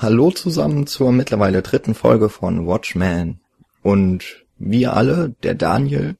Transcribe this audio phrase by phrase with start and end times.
[0.00, 3.40] Hallo zusammen zur mittlerweile dritten Folge von Watchmen.
[3.82, 6.16] Und wir alle, der Daniel,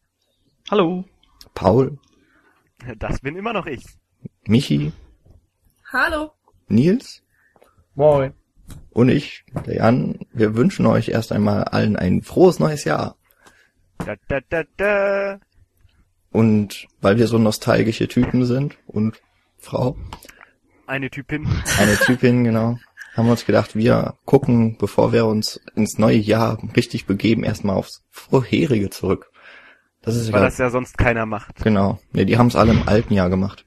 [0.71, 1.05] Hallo.
[1.55, 1.99] Paul,
[2.99, 3.85] Das bin immer noch ich.
[4.47, 4.93] Michi,
[5.93, 6.33] Hallo.
[6.69, 7.23] Nils
[7.95, 8.33] Moin.
[8.91, 13.17] und ich, der Jan, wir wünschen euch erst einmal allen ein frohes neues Jahr.
[13.99, 15.41] Da, da, da, da.
[16.31, 19.21] Und weil wir so nostalgische Typen sind und
[19.59, 19.97] Frau,
[20.87, 21.47] Eine Typin.
[21.79, 22.79] eine Typin, genau,
[23.17, 27.77] haben wir uns gedacht, wir gucken, bevor wir uns ins neue Jahr richtig begeben, erstmal
[27.77, 29.31] aufs vorherige zurück.
[30.03, 31.57] Das ist Weil ja, das ja sonst keiner macht.
[31.57, 31.99] genau.
[32.13, 33.67] Ja, die haben es alle im alten Jahr gemacht.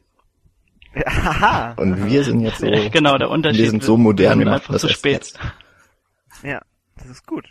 [0.96, 1.74] Haha.
[1.74, 3.62] Und wir sind jetzt so, Ja, genau, der Unterschied.
[3.64, 5.14] wir sind so modern, wir machen einfach das zu spät.
[5.14, 5.40] jetzt.
[6.44, 6.62] Ja,
[6.98, 7.46] das ist gut.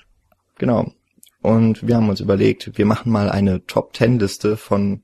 [0.59, 0.93] Genau.
[1.41, 5.03] Und wir haben uns überlegt, wir machen mal eine Top Ten Liste von,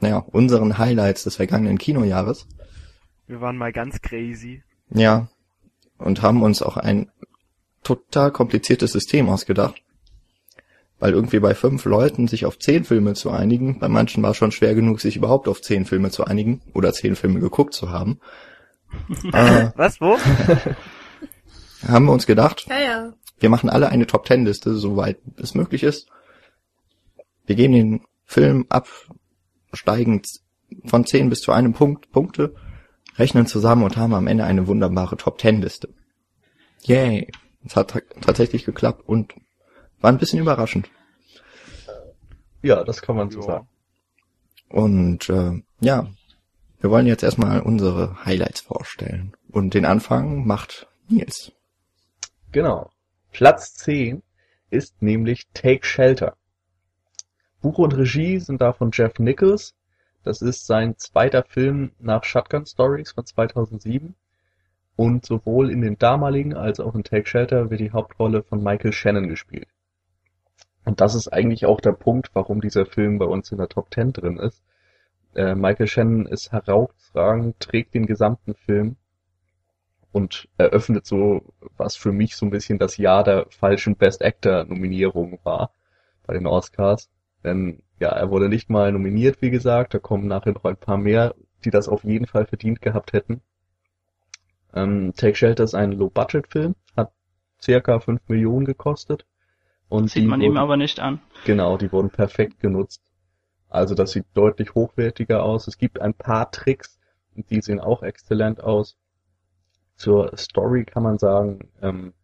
[0.00, 2.46] naja, unseren Highlights des vergangenen Kinojahres.
[3.26, 4.62] Wir waren mal ganz crazy.
[4.90, 5.28] Ja.
[5.98, 7.10] Und haben uns auch ein
[7.82, 9.76] total kompliziertes System ausgedacht.
[10.98, 14.36] Weil irgendwie bei fünf Leuten sich auf zehn Filme zu einigen, bei manchen war es
[14.36, 17.90] schon schwer genug, sich überhaupt auf zehn Filme zu einigen oder zehn Filme geguckt zu
[17.90, 18.20] haben.
[19.32, 20.16] äh, Was, wo?
[21.86, 23.12] haben wir uns gedacht, Ja, ja.
[23.38, 26.08] Wir machen alle eine Top Ten Liste, soweit es möglich ist.
[27.46, 28.88] Wir geben den Film ab,
[29.72, 30.26] steigend
[30.86, 32.54] von 10 bis zu einem Punkt, Punkte,
[33.16, 35.88] rechnen zusammen und haben am Ende eine wunderbare Top Ten Liste.
[36.82, 37.30] Yay!
[37.64, 39.34] Es hat ta- tatsächlich geklappt und
[40.00, 40.88] war ein bisschen überraschend.
[42.62, 43.46] Ja, das kann man so Ja.
[43.46, 43.68] sagen.
[44.68, 46.08] Und äh, ja,
[46.80, 49.34] wir wollen jetzt erstmal unsere Highlights vorstellen.
[49.50, 51.52] Und den Anfang macht Nils.
[52.52, 52.90] Genau.
[53.32, 54.22] Platz 10
[54.70, 56.36] ist nämlich Take Shelter.
[57.60, 59.74] Buch und Regie sind da von Jeff Nichols.
[60.24, 64.14] Das ist sein zweiter Film nach Shotgun Stories von 2007.
[64.96, 68.92] Und sowohl in den damaligen als auch in Take Shelter wird die Hauptrolle von Michael
[68.92, 69.68] Shannon gespielt.
[70.84, 73.92] Und das ist eigentlich auch der Punkt, warum dieser Film bei uns in der Top
[73.92, 74.62] 10 drin ist.
[75.34, 78.96] Äh, Michael Shannon ist herausragend, trägt den gesamten Film
[80.12, 84.64] und eröffnet so, was für mich so ein bisschen das Jahr der falschen Best Actor
[84.64, 85.72] Nominierung war
[86.24, 87.10] bei den Oscars.
[87.42, 90.98] Denn ja, er wurde nicht mal nominiert, wie gesagt, da kommen nachher noch ein paar
[90.98, 91.34] mehr,
[91.64, 93.40] die das auf jeden Fall verdient gehabt hätten.
[94.74, 97.12] Ähm, Take Shelter ist ein Low-Budget-Film, hat
[97.62, 99.24] circa 5 Millionen gekostet.
[99.88, 101.20] Und Sieht man ihm aber nicht an.
[101.44, 103.02] Genau, die wurden perfekt genutzt.
[103.68, 105.68] Also das sieht deutlich hochwertiger aus.
[105.68, 106.98] Es gibt ein paar Tricks,
[107.34, 108.96] die sehen auch exzellent aus.
[109.96, 112.14] Zur Story kann man sagen, ähm,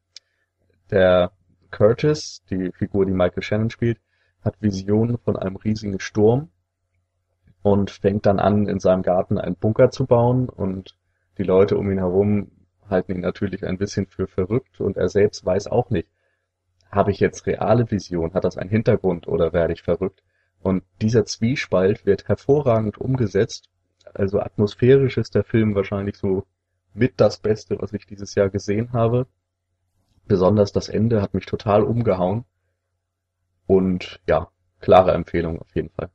[0.90, 1.32] der
[1.70, 3.98] Curtis, die Figur, die Michael Shannon spielt,
[4.42, 6.48] hat Visionen von einem riesigen Sturm
[7.62, 10.96] und fängt dann an, in seinem Garten einen Bunker zu bauen und
[11.38, 12.50] die Leute um ihn herum
[12.88, 16.08] halten ihn natürlich ein bisschen für verrückt und er selbst weiß auch nicht,
[16.90, 18.34] habe ich jetzt reale Vision?
[18.34, 20.22] Hat das einen Hintergrund oder werde ich verrückt?
[20.60, 23.68] Und dieser Zwiespalt wird hervorragend umgesetzt.
[24.12, 26.44] Also atmosphärisch ist der Film wahrscheinlich so
[26.92, 29.26] mit das Beste, was ich dieses Jahr gesehen habe.
[30.26, 32.44] Besonders das Ende hat mich total umgehauen.
[33.70, 34.48] Und ja,
[34.80, 36.10] klare Empfehlung auf jeden Fall.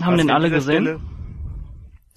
[0.00, 0.82] Haben Was den alle gesehen?
[0.84, 1.00] Stelle-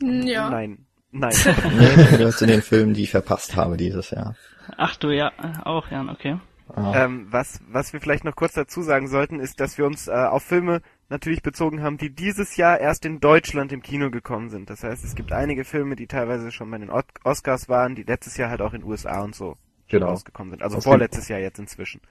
[0.01, 0.49] Hm, Ja.
[0.49, 0.85] Nein.
[1.11, 1.33] Nein.
[1.77, 4.35] Nee, du gehörst zu den Filmen, die ich verpasst habe dieses Jahr.
[4.75, 5.31] Ach du ja,
[5.65, 6.39] auch Jan, okay.
[6.75, 7.05] Ah.
[7.05, 10.11] ähm, was, was wir vielleicht noch kurz dazu sagen sollten, ist, dass wir uns äh,
[10.11, 14.69] auf Filme natürlich bezogen haben, die dieses Jahr erst in Deutschland im Kino gekommen sind.
[14.69, 18.03] Das heißt, es gibt einige Filme, die teilweise schon bei den Os- Oscars waren, die
[18.03, 19.55] letztes Jahr halt auch in USA und so
[19.89, 20.07] Genau.
[20.07, 20.61] rausgekommen sind.
[20.63, 22.01] Also Aus vorletztes Jahr jetzt inzwischen.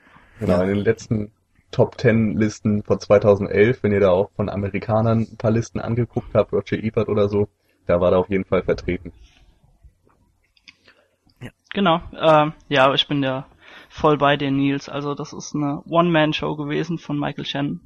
[0.41, 0.63] Genau, Ja.
[0.63, 1.33] in den letzten
[1.71, 6.35] Top Ten Listen von 2011, wenn ihr da auch von Amerikanern ein paar Listen angeguckt
[6.35, 7.49] habt, Roger Ebert oder so,
[7.87, 9.13] da war er auf jeden Fall vertreten.
[11.75, 12.01] Genau.
[12.19, 13.47] Ähm, ja, ich bin ja
[13.91, 14.89] voll bei dir, Nils.
[14.89, 17.81] Also das ist eine One-Man-Show gewesen von Michael Shannon.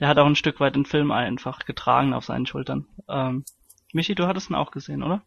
[0.00, 2.86] Der hat auch ein Stück weit den Film einfach getragen auf seinen Schultern.
[3.08, 3.44] Ähm,
[3.92, 5.22] Michi, du hattest ihn auch gesehen, oder?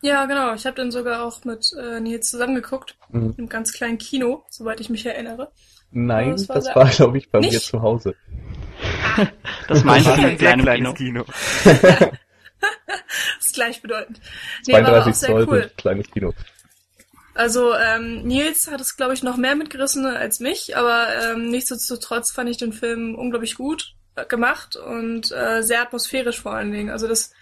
[0.00, 0.54] Ja, genau.
[0.54, 2.96] Ich habe den sogar auch mit äh, Nils zusammengeguckt.
[3.10, 3.34] Mhm.
[3.36, 5.52] Im ganz kleinen Kino, soweit ich mich erinnere.
[5.98, 7.62] Nein, Das das war war, glaube ich, bei mir Nicht?
[7.62, 8.14] zu Hause.
[9.68, 10.92] Das meinte ich mit kleinem Kino.
[10.94, 11.24] kleines Kino.
[11.64, 11.80] Das
[13.46, 14.20] ist gleichbedeutend.
[14.66, 15.70] Nee, war aber auch 32 sehr Zoll, cool.
[15.76, 16.32] kleines Kino.
[17.34, 22.30] Also ähm, Nils hat es, glaube ich, noch mehr mitgerissen als mich, aber ähm, nichtsdestotrotz
[22.30, 26.90] fand ich den Film unglaublich gut äh, gemacht und äh, sehr atmosphärisch vor allen Dingen.
[26.90, 27.32] Also das,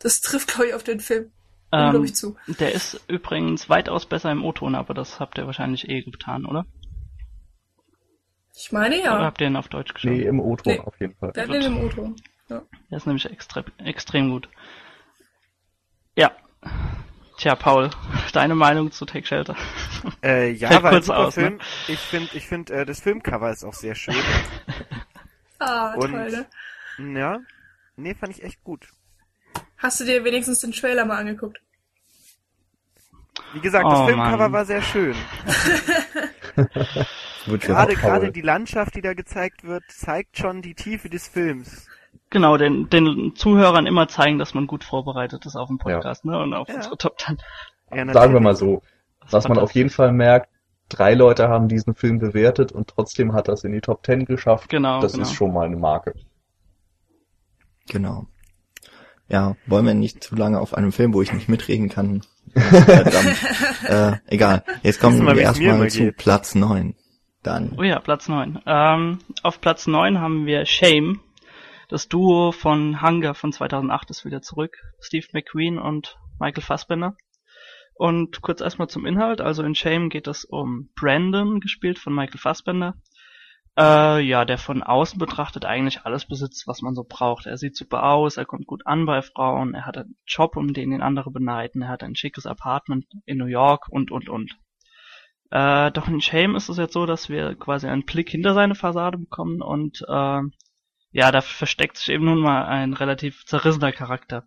[0.00, 1.30] das trifft, glaube ich, auf den Film
[1.72, 2.36] Ähm, unglaublich zu.
[2.46, 6.66] der ist übrigens weitaus besser im O-Ton, aber das habt ihr wahrscheinlich eh getan, oder?
[8.56, 9.20] Ich meine Oder ja.
[9.24, 10.12] habt ihr ihn auf Deutsch geschaut?
[10.12, 10.80] Nee, im O-Ton Nee.
[10.80, 11.32] auf jeden Fall.
[11.34, 12.16] Wir hatten den im O-Ton.
[12.48, 12.62] Ja.
[12.90, 14.48] Der ist nämlich extre extrem gut.
[16.16, 16.30] Ja.
[17.36, 17.90] Tja, Paul,
[18.32, 19.56] deine Meinung zu Take Shelter?
[20.22, 21.42] Äh, ja, Fällt war ein kurz super aus, ne?
[21.42, 21.60] Film.
[21.88, 24.14] Ich finde, ich finde, äh, das Filmcover ist auch sehr schön.
[25.60, 26.46] Ah, Und- toll,
[26.98, 27.18] ne?
[27.18, 27.38] ja,
[27.96, 28.86] nee, fand ich echt gut.
[29.78, 31.58] Hast du dir wenigstens den Trailer mal angeguckt?
[33.54, 34.52] Wie gesagt, das Oh, Filmcover Mann.
[34.52, 35.14] war sehr schön.
[37.46, 41.88] Gerade, gerade die Landschaft, die da gezeigt wird, zeigt schon die Tiefe des Films.
[42.30, 46.38] Genau, den, den Zuhörern immer zeigen, dass man gut vorbereitet ist auf dem Podcast, ne?
[46.38, 46.76] Und auf Ja.
[46.76, 47.38] unsere Top Ten.
[47.94, 48.82] Ja, Sagen wir mal so,
[49.30, 50.48] was man auf jeden Fall merkt,
[50.88, 54.68] drei Leute haben diesen Film bewertet und trotzdem hat das in die Top 10 geschafft.
[54.68, 55.24] Genau, das genau.
[55.24, 56.14] ist schon mal eine Marke.
[57.88, 58.26] Genau.
[59.28, 62.22] Ja, wollen wir nicht zu lange auf einem Film, wo ich nicht mitreden kann.
[62.54, 63.36] Verdammt.
[63.88, 64.64] äh, egal.
[64.82, 66.16] Jetzt kommen wir, erstmal zu geht.
[66.18, 66.94] Platz 9.
[67.42, 67.74] Dann.
[67.78, 68.60] Oh ja, Platz 9.
[68.66, 71.20] Ähm, auf Platz 9 haben wir Shame.
[71.88, 74.76] Das Duo von Hunger von 2008 ist wieder zurück.
[75.00, 77.16] Steve McQueen und Michael Fassbender.
[77.94, 79.40] Und kurz erstmal zum Inhalt.
[79.40, 82.94] Also in Shame geht es um Brandon, gespielt von Michael Fassbender.
[83.76, 87.46] Äh, ja, der von außen betrachtet eigentlich alles besitzt, was man so braucht.
[87.46, 90.72] Er sieht super aus, er kommt gut an bei Frauen, er hat einen Job, um
[90.72, 94.56] den ihn andere beneiden, er hat ein schickes Apartment in New York und, und, und.
[95.50, 98.76] Äh, doch in Shame ist es jetzt so, dass wir quasi einen Blick hinter seine
[98.76, 100.40] Fassade bekommen und äh,
[101.10, 104.46] ja, da versteckt sich eben nun mal ein relativ zerrissener Charakter.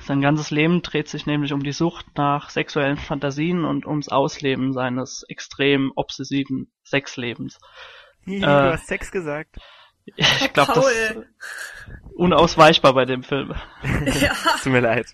[0.00, 4.72] Sein ganzes Leben dreht sich nämlich um die Sucht nach sexuellen Fantasien und ums Ausleben
[4.72, 7.58] seines extrem obsessiven Sexlebens.
[8.36, 9.56] Äh, du hast Sex gesagt.
[10.16, 11.16] Ich glaube, das ist
[12.14, 13.54] unausweichbar bei dem Film.
[14.20, 14.32] ja,
[14.62, 15.06] Tut mir leid.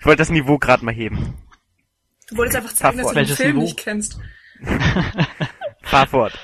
[0.00, 1.34] Ich wollte das Niveau gerade mal heben.
[2.28, 3.64] du wolltest einfach zeigen, dass du den Welches Film Niveau?
[3.64, 4.18] nicht kennst.
[5.82, 6.38] Fahr fort.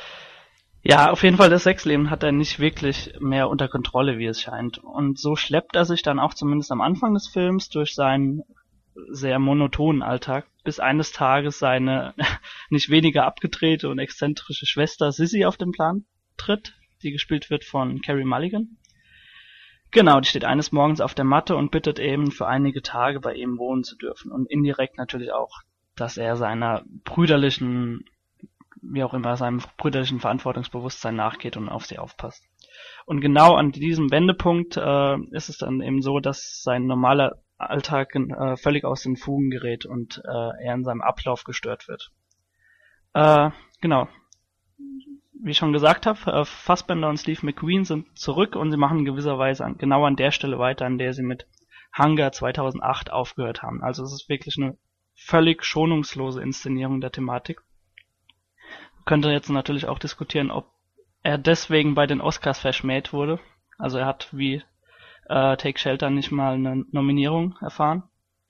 [0.82, 4.40] Ja, auf jeden Fall das Sexleben hat er nicht wirklich mehr unter Kontrolle, wie es
[4.40, 4.78] scheint.
[4.78, 8.43] Und so schleppt er sich dann auch zumindest am Anfang des Films durch seinen
[9.09, 12.15] sehr monotonen Alltag, bis eines Tages seine
[12.71, 16.05] nicht weniger abgedrehte und exzentrische Schwester Sissy auf den Plan
[16.37, 18.77] tritt, die gespielt wird von Carrie Mulligan.
[19.91, 23.35] Genau, die steht eines Morgens auf der Matte und bittet eben für einige Tage bei
[23.35, 25.61] ihm wohnen zu dürfen und indirekt natürlich auch,
[25.95, 28.05] dass er seiner brüderlichen
[28.93, 32.45] wie auch immer, seinem brüderlichen Verantwortungsbewusstsein nachgeht und auf sie aufpasst.
[33.05, 38.14] Und genau an diesem Wendepunkt äh, ist es dann eben so, dass sein normaler Alltag
[38.14, 42.11] äh, völlig aus den Fugen gerät und äh, er in seinem Ablauf gestört wird.
[43.14, 43.50] Äh,
[43.81, 44.08] genau.
[45.43, 49.00] Wie ich schon gesagt habe, äh, Fassbender und Steve McQueen sind zurück und sie machen
[49.00, 51.47] in gewisser Weise an, genau an der Stelle weiter, an der sie mit
[51.97, 53.82] Hunger 2008 aufgehört haben.
[53.82, 54.76] Also es ist wirklich eine
[55.14, 57.62] völlig schonungslose Inszenierung der Thematik
[59.06, 60.70] könnte jetzt natürlich auch diskutieren, ob
[61.23, 63.41] er deswegen bei den Oscars verschmäht wurde.
[63.79, 64.62] Also er hat wie
[65.28, 68.05] äh, Take Shelter nicht mal eine Nominierung erfahren,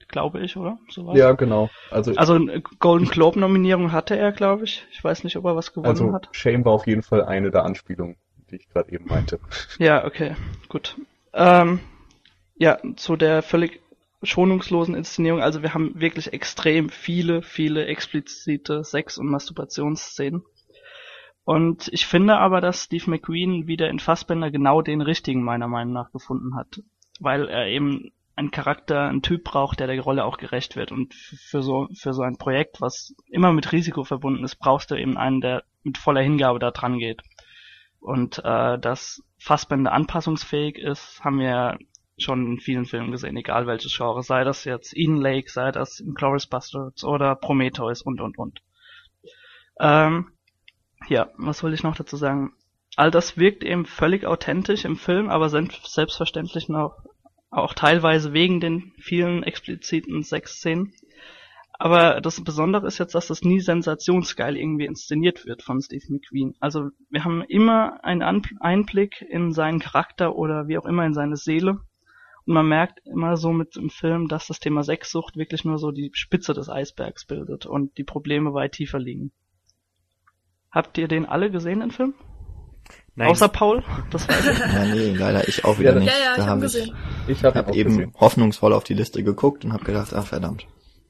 [0.07, 0.77] glaube ich, oder?
[0.89, 1.17] Sowas?
[1.17, 1.69] Ja, genau.
[1.91, 4.85] Also, Also eine Golden Globe Nominierung hatte er, glaube ich.
[4.91, 6.29] Ich weiß nicht, ob er was gewonnen also hat.
[6.31, 8.17] Shame war auf jeden Fall eine der Anspielungen,
[8.51, 9.39] die ich gerade eben meinte.
[9.79, 10.35] Ja, okay,
[10.69, 10.95] gut.
[11.33, 11.79] Ähm,
[12.55, 13.81] ja, zu der völlig
[14.23, 15.41] schonungslosen Inszenierung.
[15.41, 20.43] Also wir haben wirklich extrem viele, viele explizite Sex- und Masturbationsszenen.
[21.47, 25.93] Und ich finde aber, dass Steve McQueen wieder in Fassbender genau den richtigen meiner Meinung
[25.93, 26.81] nach gefunden hat.
[27.21, 30.91] Weil er eben einen Charakter, einen Typ braucht, der der Rolle auch gerecht wird.
[30.91, 34.95] Und für so, für so ein Projekt, was immer mit Risiko verbunden ist, brauchst du
[34.95, 37.21] eben einen, der mit voller Hingabe da dran geht.
[38.01, 41.79] Und äh, dass Fassbender anpassungsfähig ist, haben wir
[42.17, 46.03] schon in vielen Filmen gesehen, egal welches Genre, sei das jetzt Eden Lake, sei das
[46.13, 48.59] Glorious Bastards oder Prometheus und und und.
[49.79, 50.31] Ähm,
[51.09, 52.53] ja, was soll ich noch dazu sagen?
[52.95, 56.97] All das wirkt eben völlig authentisch im Film, aber selbstverständlich noch
[57.49, 60.93] auch teilweise wegen den vielen expliziten Sexszenen.
[61.79, 66.55] Aber das Besondere ist jetzt, dass das nie sensationsgeil irgendwie inszeniert wird von Steve McQueen.
[66.59, 68.23] Also wir haben immer einen
[68.59, 71.79] Einblick in seinen Charakter oder wie auch immer in seine Seele.
[72.45, 75.91] Und man merkt immer so mit dem Film, dass das Thema Sexsucht wirklich nur so
[75.91, 79.31] die Spitze des Eisbergs bildet und die Probleme weit tiefer liegen.
[80.77, 82.13] Habt ihr den alle gesehen, den Film?
[83.15, 83.29] Nein.
[83.29, 83.83] Außer Paul?
[84.11, 84.59] Das weiß ich.
[84.59, 86.07] Ja, nee, leider ich auch wieder Ja, nicht.
[86.11, 86.95] Ja, ja, ich da hab habe gesehen.
[87.25, 88.13] ich Ich habe hab eben gesehen.
[88.19, 90.67] hoffnungsvoll auf die Liste geguckt und habe gedacht, ach verdammt,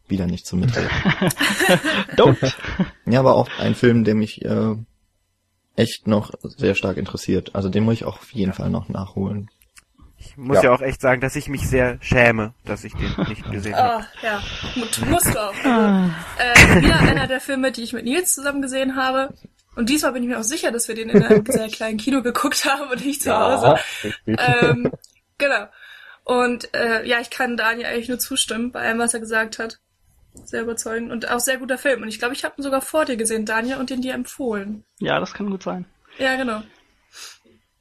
[0.08, 0.90] wieder nicht zum Mitreden.
[2.16, 2.54] Don't.
[3.06, 4.76] ja, aber auch ein Film, der mich äh,
[5.76, 7.54] echt noch sehr stark interessiert.
[7.56, 9.50] Also den muss ich auch auf jeden Fall noch nachholen.
[10.18, 10.64] Ich muss ja.
[10.64, 10.72] Ja.
[10.74, 14.04] auch echt sagen, dass ich mich sehr schäme, dass ich den nicht gesehen habe.
[14.04, 14.42] Ah, ja.
[14.76, 15.54] Mu- Musst du auch.
[15.64, 19.34] Also, äh, wieder einer der Filme, die ich mit Nils zusammen gesehen habe.
[19.78, 22.24] Und diesmal bin ich mir auch sicher, dass wir den in einem sehr kleinen Kino
[22.24, 23.76] geguckt haben und nicht zu Hause.
[24.26, 24.92] Ja, ähm,
[25.38, 25.68] genau.
[26.24, 29.78] Und äh, ja, ich kann Daniel eigentlich nur zustimmen bei allem, was er gesagt hat.
[30.34, 32.02] Sehr überzeugend und auch sehr guter Film.
[32.02, 34.84] Und ich glaube, ich habe ihn sogar vor dir gesehen, Daniel, und den dir empfohlen.
[34.98, 35.86] Ja, das kann gut sein.
[36.18, 36.64] Ja, genau.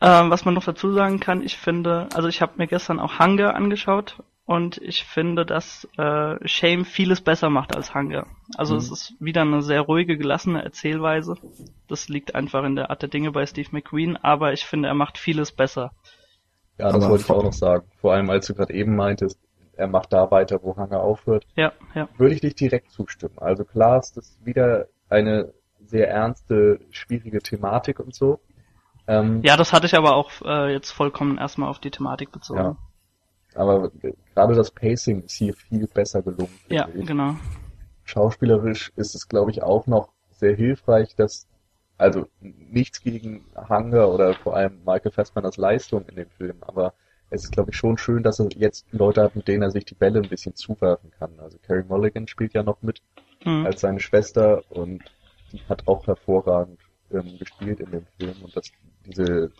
[0.02, 3.18] Ähm, was man noch dazu sagen kann, ich finde, also ich habe mir gestern auch
[3.18, 8.26] Hunger angeschaut und ich finde, dass äh, Shame vieles besser macht als Hunger.
[8.56, 8.78] Also Mhm.
[8.80, 11.36] es ist wieder eine sehr ruhige, gelassene Erzählweise.
[11.88, 14.94] Das liegt einfach in der Art der Dinge bei Steve McQueen, aber ich finde, er
[14.94, 15.92] macht vieles besser.
[16.78, 17.86] Ja, das Aber wollte ich auch noch sagen.
[18.00, 19.38] Vor allem, als du gerade eben meintest,
[19.76, 22.08] er macht da weiter, wo Hanger aufhört, Ja, ja.
[22.16, 23.38] würde ich dich direkt zustimmen.
[23.38, 25.52] Also klar ist das wieder eine
[25.84, 28.40] sehr ernste, schwierige Thematik und so.
[29.06, 32.60] Ähm, Ja, das hatte ich aber auch äh, jetzt vollkommen erstmal auf die Thematik bezogen.
[32.60, 32.76] Ja.
[33.56, 33.90] Aber
[34.34, 36.58] gerade das Pacing ist hier viel besser gelungen.
[36.68, 37.06] Ja, ich.
[37.06, 37.36] genau.
[38.04, 41.48] Schauspielerisch ist es, glaube ich, auch noch sehr hilfreich, dass,
[41.98, 46.92] also nichts gegen Hunger oder vor allem Michael Fassbenders Leistung in dem Film, aber
[47.30, 49.84] es ist, glaube ich, schon schön, dass er jetzt Leute hat, mit denen er sich
[49.84, 51.32] die Bälle ein bisschen zuwerfen kann.
[51.40, 53.02] Also Carey Mulligan spielt ja noch mit
[53.46, 53.66] Hm.
[53.66, 55.04] als seine Schwester und
[55.52, 56.80] die hat auch hervorragend
[57.12, 58.72] ähm, gespielt in dem Film und das,
[59.04, 59.52] diese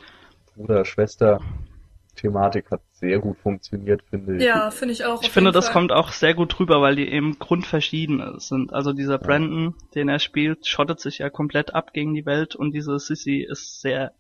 [0.55, 4.43] Bruder-Schwester-Thematik hat sehr gut funktioniert, finde ich.
[4.43, 5.23] Ja, finde ich auch.
[5.23, 5.73] Ich finde, das Fall.
[5.75, 8.73] kommt auch sehr gut rüber, weil die eben grundverschieden sind.
[8.73, 12.73] Also dieser Brandon, den er spielt, schottet sich ja komplett ab gegen die Welt und
[12.73, 14.13] diese Sissy ist sehr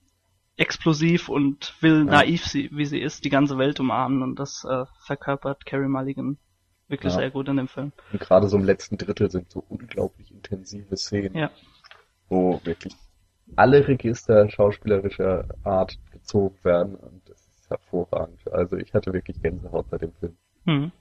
[0.58, 4.84] explosiv und will naiv, sie, wie sie ist, die ganze Welt umarmen und das äh,
[5.04, 6.38] verkörpert Carrie Mulligan
[6.88, 7.18] wirklich Ja.
[7.20, 7.92] sehr gut in dem Film.
[8.12, 11.50] Und gerade so im letzten Drittel sind so unglaublich intensive Szenen, Ja.
[12.28, 12.94] wo wirklich
[13.54, 18.40] alle Register schauspielerischer Art gezogen werden und das ist hervorragend.
[18.52, 20.36] Also ich hatte wirklich Gänsehaut bei dem Film.
[20.66, 20.92] Hm.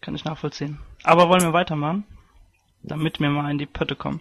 [0.00, 0.78] Kann ich nachvollziehen.
[1.04, 2.04] Aber wollen wir weitermachen?
[2.82, 4.20] Damit wir mal in die Pötte kommen.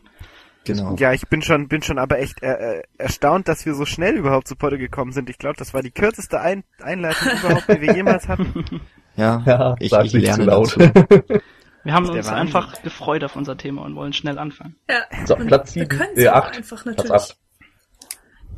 [0.65, 0.95] Genau.
[0.97, 4.15] Ja, ich bin schon, bin schon aber echt äh, äh, erstaunt, dass wir so schnell
[4.17, 5.29] überhaupt zu Potte gekommen sind.
[5.29, 8.65] Ich glaube, das war die kürzeste Ein Einleitung überhaupt, die wir jemals hatten.
[9.15, 10.77] Ja, Ja, ich, sag ich nicht lerne zu laut.
[10.77, 12.33] Wir haben uns Wahnsinn.
[12.35, 14.75] einfach gefreut auf unser Thema und wollen schnell anfangen.
[14.87, 16.55] Ja, So, und Platz wir sieben, können äh, es auch acht.
[16.55, 17.35] einfach natürlich.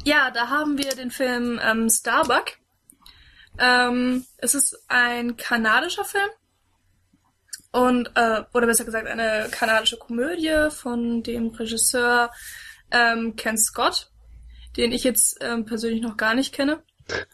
[0.04, 2.58] Ja, da haben wir den Film ähm, Starbuck.
[3.60, 6.30] Ähm, es ist ein kanadischer Film
[7.72, 12.32] und äh, oder besser gesagt eine kanadische Komödie von dem Regisseur
[12.92, 14.10] ähm, Ken Scott,
[14.78, 16.82] den ich jetzt ähm, persönlich noch gar nicht kenne.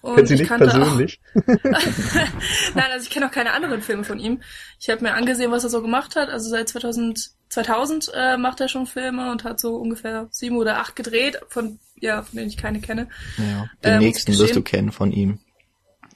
[0.01, 1.19] Und Kennt sie ich nicht persönlich?
[1.33, 4.41] Nein, also ich kenne auch keine anderen Filme von ihm.
[4.79, 6.29] Ich habe mir angesehen, was er so gemacht hat.
[6.29, 10.79] Also seit 2000, 2000 äh, macht er schon Filme und hat so ungefähr sieben oder
[10.79, 13.07] acht gedreht, von ja, von denen ich keine kenne.
[13.37, 15.39] Ja, den Äh, muss nächsten ich wirst du kennen von ihm.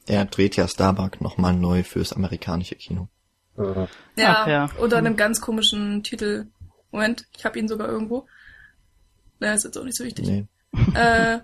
[0.09, 3.09] Er dreht ja Starbuck nochmal neu fürs amerikanische Kino.
[3.55, 3.87] Ja,
[4.17, 4.69] Ach, ja.
[4.79, 6.47] unter einem ganz komischen Titel.
[6.91, 8.25] Moment, ich habe ihn sogar irgendwo.
[9.39, 10.25] Na, ist jetzt auch nicht so wichtig.
[10.25, 10.47] Nee.
[10.95, 11.39] äh,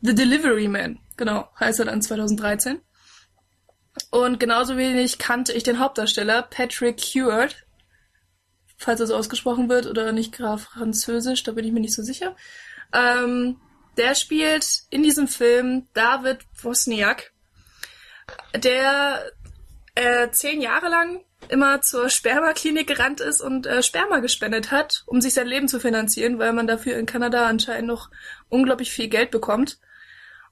[0.00, 2.80] The Delivery Man, genau, heißt er dann 2013.
[4.10, 7.66] Und genauso wenig kannte ich den Hauptdarsteller, Patrick Stewart,
[8.78, 12.02] falls er so ausgesprochen wird, oder nicht graf französisch, da bin ich mir nicht so
[12.02, 12.36] sicher.
[12.94, 13.58] Ähm,
[13.96, 17.32] der spielt in diesem Film David Wozniak,
[18.54, 19.30] der
[19.94, 25.20] äh, zehn Jahre lang immer zur Spermaklinik gerannt ist und äh, Sperma gespendet hat, um
[25.20, 28.10] sich sein Leben zu finanzieren, weil man dafür in Kanada anscheinend noch
[28.48, 29.78] unglaublich viel Geld bekommt.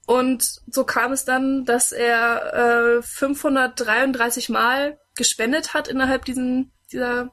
[0.05, 7.31] Und so kam es dann, dass er äh, 533 Mal gespendet hat innerhalb diesen, dieser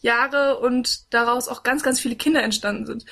[0.00, 3.04] Jahre und daraus auch ganz, ganz viele Kinder entstanden sind.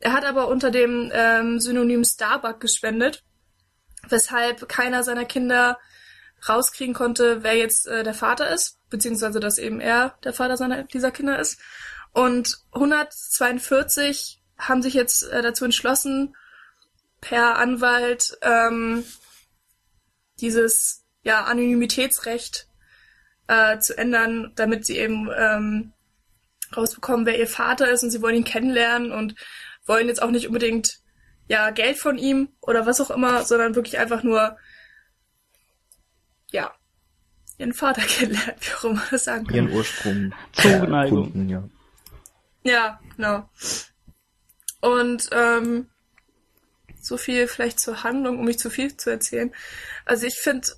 [0.00, 3.24] Er hat aber unter dem ähm, Synonym Starbuck gespendet,
[4.08, 5.78] weshalb keiner seiner Kinder
[6.48, 10.84] rauskriegen konnte, wer jetzt äh, der Vater ist, beziehungsweise dass eben er der Vater seiner
[10.84, 11.58] dieser Kinder ist.
[12.12, 16.36] Und 142 haben sich jetzt äh, dazu entschlossen,
[17.20, 19.04] per Anwalt ähm,
[20.40, 22.68] dieses ja, Anonymitätsrecht
[23.48, 25.92] äh, zu ändern, damit sie eben ähm,
[26.76, 29.34] rausbekommen, wer ihr Vater ist und sie wollen ihn kennenlernen und
[29.88, 30.98] wollen jetzt auch nicht unbedingt
[31.48, 34.56] ja Geld von ihm oder was auch immer, sondern wirklich einfach nur
[36.50, 36.72] ja
[37.56, 39.56] ihren Vater kennenlernen, wie auch immer man das sagen kann.
[39.56, 41.24] Ihren Ursprung Zuneigung.
[41.24, 41.68] erkunden, ja.
[42.64, 43.48] Ja, genau.
[44.80, 45.88] Und ähm,
[47.00, 49.52] so viel vielleicht zur Handlung, um nicht zu viel zu erzählen.
[50.04, 50.68] Also ich finde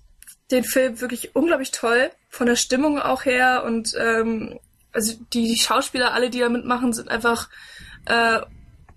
[0.51, 4.59] den Film wirklich unglaublich toll, von der Stimmung auch her und ähm,
[4.93, 7.49] also die, die Schauspieler, alle, die da mitmachen, sind einfach
[8.07, 8.41] äh,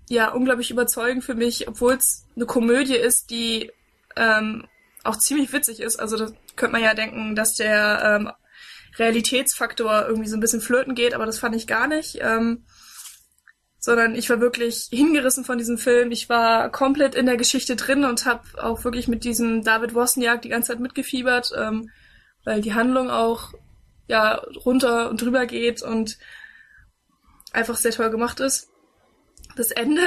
[0.08, 3.72] ja unglaublich überzeugend für mich, obwohl es eine Komödie ist, die
[4.16, 4.66] ähm,
[5.02, 5.96] auch ziemlich witzig ist.
[5.96, 8.30] Also da könnte man ja denken, dass der ähm,
[8.98, 12.18] Realitätsfaktor irgendwie so ein bisschen flöten geht, aber das fand ich gar nicht.
[12.20, 12.64] Ähm,
[13.84, 16.10] sondern ich war wirklich hingerissen von diesem Film.
[16.10, 20.40] Ich war komplett in der Geschichte drin und habe auch wirklich mit diesem David Wozniak
[20.40, 21.90] die ganze Zeit mitgefiebert, ähm,
[22.44, 23.52] weil die Handlung auch
[24.06, 26.18] ja runter und drüber geht und
[27.52, 28.70] einfach sehr toll gemacht ist.
[29.56, 30.02] Das Ende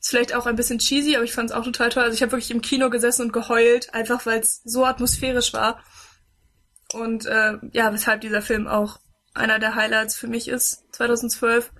[0.00, 2.02] ist vielleicht auch ein bisschen cheesy, aber ich fand es auch total toll.
[2.02, 5.82] Also ich habe wirklich im Kino gesessen und geheult, einfach weil es so atmosphärisch war.
[6.92, 8.98] Und äh, ja, weshalb dieser Film auch
[9.34, 11.72] einer der Highlights für mich ist, 2012.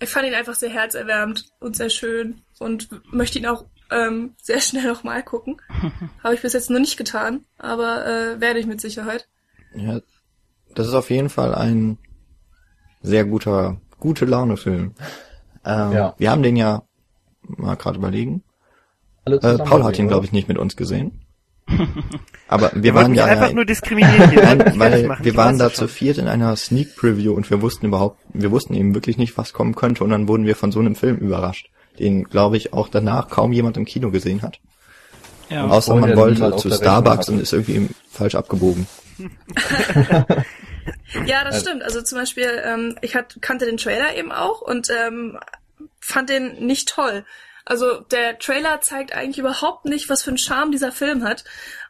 [0.00, 4.60] Ich fand ihn einfach sehr herzerwärmend und sehr schön und möchte ihn auch ähm, sehr
[4.60, 5.60] schnell nochmal gucken.
[6.22, 9.28] Habe ich bis jetzt noch nicht getan, aber äh, werde ich mit Sicherheit.
[9.74, 10.00] Ja,
[10.74, 11.98] das ist auf jeden Fall ein
[13.02, 14.94] sehr guter, gute Laune-Film.
[15.64, 16.14] Ähm, Ja.
[16.18, 16.82] Wir haben den ja
[17.42, 18.42] mal gerade überlegen.
[19.24, 21.20] Alle Äh, Paul hat ihn, glaube ich, nicht mit uns gesehen.
[22.48, 24.34] Aber wir, Wir waren ja, einfach nur diskriminieren.
[24.34, 25.24] Wollten Nein, weil machen.
[25.24, 28.74] wir waren da zu viert in einer Sneak Preview und wir wussten überhaupt, wir wussten
[28.74, 31.70] eben wirklich nicht, was kommen könnte und dann wurden wir von so einem Film überrascht,
[31.98, 34.58] den, glaube ich, auch danach kaum jemand im Kino gesehen hat.
[35.48, 35.64] Ja.
[35.64, 38.86] Und Außer man wollte zu Starbucks und ist irgendwie falsch abgebogen.
[41.26, 41.82] Ja, das Also- stimmt.
[41.82, 45.38] Also zum Beispiel, ähm, ich hat, kannte den Trailer eben auch und ähm,
[46.00, 47.24] fand den nicht toll.
[47.64, 51.44] Also der Trailer zeigt eigentlich überhaupt nicht, was für einen Charme dieser Film hat.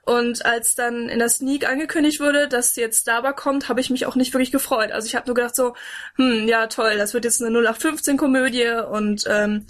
[0.05, 4.07] Und als dann in der Sneak angekündigt wurde, dass jetzt Starbuck kommt, habe ich mich
[4.07, 4.91] auch nicht wirklich gefreut.
[4.91, 5.75] Also ich habe nur gedacht so,
[6.17, 9.67] hm, ja toll, das wird jetzt eine 0815-Komödie und ähm,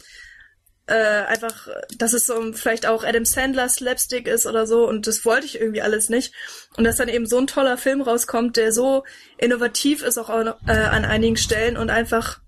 [0.91, 5.25] äh, einfach, dass es so vielleicht auch Adam Sandler Slapstick ist oder so und das
[5.25, 6.35] wollte ich irgendwie alles nicht.
[6.77, 9.05] Und dass dann eben so ein toller Film rauskommt, der so
[9.39, 12.41] innovativ ist auch an, äh, an einigen Stellen und einfach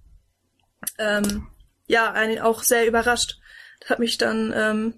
[0.98, 1.46] ähm,
[1.86, 3.36] ja einen auch sehr überrascht.
[3.80, 4.94] Das hat mich dann ähm,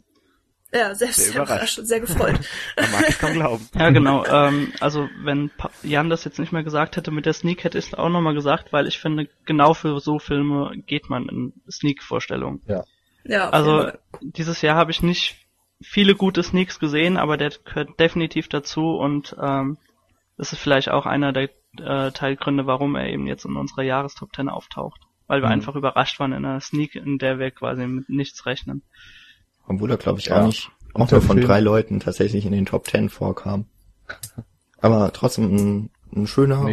[0.72, 1.50] ja sehr, Sehr sehr, überrascht.
[1.52, 2.40] überrascht und sehr gefreut.
[2.76, 3.68] Man mag es kaum glauben.
[3.78, 4.24] Ja, genau.
[4.26, 7.78] Ähm, also wenn Pa- Jan das jetzt nicht mehr gesagt hätte mit der Sneak, hätte
[7.78, 11.52] ich es auch nochmal gesagt, weil ich finde, genau für so Filme geht man in
[11.70, 12.62] Sneak-Vorstellungen.
[12.66, 12.84] ja,
[13.24, 13.90] jeden Also
[14.20, 15.36] dieses Jahr habe ich nicht
[15.82, 19.76] viele gute Sneaks gesehen, aber der gehört definitiv dazu und ähm,
[20.36, 24.34] das ist vielleicht auch einer der äh, Teilgründe, warum er eben jetzt in unserer Jahrestop
[24.34, 25.00] 10 auftaucht.
[25.26, 25.54] Weil wir Mhm.
[25.54, 28.82] einfach überrascht waren in einer Sneak, in der wir quasi mit nichts rechnen.
[29.66, 30.40] Obwohl er, glaube ich, Ja.
[30.42, 33.66] auch nicht Und auch nur von Film- drei Leuten tatsächlich in den Top Ten vorkam.
[34.80, 36.68] Aber trotzdem ein, ein schöner,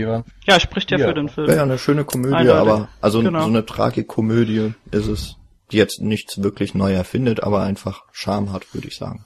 [0.45, 1.07] Ja, spricht ja, Ja.
[1.07, 1.47] für den Film.
[1.49, 2.61] ja, ja, eine schöne Komödie, Eindeutig.
[2.73, 3.41] aber also Genau.
[3.41, 5.37] so eine Tragikomödie ist es,
[5.71, 9.25] die jetzt nichts wirklich neu erfindet, aber einfach Charme hat, würde ich sagen.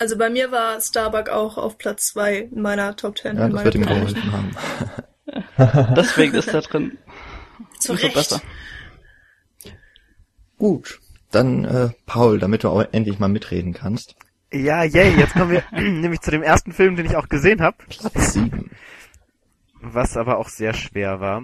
[0.00, 3.36] Also bei mir war Starbuck auch auf Platz zwei in meiner Top Ten.
[3.36, 3.98] Ja, das wird ihm Top 10.
[4.14, 5.94] geholfen haben.
[5.94, 6.96] Deswegen ist da drin
[7.78, 8.14] Zu Recht.
[8.14, 8.40] besser.
[10.56, 14.16] Gut, dann äh, Paul, damit du auch endlich mal mitreden kannst.
[14.50, 17.76] Ja, yay, jetzt kommen wir nämlich zu dem ersten Film, den ich auch gesehen habe,
[17.86, 18.70] Platz sieben.
[19.82, 21.42] was aber auch sehr schwer war.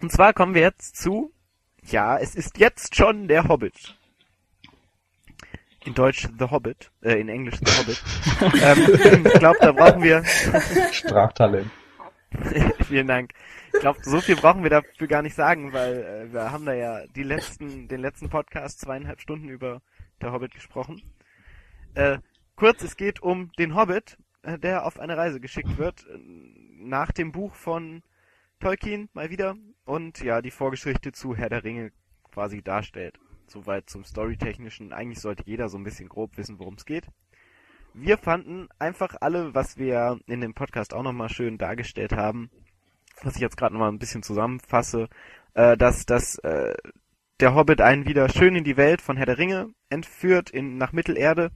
[0.00, 1.32] Und zwar kommen wir jetzt zu,
[1.90, 3.96] ja, es ist jetzt schon der Hobbit.
[5.84, 8.02] In Deutsch The Hobbit, äh, in Englisch The Hobbit.
[8.62, 10.24] ähm, ich glaube, da brauchen wir,
[10.92, 11.70] Sprachtalent.
[12.86, 13.32] vielen Dank.
[13.72, 16.74] Ich glaube, so viel brauchen wir dafür gar nicht sagen, weil äh, wir haben da
[16.74, 19.80] ja die letzten, den letzten Podcast zweieinhalb Stunden über
[20.20, 21.02] der Hobbit gesprochen.
[21.94, 22.18] Äh,
[22.56, 26.18] kurz, es geht um den Hobbit, äh, der auf eine Reise geschickt wird, äh,
[26.80, 28.02] nach dem Buch von
[28.60, 29.56] Tolkien mal wieder
[29.88, 31.92] und ja, die Vorgeschichte zu Herr der Ringe
[32.30, 33.18] quasi darstellt.
[33.46, 34.92] Soweit zum Storytechnischen.
[34.92, 37.06] Eigentlich sollte jeder so ein bisschen grob wissen, worum es geht.
[37.94, 42.50] Wir fanden einfach alle, was wir in dem Podcast auch nochmal schön dargestellt haben,
[43.22, 45.08] was ich jetzt gerade nochmal ein bisschen zusammenfasse,
[45.54, 46.74] äh, dass, dass äh,
[47.40, 50.92] der Hobbit einen wieder schön in die Welt von Herr der Ringe entführt, in, nach
[50.92, 51.50] Mittelerde,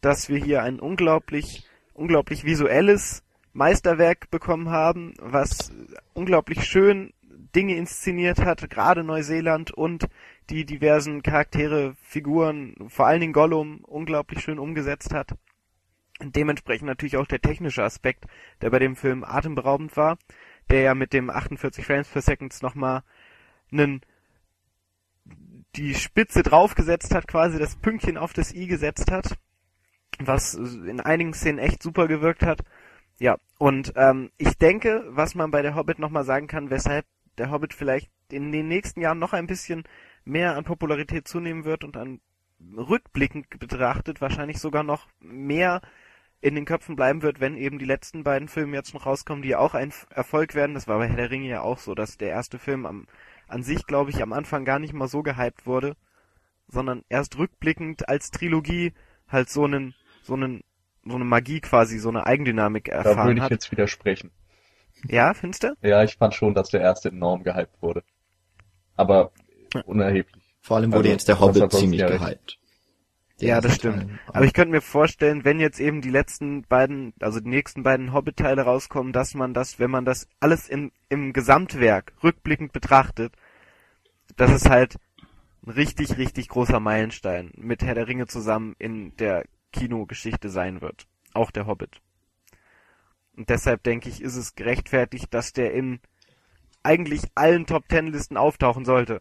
[0.00, 3.22] dass wir hier ein unglaublich, unglaublich visuelles
[3.52, 5.72] Meisterwerk bekommen haben, was
[6.14, 7.12] unglaublich schön
[7.54, 10.08] Dinge inszeniert hat, gerade Neuseeland und
[10.50, 15.36] die diversen Charaktere, Figuren, vor allen Dingen Gollum, unglaublich schön umgesetzt hat.
[16.18, 18.24] Und dementsprechend natürlich auch der technische Aspekt,
[18.62, 20.18] der bei dem Film atemberaubend war,
[20.70, 23.02] der ja mit dem 48 Frames per Second nochmal
[23.70, 24.00] einen
[25.74, 29.36] die Spitze draufgesetzt hat, quasi das Pünktchen auf das i gesetzt hat,
[30.18, 32.60] was in einigen Szenen echt super gewirkt hat.
[33.18, 37.04] Ja, und ähm, ich denke, was man bei der Hobbit nochmal sagen kann, weshalb
[37.38, 39.84] der Hobbit vielleicht in den nächsten Jahren noch ein bisschen
[40.24, 42.20] mehr an Popularität zunehmen wird und an
[42.60, 45.80] rückblickend betrachtet wahrscheinlich sogar noch mehr
[46.40, 49.50] in den Köpfen bleiben wird, wenn eben die letzten beiden Filme jetzt noch rauskommen, die
[49.50, 50.74] ja auch ein Erfolg werden.
[50.74, 53.06] Das war bei Herr der Ringe ja auch so, dass der erste Film am,
[53.48, 55.96] an sich, glaube ich, am Anfang gar nicht mal so gehypt wurde,
[56.68, 58.92] sondern erst rückblickend als Trilogie
[59.28, 60.62] halt so einen, so einen,
[61.04, 63.50] so eine Magie quasi, so eine Eigendynamik Da erfahren würde ich hat.
[63.50, 64.30] jetzt widersprechen.
[65.08, 65.74] Ja, findest du?
[65.82, 68.02] Ja, ich fand schon, dass der erste enorm gehypt wurde.
[68.96, 69.32] aber
[69.86, 70.42] unerheblich.
[70.60, 72.58] Vor allem wurde Also, jetzt der Hobbit ziemlich ja gehypt.
[73.38, 74.06] Ja, das stimmt.
[74.32, 78.12] Aber ich könnte mir vorstellen, wenn jetzt eben die letzten beiden, also die nächsten beiden
[78.14, 83.34] Hobbit-Teile rauskommen, dass man das, wenn man das alles in, im Gesamtwerk rückblickend betrachtet,
[84.36, 84.96] dass es halt
[85.66, 91.06] ein richtig, richtig großer Meilenstein mit Herr der Ringe zusammen in der Kinogeschichte sein wird.
[91.34, 92.00] Auch der Hobbit.
[93.36, 96.00] Und deshalb denke ich, ist es gerechtfertigt, dass der in
[96.82, 99.20] eigentlich allen Top Ten Listen auftauchen sollte.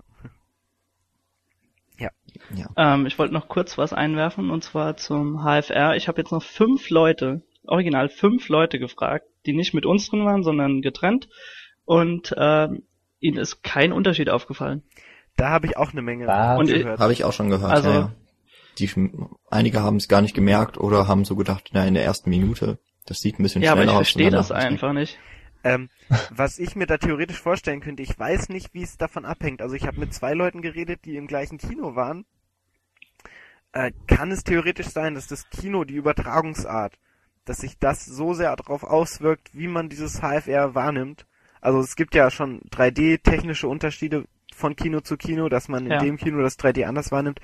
[2.53, 2.69] ja.
[2.77, 5.95] Ähm, ich wollte noch kurz was einwerfen und zwar zum HFR.
[5.95, 10.25] Ich habe jetzt noch fünf Leute, original fünf Leute gefragt, die nicht mit uns drin
[10.25, 11.29] waren, sondern getrennt.
[11.85, 12.83] Und ähm,
[13.19, 14.83] ihnen ist kein Unterschied aufgefallen.
[15.35, 16.59] Da habe ich auch eine Menge Was?
[16.59, 16.99] Und gehört.
[16.99, 17.71] Habe ich auch schon gehört.
[17.71, 18.11] Also- ja, ja.
[18.77, 18.89] Die,
[19.49, 22.77] einige haben es gar nicht gemerkt oder haben so gedacht, na, in der ersten Minute,
[23.05, 23.97] das sieht ein bisschen Ja, aber schneller ich aus.
[23.97, 25.19] verstehe und das danach ist einfach nicht.
[25.63, 25.89] Ähm,
[26.29, 29.61] was ich mir da theoretisch vorstellen könnte, ich weiß nicht, wie es davon abhängt.
[29.61, 32.25] Also ich habe mit zwei Leuten geredet, die im gleichen Kino waren.
[33.73, 36.97] Äh, kann es theoretisch sein, dass das Kino, die Übertragungsart,
[37.45, 41.25] dass sich das so sehr darauf auswirkt, wie man dieses HFR wahrnimmt?
[41.61, 45.99] Also es gibt ja schon 3D-technische Unterschiede von Kino zu Kino, dass man in Ja.
[45.99, 47.39] dem Kino das 3D anders wahrnimmt.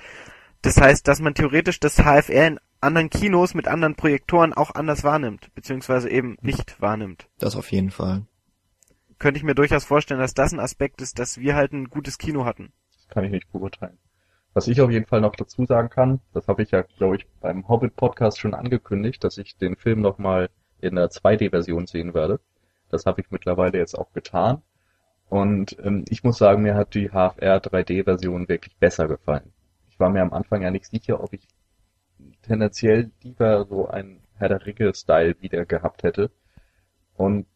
[0.62, 5.04] Das heißt, dass man theoretisch das HFR in anderen Kinos mit anderen Projektoren auch anders
[5.04, 8.22] wahrnimmt, beziehungsweise eben nicht wahrnimmt Das auf jeden Fall.
[9.18, 12.18] könnte ich mir durchaus vorstellen, dass das ein Aspekt ist, dass wir halt ein gutes
[12.18, 12.72] Kino hatten.
[12.94, 13.98] Das kann ich nicht beurteilen.
[14.54, 17.26] Was ich auf jeden Fall noch dazu sagen kann, das habe ich ja, glaube ich,
[17.40, 22.38] beim Hobbit-Podcast schon angekündigt, dass ich den Film nochmal in der 2D-Version sehen werde.
[22.90, 24.60] Das habe ich mittlerweile jetzt auch getan.
[25.30, 29.52] Und ähm, ich muss sagen, mir hat die HFR 3D-Version wirklich besser gefallen.
[29.88, 31.48] Ich war mir am Anfang ja nicht sicher, ob ich
[32.42, 36.30] tendenziell lieber so einen Herr der Ringe-Style wieder gehabt hätte.
[37.14, 37.46] Und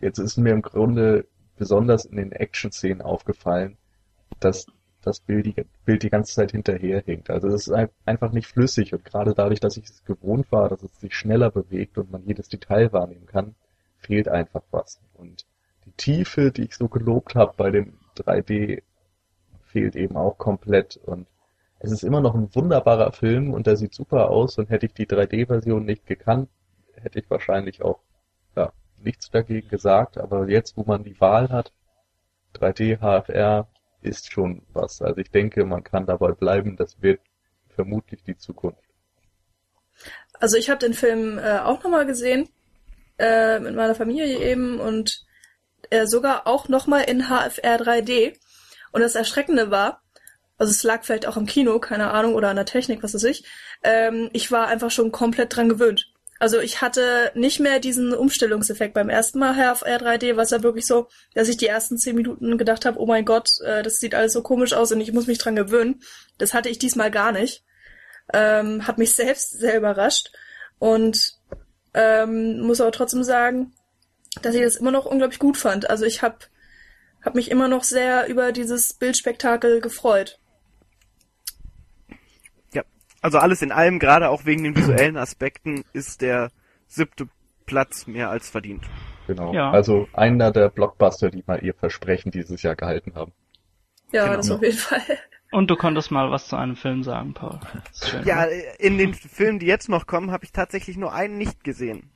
[0.00, 3.76] jetzt ist mir im Grunde besonders in den Action-Szenen aufgefallen,
[4.40, 4.66] dass
[5.02, 7.30] das Bild die, Bild die ganze Zeit hinterherhinkt.
[7.30, 10.68] Also es ist ein- einfach nicht flüssig und gerade dadurch, dass ich es gewohnt war,
[10.68, 13.54] dass es sich schneller bewegt und man jedes Detail wahrnehmen kann,
[13.98, 15.00] fehlt einfach was.
[15.14, 15.44] Und
[15.86, 18.82] die Tiefe, die ich so gelobt habe bei dem 3D,
[19.64, 21.26] fehlt eben auch komplett und
[21.82, 24.94] es ist immer noch ein wunderbarer Film und der sieht super aus und hätte ich
[24.94, 26.48] die 3D-Version nicht gekannt,
[26.94, 27.98] hätte ich wahrscheinlich auch
[28.56, 31.72] ja, nichts dagegen gesagt, aber jetzt, wo man die Wahl hat,
[32.54, 33.66] 3D HFR
[34.00, 35.02] ist schon was.
[35.02, 37.20] Also ich denke, man kann dabei bleiben, das wird
[37.68, 38.78] vermutlich die Zukunft.
[40.38, 42.48] Also ich habe den Film äh, auch nochmal gesehen,
[43.18, 45.24] äh, mit meiner Familie eben und
[45.90, 48.36] äh, sogar auch nochmal in HFR 3D.
[48.92, 50.01] Und das Erschreckende war,
[50.58, 53.24] also es lag vielleicht auch im Kino, keine Ahnung, oder an der Technik, was weiß
[53.24, 53.44] ich,
[53.82, 56.12] ähm, ich war einfach schon komplett dran gewöhnt.
[56.42, 60.86] Also ich hatte nicht mehr diesen Umstellungseffekt beim ersten Mal HFR 3D, was ja wirklich
[60.86, 64.16] so, dass ich die ersten zehn Minuten gedacht habe, oh mein Gott, äh, das sieht
[64.16, 66.02] alles so komisch aus und ich muss mich dran gewöhnen.
[66.38, 67.62] Das hatte ich diesmal gar nicht.
[68.34, 70.32] Ähm, hat mich selbst sehr überrascht
[70.80, 71.34] und
[71.94, 73.72] ähm, muss aber trotzdem sagen,
[74.42, 75.90] dass ich das immer noch unglaublich gut fand.
[75.90, 76.38] Also ich habe
[77.22, 80.40] hab mich immer noch sehr über dieses Bildspektakel gefreut.
[83.22, 86.50] Also alles in allem, gerade auch wegen den visuellen Aspekten, ist der
[86.88, 87.28] siebte
[87.66, 88.84] Platz mehr als verdient.
[89.26, 89.54] Genau.
[89.54, 89.70] Ja.
[89.70, 93.32] Also einer der Blockbuster, die mal ihr Versprechen dieses Jahr gehalten haben.
[94.10, 94.36] Ja, Genau.
[94.36, 95.00] das auf jeden Fall.
[95.52, 97.60] Und du konntest mal was zu einem Film sagen, Paul.
[98.04, 98.24] Schön.
[98.24, 98.44] Ja,
[98.78, 102.10] in den Filmen, die jetzt noch kommen, habe ich tatsächlich nur einen nicht gesehen.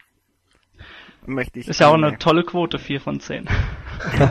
[1.25, 1.69] Möchte ich.
[1.69, 3.49] Ist ja auch eine tolle Quote, 4 von 10.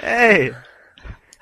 [0.00, 0.52] Hey!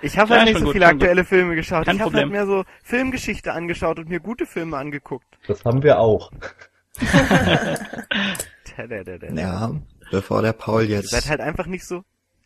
[0.03, 1.03] Ich habe Ja, halt nicht so gut, viele schon gut.
[1.03, 1.85] aktuelle Filme geschaut.
[1.85, 5.27] Kein ich habe halt mehr so Filmgeschichte angeschaut und mir gute Filme angeguckt.
[5.47, 6.31] Das haben wir auch.
[9.37, 9.73] Ja,
[10.11, 12.03] bevor der Paul Ihr jetzt, seid halt einfach nicht so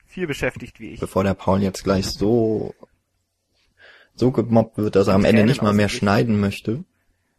[0.06, 1.00] viel beschäftigt wie ich.
[1.00, 2.74] bevor der Paul jetzt gleich so,
[4.14, 6.84] so gemobbt wird, dass er am Ende nicht mal mehr schneiden möchte,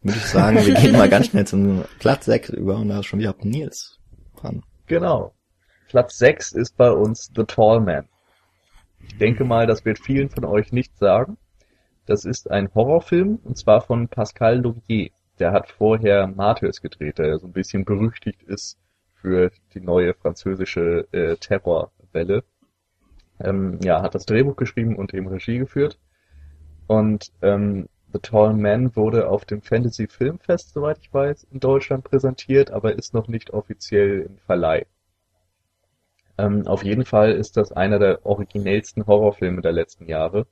[0.02, 3.06] würde ich sagen, wir gehen mal ganz schnell zum Platz 6 über und da ist
[3.06, 3.98] schon wieder Nils
[4.40, 4.62] dran.
[4.86, 5.34] Genau.
[5.88, 8.08] Platz 6 ist bei uns The Tall Man.
[9.08, 11.36] Ich denke mal, das wird vielen von euch nicht sagen.
[12.06, 15.10] Das ist ein Horrorfilm und zwar von Pascal Laugier.
[15.38, 18.78] Der hat vorher Martyrs gedreht, der so ein bisschen berüchtigt ist
[19.14, 22.44] für die neue französische äh, Terrorwelle.
[23.40, 25.98] Ähm, ja, hat das Drehbuch geschrieben und eben Regie geführt.
[26.86, 32.04] Und ähm, The Tall Man wurde auf dem Fantasy Filmfest, soweit ich weiß, in Deutschland
[32.04, 34.86] präsentiert, aber ist noch nicht offiziell im Verleih.
[36.38, 40.46] Ähm, auf jeden Fall ist das einer der originellsten Horrorfilme der letzten Jahre.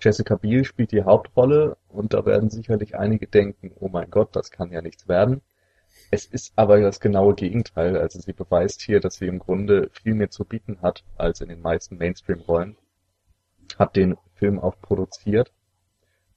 [0.00, 4.50] Jessica Biel spielt die Hauptrolle und da werden sicherlich einige denken, oh mein Gott, das
[4.50, 5.40] kann ja nichts werden.
[6.10, 7.96] Es ist aber das genaue Gegenteil.
[7.96, 11.48] Also sie beweist hier, dass sie im Grunde viel mehr zu bieten hat als in
[11.48, 12.76] den meisten Mainstream-Rollen.
[13.78, 15.52] hat den Film auch produziert.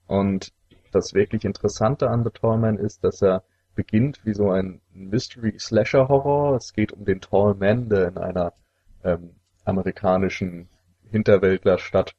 [0.07, 0.53] Und
[0.91, 3.43] das wirklich Interessante an The Tall Man ist, dass er
[3.75, 6.55] beginnt wie so ein Mystery-Slasher-Horror.
[6.55, 8.53] Es geht um den Tall Man, der in einer
[9.03, 10.69] ähm, amerikanischen
[11.09, 12.15] Hinterwäldlerstadt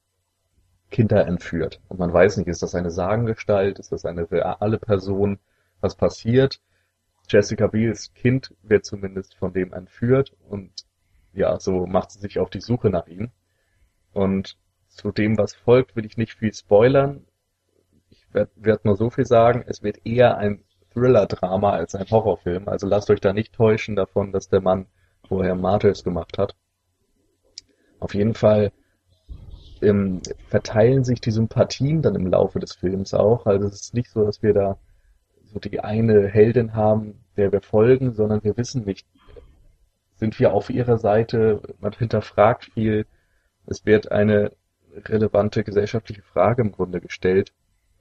[0.91, 1.81] Kinder entführt.
[1.89, 5.39] Und man weiß nicht, ist das eine Sagengestalt, ist das eine reale Person,
[5.81, 6.61] was passiert.
[7.29, 10.87] Jessica Biels Kind wird zumindest von dem entführt und
[11.35, 13.31] ja, so macht sie sich auf die Suche nach ihm.
[14.13, 14.57] Und
[14.89, 17.27] zu dem, was folgt, will ich nicht viel spoilern.
[18.11, 22.69] Ich werde werd nur so viel sagen, es wird eher ein Thriller-Drama als ein Horrorfilm.
[22.69, 24.87] Also lasst euch da nicht täuschen davon, dass der Mann
[25.29, 26.57] vorher Martyrs gemacht hat.
[28.01, 28.73] Auf jeden Fall
[29.83, 33.47] ähm, verteilen sich die Sympathien dann im Laufe des Films auch.
[33.47, 34.79] Also es ist nicht so, dass wir da
[35.53, 39.07] so die eine Heldin haben, der wir folgen, sondern wir wissen nicht,
[40.17, 43.07] sind wir auf ihrer Seite, man hinterfragt viel,
[43.67, 44.53] es wird eine
[45.07, 47.53] relevante gesellschaftliche Frage im Grunde gestellt,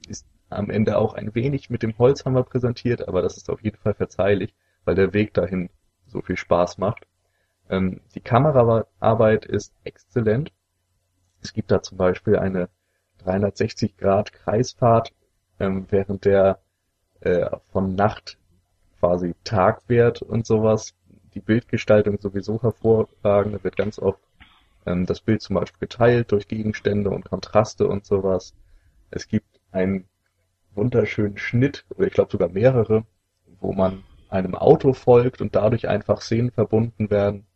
[0.08, 3.78] ist am Ende auch ein wenig mit dem Holzhammer präsentiert, aber das ist auf jeden
[3.78, 4.54] Fall verzeihlich,
[4.86, 5.70] weil der Weg dahin
[6.08, 7.07] so viel Spaß macht.
[7.70, 10.52] Ähm, die Kameraarbeit ist exzellent.
[11.42, 12.70] Es gibt da zum Beispiel eine
[13.20, 15.14] 360 Grad Kreisfahrt,
[15.60, 16.60] ähm, während der
[17.22, 18.38] äh, von Nacht
[19.00, 20.94] quasi Tag wird und sowas.
[21.34, 23.56] Die Bildgestaltung sowieso hervorragend.
[23.56, 24.20] Da wird ganz oft
[24.86, 28.54] ähm, das Bild zum Beispiel geteilt durch Gegenstände und Kontraste und sowas.
[29.12, 30.06] Es gibt einen
[30.74, 33.06] wunderschönen Schnitt, oder ich glaube sogar mehrere,
[33.60, 37.47] wo man einem Auto folgt und dadurch einfach Szenen verbunden werden.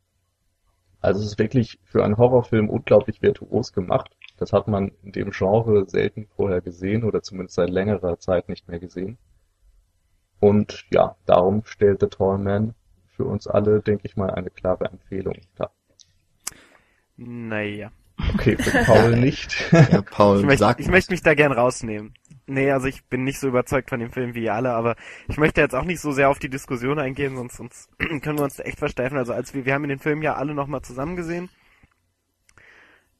[1.02, 4.12] Also es ist wirklich für einen Horrorfilm unglaublich virtuos gemacht.
[4.38, 8.68] Das hat man in dem Genre selten vorher gesehen oder zumindest seit längerer Zeit nicht
[8.68, 9.18] mehr gesehen.
[10.40, 12.74] Und ja, darum stellt The Tall Man
[13.16, 15.72] für uns alle, denke ich mal, eine klare Empfehlung dar.
[17.18, 17.92] Naja.
[18.34, 19.72] Okay, für Paul nicht.
[19.72, 22.14] Ja, Paul, Ich möchte, ich möchte mich da gern rausnehmen.
[22.48, 24.96] Nee, also ich bin nicht so überzeugt von dem Film wie ihr alle, aber
[25.28, 28.44] ich möchte jetzt auch nicht so sehr auf die Diskussion eingehen, sonst, sonst können wir
[28.44, 29.18] uns da echt versteifen.
[29.18, 31.50] Also als wir, wir haben den Film ja alle nochmal zusammen gesehen.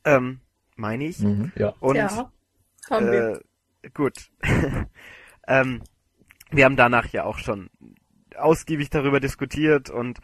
[0.04, 0.42] Ähm,
[0.76, 1.20] meine ich.
[1.20, 1.52] Mhm.
[1.56, 1.74] Ja.
[1.80, 2.32] Und ja,
[2.90, 3.42] haben wir.
[3.84, 4.32] äh, gut.
[5.48, 5.84] ähm,
[6.50, 7.70] wir haben danach ja auch schon
[8.36, 10.20] ausgiebig darüber diskutiert und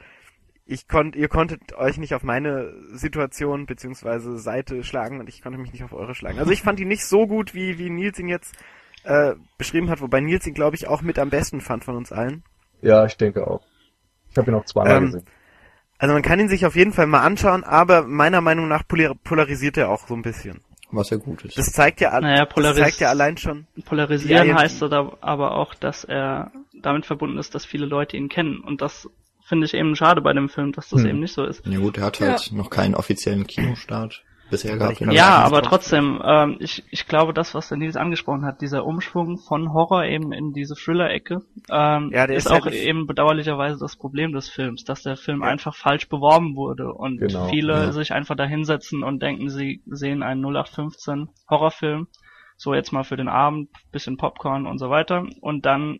[0.66, 5.58] ich konnt, ihr konntet euch nicht auf meine Situation beziehungsweise Seite schlagen und ich konnte
[5.58, 6.40] mich nicht auf eure schlagen.
[6.40, 8.54] Also ich fand ihn nicht so gut, wie, wie Nils ihn jetzt
[9.08, 12.12] äh, beschrieben hat, wobei Nils ihn, glaube ich, auch mit am besten fand von uns
[12.12, 12.44] allen.
[12.82, 13.62] Ja, ich denke auch.
[14.32, 15.26] Ich habe ihn auch zweimal Ähm, gesehen.
[15.98, 19.16] Also man kann ihn sich auf jeden Fall mal anschauen, aber meiner Meinung nach polar
[19.16, 20.62] polarisiert er auch so ein bisschen.
[20.92, 21.58] was ja gut ist.
[21.58, 23.66] Das zeigt ja, Naja, das polaris- zeigt ja allein schon.
[23.86, 24.62] Polarisieren Ja, ja.
[24.62, 28.60] heißt da aber auch, dass er damit verbunden ist, dass viele Leute ihn kennen.
[28.60, 29.10] Und das
[29.48, 31.10] finde ich eben schade bei dem Film, dass das Hm.
[31.10, 31.66] eben nicht so ist.
[31.66, 35.00] Ja gut, er hat halt noch keinen offiziellen Kinostart bisher gehabt.
[35.02, 39.38] Ja, aber trotzdem, ähm, ich, ich glaube, das, was der Nils angesprochen hat, dieser Umschwung
[39.38, 43.78] von Horror eben in diese Thriller-Ecke, ähm, Ja, der ist ist halt auch eben bedauerlicherweise
[43.80, 45.48] das Problem des Films, dass der Film Ja.
[45.48, 47.92] einfach falsch beworben wurde und Genau, viele ja.
[47.92, 52.08] sich einfach da hinsetzen und denken, sie sehen einen 0815 Horrorfilm,
[52.56, 56.00] so jetzt mal für den Abend, bisschen Popcorn und so weiter und dann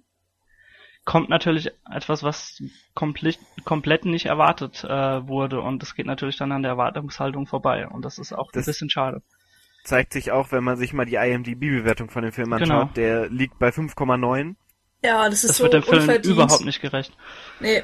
[1.08, 2.62] kommt natürlich etwas, was
[2.94, 7.88] komplett, komplett nicht erwartet äh, wurde und das geht natürlich dann an der Erwartungshaltung vorbei
[7.88, 9.22] und das ist auch Das- ein bisschen schade.
[9.86, 12.68] Zeigt sich auch, wenn man sich mal die IMDb-Bewertung von dem Film anschaut.
[12.68, 12.90] Genau.
[12.98, 14.58] Der liegt bei 5,9.
[15.02, 16.26] Ja, das ist Das so wird dem Film unverdient.
[16.26, 17.16] überhaupt nicht gerecht.
[17.62, 17.84] Nee,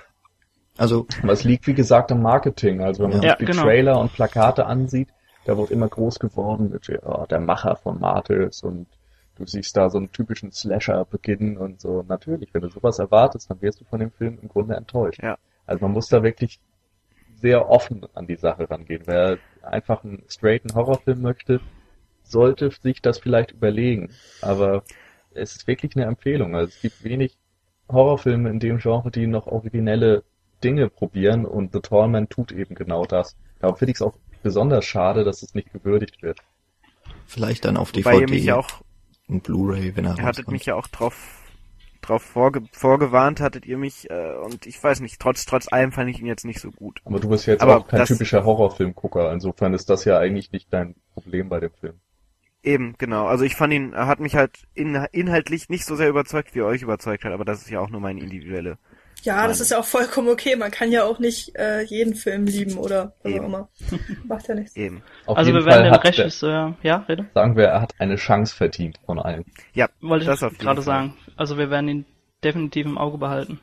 [0.78, 2.82] Also, es liegt, wie gesagt, am Marketing.
[2.82, 3.64] Also wenn man Ja, sich die genau.
[3.64, 5.08] Trailer und Plakate ansieht,
[5.46, 6.78] da wird immer groß geworden
[7.30, 8.88] der Macher von Martyrs und
[9.36, 12.04] du siehst da so einen typischen Slasher beginnen und so.
[12.08, 15.22] Natürlich, wenn du sowas erwartest, dann wirst du von dem Film im Grunde enttäuscht.
[15.22, 15.38] Ja.
[15.65, 16.60] Also man muss da wirklich
[17.36, 19.04] sehr offen an die Sache rangehen.
[19.06, 21.60] Wer einfach einen straighten Horrorfilm möchte,
[22.24, 24.12] sollte sich das vielleicht überlegen.
[24.41, 24.84] Aber
[25.34, 26.56] es ist wirklich eine Empfehlung.
[26.56, 27.38] Also es gibt wenig
[27.89, 30.24] Horrorfilme in dem Genre, die noch originelle
[30.63, 33.36] Dinge probieren und The Tall Man tut eben genau das.
[33.60, 36.39] Darum finde ich es auch besonders schade, dass es nicht gewürdigt wird.
[37.28, 38.82] vielleicht dann auf Weil ihr DVD mich ja auch,
[39.34, 41.15] und Blu-ray, wenn er ihr hattet mich ja auch drauf,
[42.02, 46.10] drauf vorge vorgewarnt, hattet ihr mich, äh, und ich weiß nicht, trotz, trotz allem fand
[46.10, 47.02] ich ihn jetzt nicht so gut.
[47.06, 49.32] Aber du bist jetzt Aber auch kein das- typischer Horrorfilmgucker.
[49.32, 51.93] Insofern ist das ja eigentlich nicht dein Problem bei dem Film.
[52.65, 53.26] Eben, genau.
[53.26, 56.60] Also ich fand ihn, er hat mich halt in, inhaltlich nicht so sehr überzeugt, wie
[56.60, 58.78] er euch überzeugt hat, aber das ist ja auch nur meine individuelle.
[59.24, 60.56] Ja, das ist ja auch vollkommen okay.
[60.56, 63.46] Man kann ja auch nicht äh, jeden Film lieben oder was auch Eben.
[63.46, 63.70] immer.
[64.26, 64.76] Macht ja nichts.
[64.76, 65.02] Eben.
[65.26, 67.26] Auf also jeden wir werden Fall den Regisseur, ja, rede?
[67.34, 69.46] sagen wir, er hat eine Chance verdient von allen.
[69.74, 71.18] Ja, Wollte das ich gerade sagen.
[71.36, 72.06] Also wir werden ihn
[72.44, 73.60] definitiv im Auge behalten.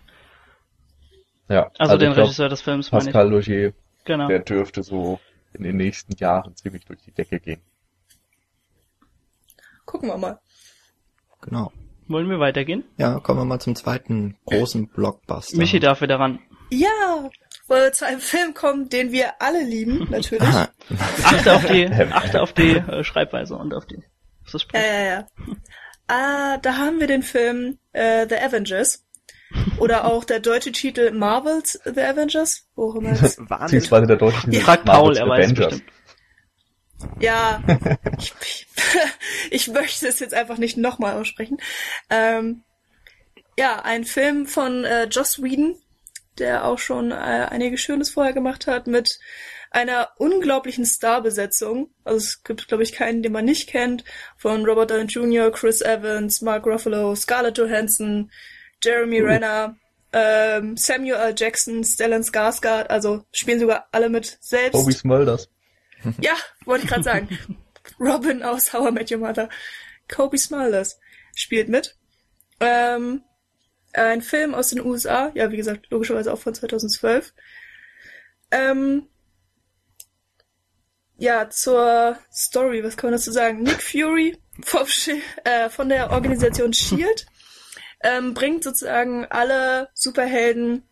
[1.49, 2.91] Ja, Also, den ich glaub, Regisseur des Films.
[2.91, 3.73] Pascal Logier,
[4.05, 4.29] Genau.
[4.29, 5.21] der dürfte so
[5.53, 7.61] in den nächsten Jahren ziemlich durch die Decke gehen.
[9.85, 10.39] gucken wir mal.
[11.43, 11.73] Genau.
[12.11, 12.85] Wollen wir weitergehen?
[12.97, 15.57] Ja, kommen wir mal zum zweiten großen Blockbuster.
[15.57, 16.41] Michi darf wieder ran.
[16.71, 16.89] Ja,
[17.69, 20.43] wollen wir zu einem Film kommen, den wir alle lieben, natürlich.
[21.25, 23.97] Achte auf die, achte auf die äh, Schreibweise und auf die.
[24.45, 24.85] Auf das Ja, Sprechen.
[24.93, 25.27] ja, ja.
[26.09, 29.07] Ah, da haben wir den Film äh, The Avengers.
[29.79, 32.69] Oder auch der deutsche Titel Marvels The Avengers.
[32.75, 33.39] Wo auch immer jetzt.
[33.49, 33.79] Wahnsinn.
[33.79, 35.67] Beziehungsweise der deutsche Titel Frag Paul, Marvel's er weiß Avengers.
[35.69, 35.91] bestimmt.
[37.19, 37.63] Ja,
[38.19, 38.35] ich,
[39.51, 41.59] ich, möchte es jetzt einfach nicht nochmal aussprechen.
[42.09, 42.63] Ähm,
[43.59, 45.77] ja, ein Film von äh, Joss Whedon,
[46.39, 49.19] der auch schon äh, einiges Schönes vorher gemacht hat, mit
[49.71, 51.91] einer unglaublichen Starbesetzung.
[52.05, 54.05] Also es gibt, glaube ich, keinen, den man nicht kennt.
[54.37, 58.31] Von Robert Downey Jr., Chris Evans, Mark Ruffalo, Scarlett Johansson,
[58.83, 59.77] Jeremy Renner,
[60.13, 61.35] ähm, Samuel L.
[61.37, 62.89] Jackson, Stellan Skarsgård.
[62.89, 64.73] Also spielen sogar alle mit selbst.
[64.73, 65.49] Bobby Smulders.
[66.21, 66.35] Ja,
[66.65, 67.39] wollte ich gerade sagen.
[67.99, 69.49] Robin aus How I Met Your Mother.
[70.09, 70.99] Kobe Smulders
[71.35, 71.97] spielt mit.
[72.61, 73.23] Ähm,
[73.93, 77.33] ein Film aus den USA, ja, wie gesagt, logischerweise auch von 2012.
[78.51, 79.09] Ähm,
[81.17, 83.63] ja, zur Story, was kann man dazu sagen?
[83.63, 84.87] Nick Fury vom,
[85.45, 87.27] äh, von der Organisation SHIELD
[88.03, 90.83] ähm, bringt sozusagen alle Superhelden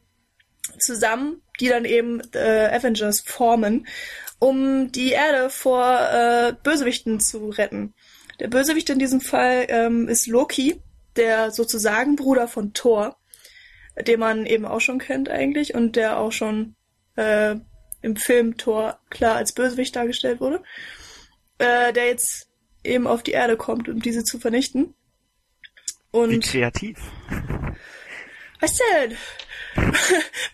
[0.78, 3.86] zusammen, die dann eben äh, Avengers formen,
[4.38, 7.94] um die Erde vor äh, Bösewichten zu retten.
[8.40, 10.80] Der Bösewicht in diesem Fall ähm, ist Loki,
[11.16, 13.16] der sozusagen Bruder von Thor,
[14.06, 16.76] den man eben auch schon kennt eigentlich und der auch schon
[17.16, 17.56] äh,
[18.00, 20.62] im Film Thor klar als Bösewicht dargestellt wurde,
[21.58, 22.48] äh, der jetzt
[22.84, 24.94] eben auf die Erde kommt, um diese zu vernichten.
[26.12, 26.96] Wie Und kreativ.
[28.60, 29.16] was denn?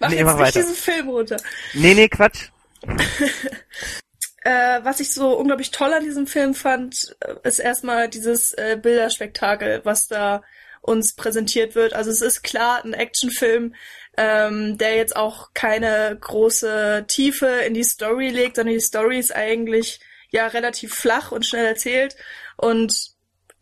[0.00, 0.60] Mach Nee, jetzt nicht weiter.
[0.60, 1.36] diesen Film runter.
[1.74, 2.48] Nee, nee, Quatsch.
[4.44, 8.78] Äh, was ich so unglaublich toll an diesem Film fand, äh, ist erstmal dieses äh,
[8.80, 10.42] Bilderspektakel, was da
[10.82, 11.94] uns präsentiert wird.
[11.94, 13.74] Also es ist klar ein Actionfilm,
[14.18, 19.34] ähm, der jetzt auch keine große Tiefe in die Story legt, sondern die Story ist
[19.34, 22.14] eigentlich ja relativ flach und schnell erzählt
[22.58, 23.13] und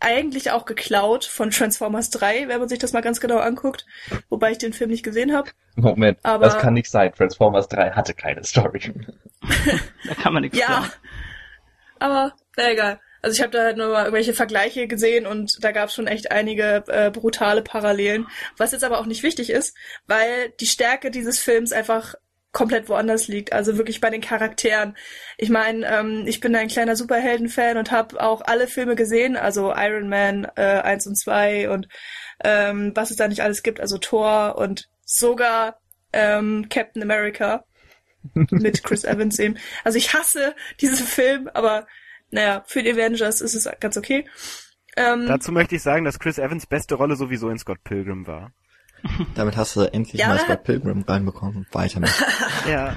[0.03, 3.87] eigentlich auch geklaut von Transformers 3, wenn man sich das mal ganz genau anguckt,
[4.29, 5.51] wobei ich den Film nicht gesehen habe.
[5.77, 7.13] Moment, Aber- das kann nicht sein.
[7.13, 8.93] Transformers 3 hatte keine Story.
[10.07, 10.93] Da kann man nichts Ja, sagen.
[11.99, 13.01] aber na egal.
[13.23, 16.09] Also ich habe da halt nur mal irgendwelche Vergleiche gesehen und da gab es schon
[16.09, 21.11] echt einige äh, brutale Parallelen, was jetzt aber auch nicht wichtig ist, weil die Stärke
[21.13, 22.15] dieses Films einfach
[22.53, 24.97] komplett woanders liegt, also wirklich bei den Charakteren.
[25.39, 29.73] Ich meine, ähm, ich bin ein kleiner Superhelden-Fan und habe auch alle Filme gesehen, also
[29.75, 31.89] Iron Man äh, 1 und 2 und
[32.45, 35.81] ähm, was es da nicht alles gibt, also Thor und sogar
[36.13, 37.65] ähm, Captain America
[38.35, 39.57] mit Chris Evans eben.
[39.83, 41.87] Also ich hasse diesen Film, aber
[42.31, 44.27] naja, für die Avengers ist es ganz okay.
[44.97, 48.53] Ähm, Dazu möchte ich sagen, dass Chris Evans beste Rolle sowieso in Scott Pilgrim war.
[49.35, 51.67] damit hast du endlich Ja, mal Scott Pilgrim reinbekommen.
[51.73, 52.11] Weiter mit.
[52.69, 52.95] Ja.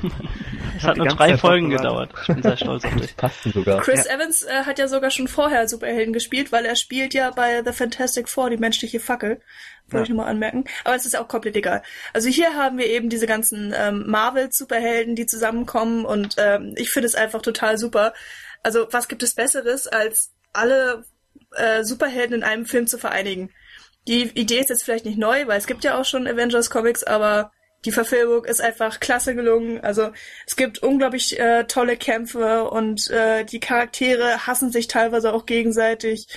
[0.78, 2.12] Es hat nur drei Zeit Folgen gedauert.
[2.22, 3.18] Ich bin sehr stolz auf Das dich.
[3.18, 3.82] passte sogar.
[3.82, 7.64] Chris Evans äh, hat ja sogar schon vorher Superhelden gespielt, weil er spielt ja bei
[7.66, 9.42] The Fantastic Four die menschliche Fackel.
[9.88, 10.04] Wollte Ja.
[10.04, 10.66] ich nochmal anmerken.
[10.84, 11.82] Aber es ist auch komplett egal.
[12.14, 17.08] Also hier haben wir eben diese ganzen ähm, Marvel-Superhelden, die zusammenkommen und ähm, ich finde
[17.08, 18.14] es einfach total super.
[18.64, 21.04] Also was gibt es Besseres, als alle
[21.56, 23.50] äh, Superhelden in einem Film zu vereinigen?
[24.08, 27.04] Die Idee ist jetzt vielleicht nicht neu, weil es gibt ja auch schon Avengers Comics,
[27.04, 27.52] aber
[27.86, 29.80] die Verfilmung ist einfach klasse gelungen.
[29.82, 30.12] Also
[30.48, 36.28] es gibt unglaublich äh, tolle Kämpfe und äh, die Charaktere hassen sich teilweise auch gegenseitig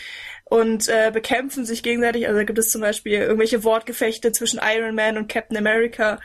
[0.44, 2.26] und äh, bekämpfen sich gegenseitig.
[2.26, 6.20] Also da gibt es zum Beispiel irgendwelche Wortgefechte zwischen Iron Man und Captain America,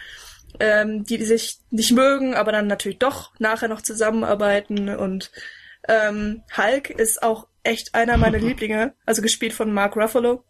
[0.59, 4.89] ähm, die, die sich nicht mögen, aber dann natürlich doch nachher noch zusammenarbeiten.
[4.89, 5.31] Und
[5.87, 10.43] ähm, Hulk ist auch echt einer meiner Lieblinge, also gespielt von Mark Ruffalo.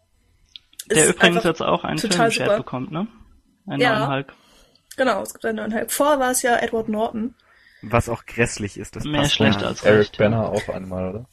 [0.90, 2.58] Der übrigens jetzt auch einen Film total beschert super.
[2.58, 3.06] bekommt, ne?
[3.66, 3.98] Einen Ja.
[4.00, 4.32] neuen Hulk.
[4.96, 5.90] Genau, es gibt einen neuen Hulk.
[5.90, 7.34] Vorher war es ja Edward Norton.
[7.82, 9.82] Was auch grässlich ist, das Mehr passt schlecht als.
[9.82, 10.18] Eric recht.
[10.18, 10.24] ja.
[10.28, 11.26] Banner auch einmal, oder?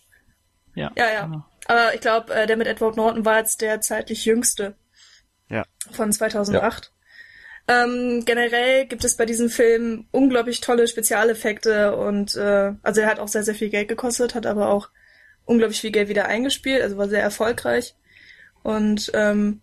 [0.75, 0.91] Ja.
[0.95, 1.25] Ja, ja.
[1.25, 1.45] Genau.
[1.67, 4.75] Aber ich glaube, äh, der mit Edward Norton war jetzt der zeitlich jüngste.
[5.49, 5.63] Ja.
[5.91, 6.91] Von 2008.
[7.67, 13.19] Ähm, generell gibt es bei diesem Film unglaublich tolle Spezialeffekte und äh, also er hat
[13.19, 14.89] auch sehr, sehr viel Geld gekostet, hat aber auch
[15.45, 17.95] unglaublich viel Geld wieder eingespielt, also war sehr erfolgreich.
[18.63, 19.61] Und ähm,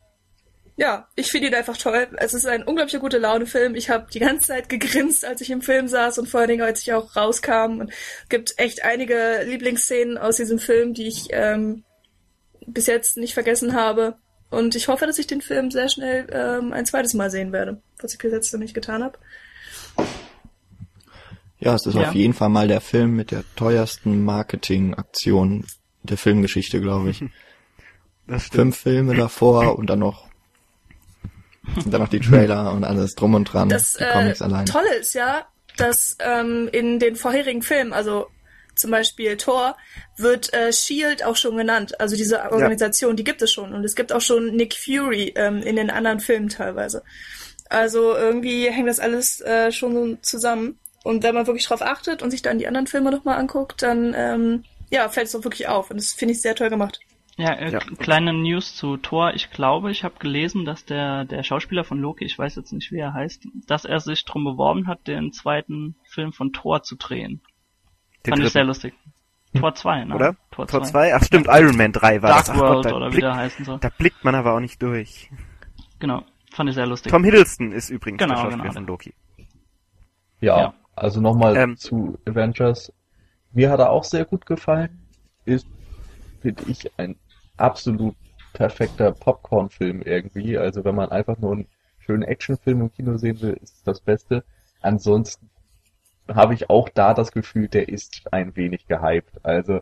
[0.77, 2.07] ja, ich finde ihn einfach toll.
[2.19, 3.75] Es ist ein unglaublicher gute Laune-Film.
[3.75, 6.63] Ich habe die ganze Zeit gegrinst, als ich im Film saß und vor allen Dingen,
[6.63, 7.81] als ich auch rauskam.
[7.81, 11.83] Und es gibt echt einige Lieblingsszenen aus diesem Film, die ich ähm,
[12.67, 14.17] bis jetzt nicht vergessen habe.
[14.51, 17.83] Und ich hoffe, dass ich den Film sehr schnell ähm, ein zweites Mal sehen werde,
[18.01, 19.19] was ich bis jetzt noch nicht getan habe.
[21.59, 22.09] Ja, es ist Ja.
[22.09, 25.67] auf jeden Fall mal der Film mit der teuersten Marketingaktion
[26.05, 27.25] der Filmgeschichte, glaube ich.
[28.29, 30.29] Fünf Filme davor und dann noch
[31.77, 34.65] und dann noch die Trailer und alles drum und dran, Das die äh, Comics alleine.
[34.65, 38.27] Tolle ist ja, dass ähm, in den vorherigen Filmen, also
[38.75, 39.77] zum Beispiel Thor,
[40.17, 42.01] wird äh, Shield auch schon genannt.
[42.01, 43.75] Also diese Organisation, die gibt es schon.
[43.75, 47.03] Und es gibt auch schon Nick Fury ähm, in den anderen Filmen teilweise.
[47.69, 50.79] Also irgendwie hängt das alles äh, schon so zusammen.
[51.05, 54.15] Und wenn man wirklich drauf achtet und sich dann die anderen Filme nochmal anguckt, dann
[54.17, 55.91] ähm, ja, fällt es auch wirklich auf.
[55.91, 57.01] Und das finde ich sehr toll gemacht.
[57.39, 57.79] Ja, äh, Ja.
[57.79, 59.33] kleine News zu Thor.
[59.35, 62.91] Ich glaube, ich habe gelesen, dass der, der Schauspieler von Loki, ich weiß jetzt nicht,
[62.91, 66.97] wie er heißt, dass er sich drum beworben hat, den zweiten Film von Thor zu
[66.97, 67.41] drehen.
[68.27, 68.95] Den Fand ich sehr dritten, lustig.
[69.57, 70.15] Tor 2, ne?
[70.17, 70.37] oder?
[70.51, 70.91] Tor Tor 2.
[70.91, 71.15] 2?
[71.15, 72.51] Ach stimmt, Iron Man 3 war Dark das.
[72.51, 73.79] Ach World Gott, da, oder wie blickt, der heißen soll.
[73.79, 75.31] da blickt man aber auch nicht durch.
[76.01, 76.25] Genau.
[76.53, 77.11] Fand ich sehr lustig.
[77.13, 78.75] Tom Hiddleston ist übrigens Genau, der Schauspieler genau.
[78.75, 79.15] von Loki.
[80.41, 80.75] Ja, Ja.
[80.97, 81.77] also nochmal Ähm.
[81.77, 82.93] zu Avengers.
[83.53, 85.07] Mir hat er auch sehr gut gefallen.
[85.45, 85.67] Ist,
[86.43, 87.17] finde ich, ein
[87.59, 88.17] absolut
[88.53, 90.59] perfekter Popcorn-Film irgendwie.
[90.59, 94.45] Also wenn man einfach nur einen schönen Actionfilm im Kino sehen will, ist das Beste.
[94.81, 95.51] Ansonsten
[96.29, 99.45] habe ich auch da das Gefühl, der ist ein wenig gehypt.
[99.45, 99.81] Also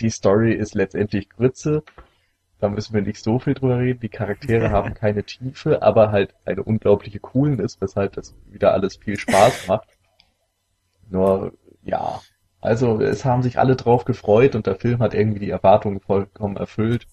[0.00, 1.82] die Story ist letztendlich Grütze.
[2.58, 4.00] Da müssen wir nicht so viel drüber reden.
[4.00, 9.16] Die Charaktere haben keine Tiefe, aber halt eine unglaubliche Coolness, weshalb das wieder alles viel
[9.16, 9.88] Spaß macht.
[11.10, 11.52] Nur,
[11.82, 12.20] ja.
[12.64, 16.56] Also, es haben sich alle drauf gefreut und der Film hat irgendwie die Erwartungen vollkommen
[16.56, 17.06] erfüllt.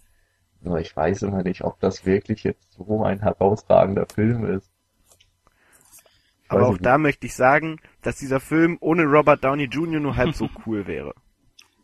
[0.61, 4.71] Nur ich weiß immer nicht, ob das wirklich jetzt so ein herausragender Film ist.
[6.47, 9.99] Aber auch da möchte ich sagen, dass dieser Film ohne Robert Downey Jr.
[9.99, 11.13] nur halb so cool wäre.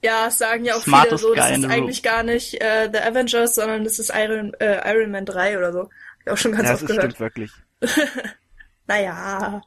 [0.01, 1.71] Ja, sagen ja auch Smartest viele so, das ist room.
[1.71, 5.73] eigentlich gar nicht äh, The Avengers, sondern das ist Iron, äh, Iron Man 3 oder
[5.73, 5.79] so.
[5.81, 5.89] Hab
[6.25, 7.03] ich auch schon ganz ja, oft das gehört.
[7.03, 7.51] stimmt wirklich.
[8.87, 9.61] Naja.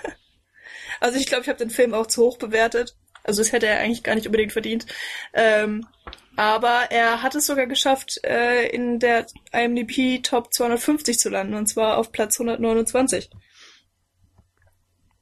[1.00, 2.96] also ich glaube, ich habe den Film auch zu hoch bewertet.
[3.30, 4.86] Also das hätte er eigentlich gar nicht unbedingt verdient.
[5.32, 5.86] Ähm,
[6.34, 11.68] aber er hat es sogar geschafft, äh, in der IMDb Top 250 zu landen, und
[11.68, 13.30] zwar auf Platz 129.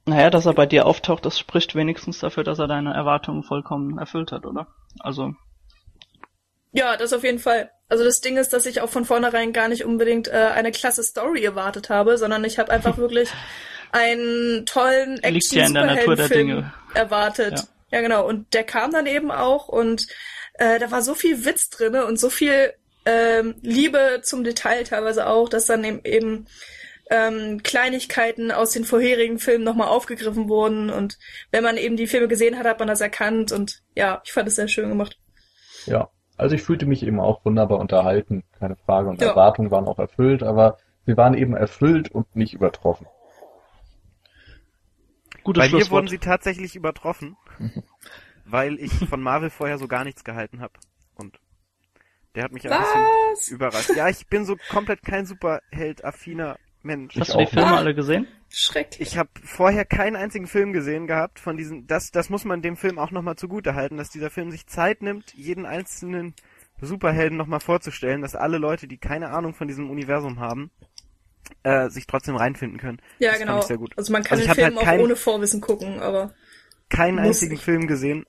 [0.05, 3.99] Naja, dass er bei dir auftaucht, das spricht wenigstens dafür, dass er deine Erwartungen vollkommen
[3.99, 4.67] erfüllt hat, oder?
[5.01, 5.35] Also,
[6.71, 7.69] Ja, das auf jeden Fall.
[7.89, 11.03] Also das Ding ist, dass ich auch von vornherein gar nicht unbedingt äh, eine klasse
[11.03, 13.29] Story erwartet habe, sondern ich habe einfach wirklich
[13.91, 16.73] einen tollen Liegt ja in der Natur der Action-Superheldenfilm Dinge.
[16.93, 17.59] erwartet.
[17.59, 17.78] Ja.
[17.91, 18.27] Genau.
[18.27, 20.07] Und der kam dann eben auch und
[20.55, 22.73] äh, da war so viel Witz drinne und so viel
[23.05, 26.47] ähm, Liebe zum Detail teilweise auch, dass dann eben, eben
[27.09, 31.17] ähm, Kleinigkeiten aus den vorherigen Filmen nochmal aufgegriffen wurden und
[31.51, 34.47] wenn man eben die Filme gesehen hat, hat man das erkannt und ja, ich fand
[34.47, 35.17] es sehr schön gemacht.
[35.85, 39.09] Ja, also ich fühlte mich eben auch wunderbar unterhalten, keine Frage.
[39.09, 39.29] Und Ja.
[39.29, 43.07] Erwartungen waren auch erfüllt, aber sie waren eben erfüllt und nicht übertroffen.
[45.43, 47.37] gutes Bei mir wurden sie tatsächlich übertroffen,
[48.45, 50.73] weil ich von Marvel vorher so gar nichts gehalten habe.
[51.15, 51.39] Und
[52.35, 53.01] der hat mich ein bisschen
[53.31, 53.47] Was?
[53.49, 53.89] überrascht.
[53.95, 57.15] Ja, ich bin so komplett kein Superheld-affiner Mensch.
[57.19, 58.27] Hast du die Filme alle gesehen?
[58.49, 59.07] Schrecklich.
[59.09, 61.85] Ich habe vorher keinen einzigen Film gesehen gehabt von diesen.
[61.87, 65.01] Das, das muss man dem Film auch nochmal zugute halten, dass dieser Film sich Zeit
[65.01, 66.33] nimmt, jeden einzelnen
[66.81, 70.71] Superhelden nochmal vorzustellen, dass alle Leute, die keine Ahnung von diesem Universum haben,
[71.63, 73.01] äh, sich trotzdem reinfinden können.
[73.19, 73.59] Ja, das fand genau.
[73.59, 73.93] ich sehr gut.
[73.97, 76.33] Also man kann Also den Film halt auch kein- ohne Vorwissen gucken, aber
[76.89, 77.61] Keinen Muss einzigen ich.
[77.63, 78.25] Film gesehen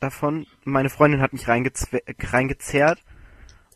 [0.00, 0.46] davon.
[0.64, 3.02] Meine Freundin hat mich reingezwe- reingezerrt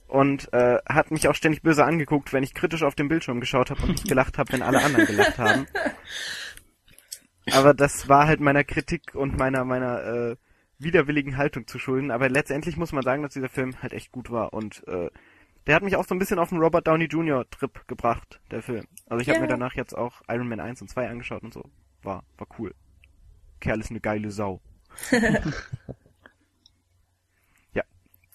[0.08, 3.70] und äh, hat mich auch ständig böse angeguckt, wenn ich kritisch auf den Bildschirm geschaut
[3.70, 5.66] habe und nicht gelacht habe, wenn alle anderen gelacht haben.
[7.52, 10.36] Aber das war halt meiner Kritik und meiner meiner äh,
[10.78, 12.10] widerwilligen Haltung zu schulden.
[12.10, 15.10] Aber letztendlich muss man sagen, dass dieser Film halt echt gut war und äh,
[15.66, 17.48] der hat mich auch so ein bisschen auf den Robert Downey Jr.
[17.50, 18.86] Trip gebracht, der Film.
[19.08, 19.42] Also ich habe Ja.
[19.42, 21.64] mir danach jetzt auch Iron Man 1 und 2 angeschaut und so.
[22.02, 22.74] War war cool.
[23.60, 24.60] Kerl ist eine geile Sau.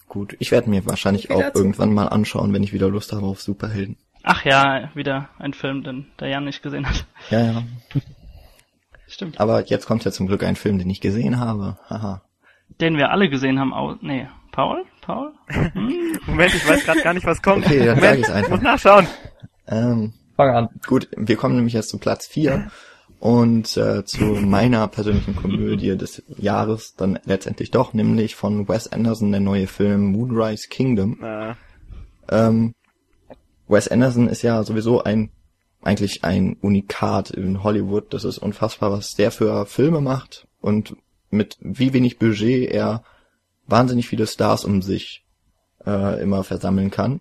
[0.08, 3.42] Gut, ich werde mir wahrscheinlich auch irgendwann mal anschauen, wenn ich wieder Lust habe auf
[3.42, 3.96] Superhelden.
[4.22, 7.04] Ach ja, wieder ein Film, den der Jan nicht gesehen hat.
[7.30, 7.62] Ja, ja.
[9.08, 9.38] Stimmt.
[9.38, 11.78] Aber jetzt kommt ja zum Glück ein Film, den ich gesehen habe.
[11.88, 12.22] Haha.
[12.80, 13.72] Den wir alle gesehen haben.
[13.72, 14.84] Au nee, Paul?
[15.02, 15.32] Paul?
[15.48, 16.18] Hm?
[16.26, 17.66] Moment, ich weiß gerade gar nicht, was kommt.
[17.66, 18.48] Okay, dann sag Moment, ich's einfach.
[18.48, 19.06] ich muss nachschauen.
[19.68, 20.68] Ähm, Fang an.
[20.86, 22.70] gut, wir kommen nämlich jetzt zu Platz 4
[23.26, 29.32] und äh, zu meiner persönlichen Komödie des Jahres dann letztendlich doch, nämlich von Wes Anderson
[29.32, 31.18] der neue Film Moonrise Kingdom.
[31.20, 31.54] Äh,
[32.28, 32.72] Ähm,
[33.66, 35.30] Wes Anderson ist ja sowieso ein
[35.82, 38.14] eigentlich ein Unikat in Hollywood.
[38.14, 40.94] Das ist unfassbar, was der für Filme macht und
[41.28, 43.02] mit wie wenig Budget er
[43.66, 45.24] wahnsinnig viele Stars um sich
[45.84, 47.20] äh, immer versammeln kann.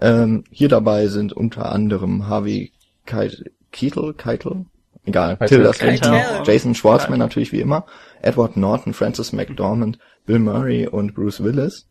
[0.00, 2.70] Ähm, hier dabei sind unter anderem Harvey
[3.06, 4.66] Keitel, Keitel, Keitel?
[5.06, 5.36] Egal.
[5.46, 5.72] Tilda.
[5.72, 7.86] Swinton, Jason Schwartzman natürlich wie immer,
[8.22, 11.86] Edward Norton, Francis McDormand, Bill Murray und Bruce Willis.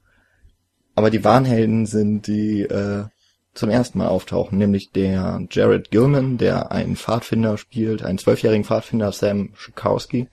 [0.96, 3.06] aber die wahren Helden sind die äh,
[3.54, 9.12] zum ersten Mal auftauchen, nämlich der Jared Gilman, der einen Pfadfinder spielt, einen zwölfjährigen Pfadfinder
[9.12, 10.28] Sam Schukowski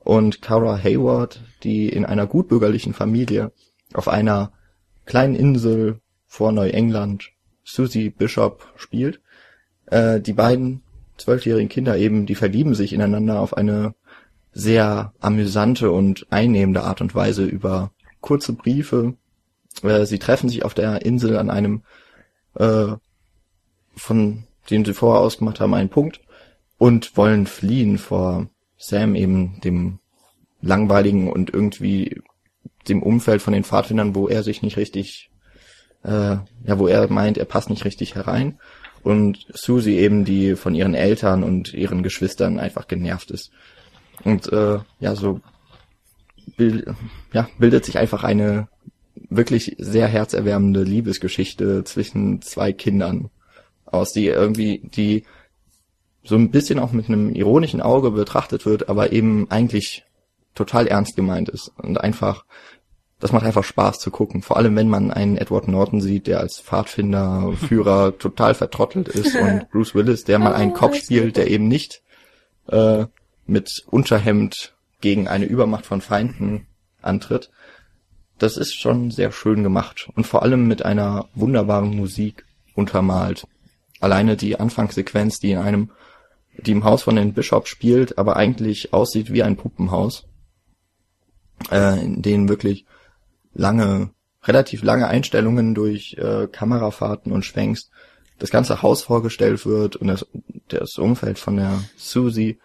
[0.00, 3.52] und Cara Hayward, die in einer gutbürgerlichen Familie
[3.92, 4.52] auf einer
[5.04, 7.30] kleinen Insel vor Neuengland
[7.62, 9.20] Susie Bishop spielt.
[9.86, 10.82] Äh, die beiden
[11.22, 13.94] zwölfjährigen Kinder eben, die verlieben sich ineinander auf eine
[14.52, 19.14] sehr amüsante und einnehmende Art und Weise über kurze Briefe.
[19.82, 21.82] Äh, sie treffen sich auf der Insel an einem,
[22.54, 22.88] äh,
[23.96, 26.20] von dem sie vorher ausgemacht haben, einen Punkt
[26.78, 29.98] und wollen fliehen vor Sam eben dem
[30.60, 32.20] langweiligen und irgendwie
[32.88, 35.30] dem Umfeld von den Pfadfindern, wo er sich nicht richtig,
[36.02, 38.58] äh, ja, wo er meint, er passt nicht richtig herein.
[39.02, 43.50] Und Susie eben, die von ihren Eltern und ihren Geschwistern einfach genervt ist.
[44.24, 45.40] Und äh, ja, so
[46.56, 46.86] bild,
[47.32, 48.68] ja, bildet sich einfach eine
[49.28, 53.30] wirklich sehr herzerwärmende Liebesgeschichte zwischen zwei Kindern
[53.86, 55.24] aus, die irgendwie, die
[56.24, 60.04] so ein bisschen auch mit einem ironischen Auge betrachtet wird, aber eben eigentlich
[60.54, 62.44] total ernst gemeint ist und einfach,
[63.22, 64.42] das macht einfach Spaß zu gucken.
[64.42, 69.36] Vor allem, wenn man einen Edward Norton sieht, der als Pfadfinder, Führer total vertrottelt ist
[69.40, 72.02] und Bruce Willis, der mal einen Oh, Kopf weiß spielt, der eben nicht
[72.66, 73.06] äh,
[73.46, 76.66] mit Unterhemd gegen eine Übermacht von Feinden
[77.00, 77.50] antritt.
[78.38, 82.44] Das ist schon sehr schön gemacht und vor allem mit einer wunderbaren Musik
[82.74, 83.46] untermalt.
[84.00, 85.90] Alleine die Anfangssequenz, die in einem,
[86.56, 90.24] die im Haus von den Bishops spielt, aber eigentlich aussieht wie ein Puppenhaus,
[91.70, 92.84] äh, in denen wirklich
[93.54, 94.10] lange,
[94.44, 97.90] relativ lange Einstellungen durch äh, Kamerafahrten und Schwenks
[98.38, 100.26] das ganze Haus vorgestellt wird und das,
[100.68, 102.58] das Umfeld von der Susie.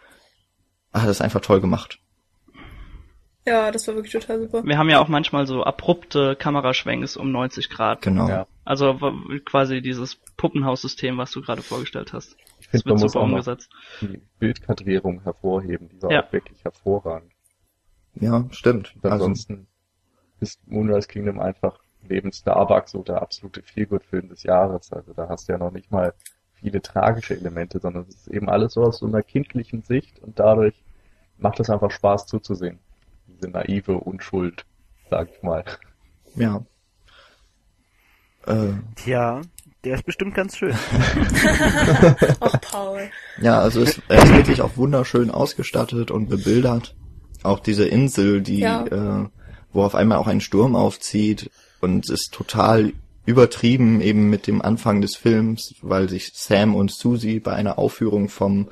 [0.91, 1.99] Ah, das ist einfach toll gemacht.
[3.45, 4.63] Ja, das war wirklich total super.
[4.65, 8.01] Wir haben ja auch manchmal so abrupte Kameraschwenks um 90 Grad.
[8.01, 8.27] Genau.
[8.27, 8.47] Ja.
[8.65, 8.99] Also
[9.45, 12.35] quasi dieses Puppenhaussystem, was du gerade vorgestellt hast.
[12.59, 13.69] Ich Das finde, man wird muss super auch umgesetzt.
[14.01, 15.87] die Bildkadrierung hervorheben.
[15.89, 16.25] Die war Ja.
[16.25, 17.31] auch wirklich hervorragend.
[18.15, 18.93] Ja, stimmt.
[18.95, 19.67] Und Also, ansonsten
[20.39, 24.91] ist Moonrise Kingdom einfach neben Starbucks so der absolute Feelgood-Film des Jahres.
[24.93, 26.13] Also da hast du ja noch nicht mal
[26.53, 30.39] viele tragische Elemente, sondern es ist eben alles so aus so einer kindlichen Sicht und
[30.39, 30.83] dadurch
[31.37, 32.79] macht es einfach Spaß zuzusehen.
[33.27, 34.65] Diese naive Unschuld,
[35.09, 35.63] sag ich mal.
[36.35, 36.63] ja.
[38.47, 39.41] Äh, Tja,
[39.83, 40.73] der ist bestimmt ganz schön.
[42.39, 43.01] Ach, Paul.
[43.41, 46.95] ja, also es, er ist wirklich auch wunderschön ausgestattet und bebildert.
[47.43, 48.85] Auch diese Insel, die, Ja.
[48.85, 49.27] äh,
[49.73, 51.49] wo auf einmal auch ein Sturm aufzieht
[51.81, 52.93] und ist total
[53.25, 58.29] übertrieben eben mit dem Anfang des Films, weil sich Sam und Susie bei einer Aufführung
[58.29, 58.69] vom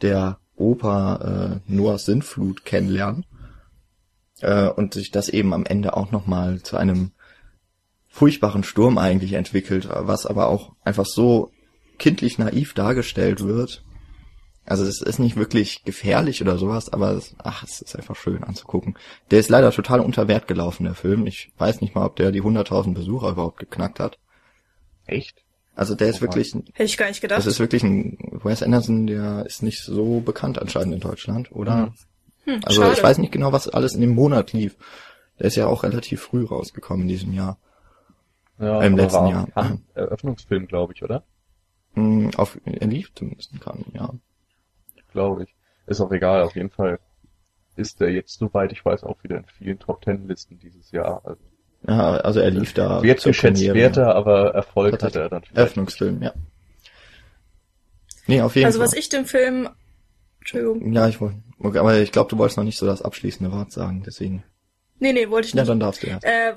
[0.00, 3.26] der Oper äh, Noahs Sintflut kennenlernen
[4.40, 7.10] äh, und sich das eben am Ende auch nochmal zu einem
[8.08, 11.50] furchtbaren Sturm eigentlich entwickelt, was aber auch einfach so
[11.98, 13.82] kindlich naiv dargestellt wird.
[14.70, 18.44] Also es ist nicht wirklich gefährlich oder sowas, aber es, ach, es ist einfach schön
[18.44, 18.96] anzugucken.
[19.32, 21.26] Der ist leider total unter Wert gelaufen, der Film.
[21.26, 24.18] Ich weiß nicht mal, ob der die 100.000 Besucher überhaupt geknackt hat.
[25.06, 25.42] Echt?
[25.74, 27.38] Also der ist Oh wirklich, ein- Hätte ich gar nicht gedacht.
[27.38, 31.92] das ist wirklich ein Wes Anderson, der ist nicht so bekannt anscheinend in Deutschland, oder?
[32.44, 32.94] hm, Also schade.
[32.94, 34.76] ich weiß nicht genau, was alles in dem Monat lief.
[35.40, 37.58] Der ist ja auch relativ früh rausgekommen in diesem Jahr.
[38.60, 39.78] Ja, Im letzten war Jahr.
[39.94, 41.24] Eröffnungsfilm, glaube ich, oder?
[41.94, 44.10] Hm, Auf, er lief zumindest kann, ja.
[45.12, 45.54] Glaube ich.
[45.86, 46.98] Ist auch egal, auf jeden Fall
[47.76, 51.20] ist er jetzt, soweit ich weiß, auch wieder in vielen Top Ten Listen dieses Jahr.
[51.24, 51.40] Also
[51.88, 55.56] Ja, also er lief da wird geschätzt werter, aber Erfolg Hat hat er- dann vielleicht.
[55.56, 56.32] Eröffnungsfilm, ja.
[58.26, 58.86] Nee, auf jeden also Fall.
[58.88, 59.68] was ich dem Film,
[60.40, 63.50] Entschuldigung, Ja, ich wollte, okay, aber ich glaube, du wolltest noch nicht so das abschließende
[63.52, 64.44] Wort sagen, deswegen.
[64.98, 65.70] nee, nee, wollte ich Ja, nicht.
[65.70, 66.24] dann darfst du erst.
[66.24, 66.54] Äh,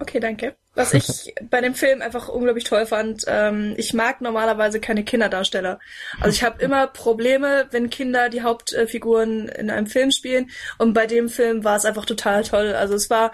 [0.00, 0.56] okay, danke.
[0.74, 5.78] Was ich bei dem Film einfach unglaublich toll fand, ähm, ich mag normalerweise keine Kinderdarsteller.
[6.20, 10.50] Also ich habe immer Probleme, wenn Kinder die Hauptfiguren in einem Film spielen.
[10.78, 12.74] Und bei dem Film war es einfach total toll.
[12.74, 13.32] Also es war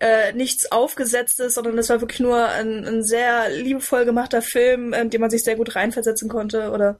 [0.00, 5.10] äh, nichts Aufgesetztes, sondern es war wirklich nur ein, ein sehr liebevoll gemachter Film, ähm,
[5.10, 6.98] den man sich sehr gut reinversetzen konnte oder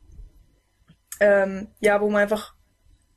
[1.18, 2.54] ähm, ja, wo man einfach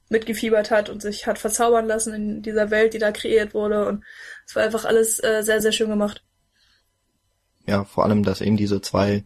[0.09, 3.87] mitgefiebert hat und sich hat verzaubern lassen in dieser Welt, die da kreiert wurde.
[3.87, 4.03] Und
[4.45, 6.23] es war einfach alles äh, sehr, sehr schön gemacht.
[7.67, 9.25] Ja, vor allem, dass eben diese zwei,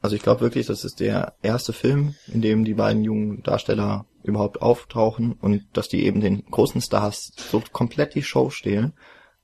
[0.00, 4.06] also ich glaube wirklich, das ist der erste Film, in dem die beiden jungen Darsteller
[4.24, 8.94] überhaupt auftauchen und dass die eben den großen Stars so komplett die Show stehlen,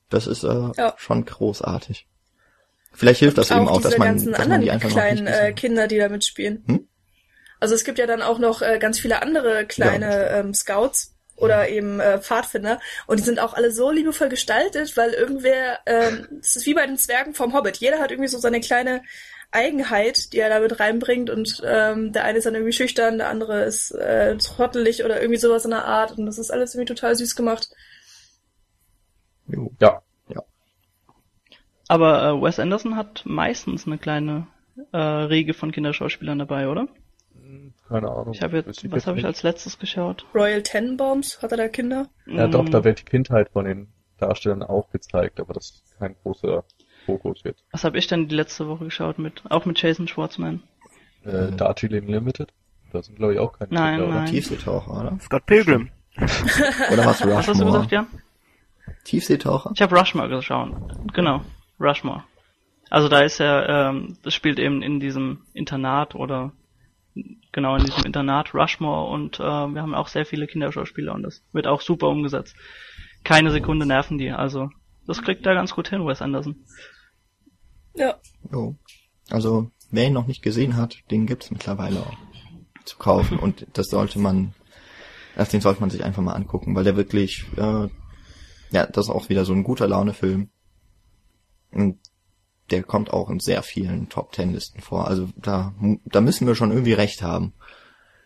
[0.09, 0.93] das ist äh, Ja.
[0.97, 2.07] schon großartig.
[2.93, 5.53] Vielleicht hilft das eben auch, dass man, dass man die einfach noch kleinen nicht äh.
[5.53, 6.63] Kinder, die da mitspielen.
[6.67, 6.87] Hm?
[7.61, 11.15] Also es gibt ja dann auch noch äh, ganz viele andere kleine Ja, ähm, Scouts
[11.37, 12.79] oder eben äh, Pfadfinder.
[13.07, 16.85] Und die sind auch alle so liebevoll gestaltet, weil irgendwer, ähm, es ist wie bei
[16.85, 17.77] den Zwergen vom Hobbit.
[17.77, 19.03] Jeder hat irgendwie so seine kleine
[19.51, 23.63] Eigenheit, die er damit reinbringt und ähm, der eine ist dann irgendwie schüchtern, der andere
[23.63, 27.15] ist äh, trottelig oder irgendwie sowas in der Art und das ist alles irgendwie total
[27.15, 27.69] süß gemacht.
[29.47, 29.71] Jo.
[29.81, 30.01] Ja,
[31.91, 34.47] Aber äh, Wes Anderson hat meistens eine kleine
[34.93, 36.87] äh, Riege von Kinderschauspielern dabei, oder?
[37.91, 38.33] Keine Ahnung.
[38.33, 40.25] Ich habe Weiß jetzt, ich was habe ich als letztes geschaut?
[40.33, 42.07] Royal Tenenbaums, hat er da Kinder?
[42.25, 43.87] Ja, doch, Mm, da wird die Kindheit von den
[44.17, 46.63] Darstellern auch gezeigt, aber das ist kein großer
[47.05, 47.63] Fokus jetzt.
[47.71, 49.43] Was habe ich denn die letzte Woche geschaut mit?
[49.49, 50.63] Auch mit Jason Schwartzman.
[51.25, 51.57] Äh, Mhm.
[51.57, 52.49] Darjeeling Limited?
[52.91, 54.15] Da sind, glaube ich, auch keine Nein, Kinder, oder?
[54.21, 54.25] nein.
[54.31, 55.17] Tiefseetaucher, oder?
[55.21, 55.89] Scott Pilgrim.
[56.17, 57.65] Oder was Was hast du Rushmore?
[57.71, 58.07] gesagt, Jan?
[59.05, 59.71] Tiefseetaucher?
[59.73, 60.71] Ich habe Rushmore geschaut.
[61.13, 61.41] Genau,
[61.79, 62.23] Rushmore.
[62.89, 66.51] Also da ist er, ähm, das spielt eben in diesem Internat oder
[67.51, 71.43] genau in diesem Internat Rushmore und äh, wir haben auch sehr viele Kinderschauspieler und das
[71.51, 72.55] wird auch super umgesetzt.
[73.23, 74.69] Keine Sekunde nerven die, also
[75.05, 76.55] das kriegt er ganz gut hin, Wes Anderson.
[77.95, 78.15] Ja.
[78.51, 78.75] Jo.
[79.29, 82.17] Also, wer ihn noch nicht gesehen hat, den gibt's mittlerweile auch
[82.85, 84.53] zu kaufen und das sollte man,
[85.35, 87.87] erst den sollte man sich einfach mal angucken, weil der wirklich, äh,
[88.71, 90.49] ja, das ist auch wieder so ein guter Laune-Film.
[91.71, 91.99] Und
[92.71, 95.07] der kommt auch in sehr vielen Top Ten Listen vor.
[95.07, 95.73] Also da,
[96.05, 97.53] da müssen wir schon irgendwie recht haben,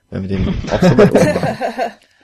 [0.09, 1.57] wenn wir den auch so weit oben haben.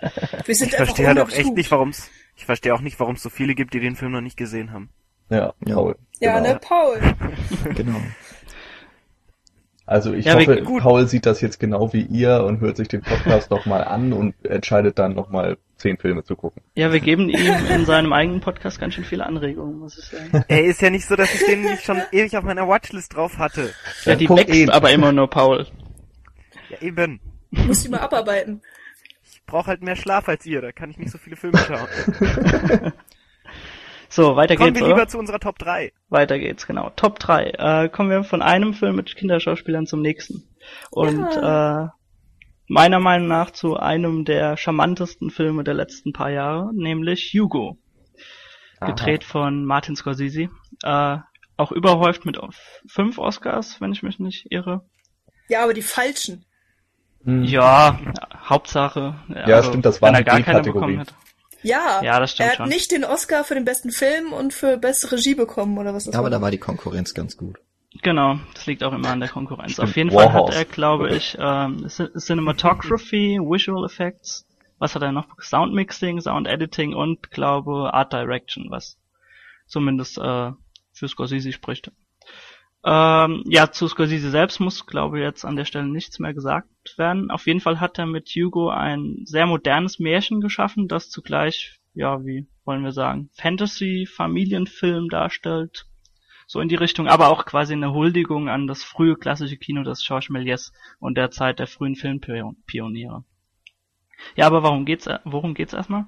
[0.46, 3.22] Wir sind Ich verstehe halt auch echt nicht, warum's, ich verstehe auch nicht, warum es
[3.22, 4.90] so viele gibt, die den Film noch nicht gesehen haben.
[5.30, 5.76] Ja, Ja.
[5.76, 5.96] Paul.
[6.20, 6.54] Ja, genau.
[6.54, 7.00] ne, Paul.
[7.76, 8.02] Genau.
[9.86, 10.64] Also ich Ja, hoffe.
[10.80, 14.34] Paul sieht das jetzt genau wie ihr und hört sich den Podcast nochmal an und
[14.46, 16.62] entscheidet dann nochmal zehn Filme zu gucken.
[16.76, 20.46] Ja, wir geben ihm in seinem eigenen Podcast ganz schön viele Anregungen, muss ich sagen.
[20.48, 23.38] Ey, ist ja nicht so, dass ich den nicht schon ewig auf meiner Watchlist drauf
[23.38, 23.74] hatte.
[24.06, 25.68] Ja, die wächst aber immer nur, Paul.
[26.70, 27.20] Ja, eben.
[27.50, 28.62] Muss die mal abarbeiten.
[29.30, 32.94] Ich brauche halt mehr Schlaf als ihr, da kann ich nicht so viele Filme schauen.
[34.14, 35.08] So, weiter Kommen geht's, wir lieber oder?
[35.08, 35.94] zu unserer Top 3.
[36.10, 36.90] Weiter geht's, genau.
[36.98, 37.52] Top 3.
[37.86, 40.44] Äh, kommen wir von einem Film mit Kinderschauspielern zum nächsten.
[40.90, 41.88] Und äh,
[42.72, 47.78] meiner Meinung nach zu einem der charmantesten Filme der letzten paar Jahre, nämlich Hugo.
[48.80, 50.48] Gedreht von Martin Scorsese.
[50.84, 51.18] Äh,
[51.58, 52.40] auch überhäuft mit
[52.88, 54.86] fünf Oscars, wenn ich mich nicht irre.
[55.50, 56.46] Ja, aber die falschen.
[57.26, 57.44] Hm.
[57.44, 58.00] Ja,
[58.46, 59.16] Hauptsache.
[59.28, 60.64] Ja, stimmt, das er Kategorien.
[60.74, 61.14] bekommen hätte.
[61.64, 62.02] Ja.
[62.02, 62.70] Ja, das stimmt er hat schon.
[62.70, 66.14] nicht den Oscar für den besten Film und für beste Regie bekommen, oder was das
[66.14, 66.32] Ja, aber war.
[66.32, 67.60] da war die Konkurrenz ganz gut.
[68.02, 69.74] Genau, das liegt auch immer an der Konkurrenz.
[69.74, 74.48] Stimmt, Auf jeden Fall hat er, glaube ich, ähm, Cin- Cinematography, Visual Effects,
[74.80, 75.28] was hat er noch?
[75.42, 78.98] Sound Mixing, Sound Editing und glaube Art Direction, was
[79.68, 80.52] zumindest äh,
[80.94, 81.92] für Scorsese spricht.
[82.84, 86.98] Ähm, ja, zu Scorsese selbst muss, glaube ich, jetzt an der Stelle nichts mehr gesagt
[86.98, 87.30] werden.
[87.30, 92.24] Auf jeden Fall hat er mit Hugo ein sehr modernes Märchen geschaffen, das zugleich, ja,
[92.26, 95.86] wie wollen wir sagen, Fantasy-Familienfilm darstellt
[96.52, 100.06] so in die Richtung, aber auch quasi eine Huldigung an das frühe klassische Kino des
[100.06, 103.24] Georges Méliès und der Zeit der frühen Filmpioniere.
[104.36, 106.08] Ja, aber warum geht's, worum geht's erstmal?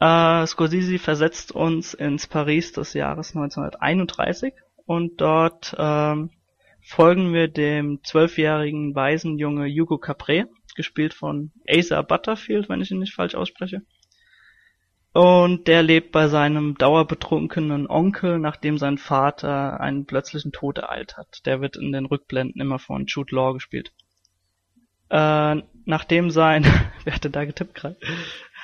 [0.00, 4.54] Äh, Scorsese versetzt uns ins Paris des Jahres 1931
[4.86, 6.30] und dort ähm,
[6.80, 13.14] folgen wir dem zwölfjährigen Waisenjunge Hugo Capret, gespielt von Asa Butterfield, wenn ich ihn nicht
[13.14, 13.82] falsch ausspreche.
[15.18, 21.44] Und der lebt bei seinem dauerbetrunkenen Onkel, nachdem sein Vater einen plötzlichen Tod ereilt hat.
[21.44, 23.90] Der wird in den Rückblenden immer von Jude Law gespielt.
[25.10, 25.56] Äh,
[25.86, 26.64] nachdem sein,
[27.04, 27.96] wer hatte da getippt gerade?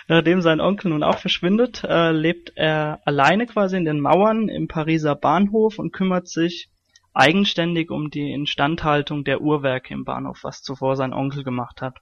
[0.07, 4.69] Nachdem sein Onkel nun auch verschwindet, äh, lebt er alleine quasi in den Mauern im
[4.69, 6.71] Pariser Bahnhof und kümmert sich
[7.15, 11.99] eigenständig um die Instandhaltung der Uhrwerke im Bahnhof, was zuvor sein Onkel gemacht hat.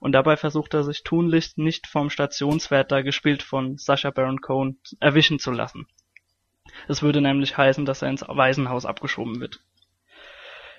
[0.00, 5.38] Und dabei versucht er sich tunlichst nicht vom Stationswärter, gespielt von Sacha Baron Cohen, erwischen
[5.38, 5.86] zu lassen.
[6.86, 9.60] Es würde nämlich heißen, dass er ins Waisenhaus abgeschoben wird.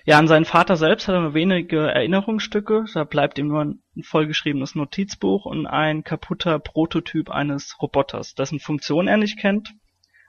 [0.05, 3.83] Ja, an seinen Vater selbst hat er nur wenige Erinnerungsstücke, da bleibt ihm nur ein
[4.01, 9.73] vollgeschriebenes Notizbuch und ein kaputter Prototyp eines Roboters, dessen Funktion er nicht kennt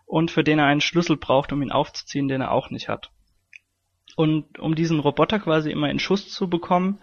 [0.06, 3.10] und für den er einen Schlüssel braucht, um ihn aufzuziehen, den er auch nicht hat.
[4.16, 6.98] Und um diesen Roboter quasi immer in Schuss zu bekommen,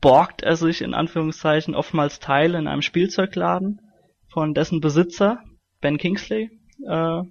[0.00, 3.80] borgt er sich in Anführungszeichen oftmals Teile in einem Spielzeugladen
[4.28, 5.42] von dessen Besitzer,
[5.80, 6.50] Ben Kingsley,
[6.86, 7.22] äh,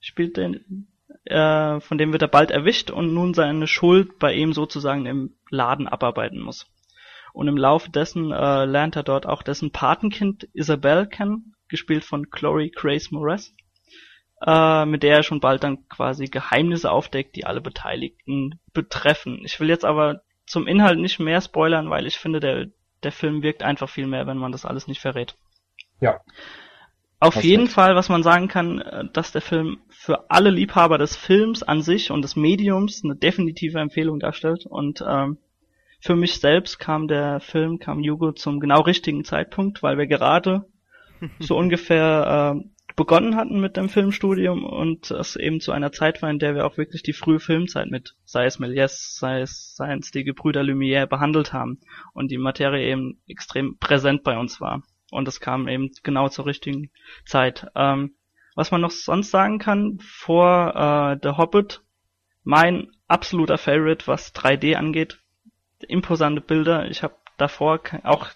[0.00, 0.88] spielt den,
[1.24, 5.36] äh, von dem wird er bald erwischt und nun seine Schuld bei ihm sozusagen im
[5.50, 6.66] Laden abarbeiten muss.
[7.32, 12.30] Und im Laufe dessen äh, lernt er dort auch dessen Patenkind Isabel kennen, gespielt von
[12.30, 13.54] Chloe Grace Moretz,
[14.44, 19.42] äh, mit der er schon bald dann quasi Geheimnisse aufdeckt, die alle Beteiligten betreffen.
[19.44, 22.66] Ich will jetzt aber zum Inhalt nicht mehr spoilern, weil ich finde, der,
[23.02, 25.34] der Film wirkt einfach viel mehr, wenn man das alles nicht verrät.
[26.00, 26.20] Ja.
[27.20, 27.74] Auf Hast jeden recht.
[27.74, 31.80] Fall, was man sagen kann, äh, dass der Film für alle Liebhaber des Films an
[31.80, 34.66] sich und des Mediums eine definitive Empfehlung darstellt.
[34.66, 35.38] Und ähm,
[36.00, 40.66] für mich selbst kam der Film, kam Jugo zum genau richtigen Zeitpunkt, weil wir gerade
[41.38, 46.30] so ungefähr äh, begonnen hatten mit dem Filmstudium und es eben zu einer Zeit war,
[46.30, 50.00] in der wir auch wirklich die frühe Filmzeit mit, sei es Méliès, sei es, seien
[50.00, 51.80] es die Gebrüder Lumière behandelt haben
[52.12, 54.82] und die Materie eben extrem präsent bei uns war.
[55.10, 56.90] Und es kam eben genau zur richtigen
[57.26, 57.66] Zeit.
[57.74, 58.14] Ähm,
[58.54, 61.82] was man noch sonst sagen kann, vor äh, The Hobbit,
[62.44, 65.18] mein absoluter Favorite, was 3D angeht,
[65.88, 66.90] imposante Bilder.
[66.90, 68.28] Ich habe davor auch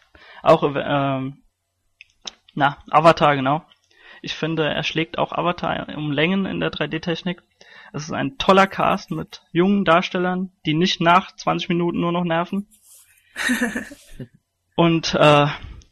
[0.42, 1.42] auch ähm,
[2.54, 3.64] na Avatar genau.
[4.27, 7.45] Ich finde, er schlägt auch Avatar um Längen in der 3D-Technik.
[7.93, 12.24] Es ist ein toller Cast mit jungen Darstellern, die nicht nach 20 Minuten nur noch
[12.24, 12.66] nerven.
[14.74, 15.47] Und äh,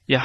[0.07, 0.25] ja,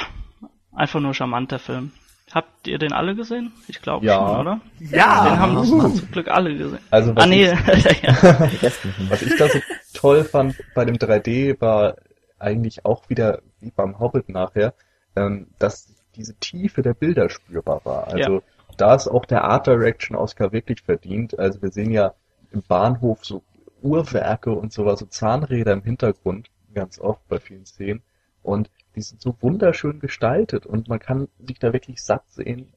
[0.74, 1.92] einfach nur charmant der Film.
[2.32, 3.52] Habt ihr den alle gesehen?
[3.68, 4.16] Ich glaube Ja.
[4.16, 4.60] schon, oder?
[4.80, 5.28] Ja!
[5.28, 6.80] Den haben zum Glück alle gesehen.
[6.90, 7.52] Also was Ah nee, ich.
[9.08, 9.60] Was ich da so
[9.94, 11.94] toll fand bei dem 3D war
[12.40, 14.74] eigentlich auch wieder wie beim Hobbit nachher,
[15.14, 18.06] ähm, dass diese Tiefe der Bilder spürbar war.
[18.08, 18.42] Also
[18.76, 21.38] da ist auch der Art Direction Oscar wirklich verdient.
[21.38, 22.14] Also wir sehen ja
[22.52, 23.42] im Bahnhof so
[23.82, 28.02] Uhrwerke und sowas, so Zahnräder im Hintergrund, ganz oft bei vielen Szenen.
[28.42, 32.72] Und die sind so wunderschön gestaltet und man kann sich da wirklich satt sehen.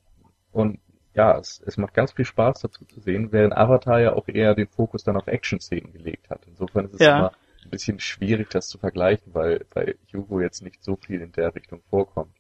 [0.52, 0.80] Und
[1.14, 4.56] ja, es, es macht ganz viel Spaß dazu zu sehen, während Avatar ja auch eher
[4.56, 6.42] den Fokus dann auf Action-Szenen gelegt hat.
[6.48, 7.18] Insofern ist es Ja.
[7.18, 7.32] immer
[7.64, 11.54] ein bisschen schwierig, das zu vergleichen, weil bei Hugo jetzt nicht so viel in der
[11.56, 12.36] Richtung vorkommt.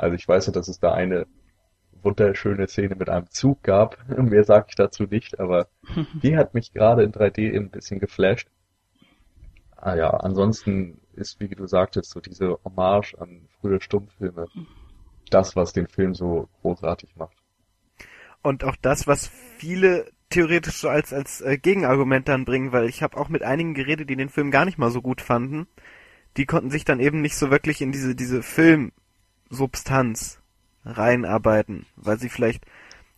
[0.00, 1.26] Also ich weiß ja, dass es da eine
[2.02, 3.98] wunderschöne Szene mit einem Zug gab.
[4.16, 5.68] Mehr sage ich dazu nicht, aber
[6.22, 8.48] die hat mich gerade in 3D eben ein bisschen geflasht.
[9.76, 14.46] Ah ja, ansonsten ist, wie du sagtest, so diese Hommage an frühe Stummfilme
[15.30, 17.36] das, was den Film so großartig macht.
[18.42, 19.28] Und auch das, was
[19.58, 23.74] viele theoretisch so als, als äh, Gegenargument dann bringen, weil ich habe auch mit einigen
[23.74, 25.66] geredet, die den Film gar nicht mal so gut fanden.
[26.36, 28.42] Die konnten sich dann eben nicht so wirklich in diese, diese
[29.50, 30.38] Filmsubstanz
[30.84, 32.64] reinarbeiten, weil sie vielleicht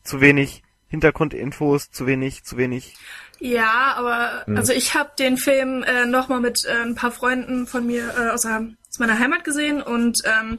[0.02, 2.96] zu wenig Hintergrundinfos, zu wenig, zu wenig.
[3.38, 4.56] Ja, aber Hm.
[4.56, 8.30] also ich habe den Film äh, nochmal mit äh, ein paar Freunden von mir äh,
[8.30, 10.58] aus, aus meiner Heimat gesehen und ähm,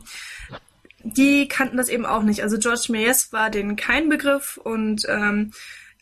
[1.04, 2.42] die kannten das eben auch nicht.
[2.42, 5.52] Also George Méliès war denen kein Begriff und ähm,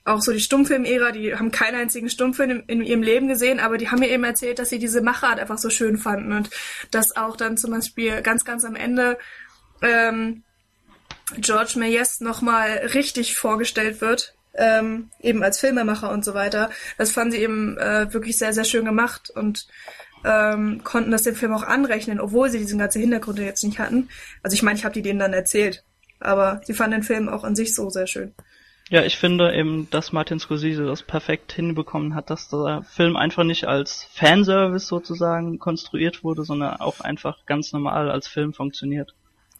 [0.04, 3.78] auch so die Stummfilm-Ära, die haben keinen einzigen Stummfilm in, in ihrem Leben gesehen, aber
[3.78, 6.50] die haben mir eben erzählt, dass sie diese Machart einfach so schön fanden und
[6.90, 9.18] dass auch dann zum Beispiel ganz, ganz am Ende
[9.82, 10.44] ähm,
[11.38, 16.70] George Méliès nochmal richtig vorgestellt wird, ähm, eben als Filmemacher und so weiter.
[16.98, 19.68] Das fanden sie eben äh, wirklich sehr, sehr schön gemacht und
[20.24, 24.10] ähm, konnten das dem Film auch anrechnen, obwohl sie diesen ganzen Hintergrund jetzt nicht hatten.
[24.44, 25.84] Also ich meine, ich habe die denen dann erzählt,
[26.20, 28.34] aber sie fanden den Film auch an sich so sehr schön.
[28.90, 33.46] Ja, ich finde eben, dass Martin Scorsese das perfekt hinbekommen hat, dass der Film einfach
[33.46, 39.16] nicht als Fanservice sozusagen konstruiert wurde, sondern auch einfach ganz normal als Film funktioniert.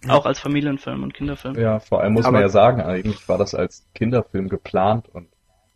[0.08, 1.56] Auch als Familienfilm und Kinderfilm.
[1.60, 5.28] Ja, vor allem muss Aber- man ja sagen, eigentlich war das als Kinderfilm geplant und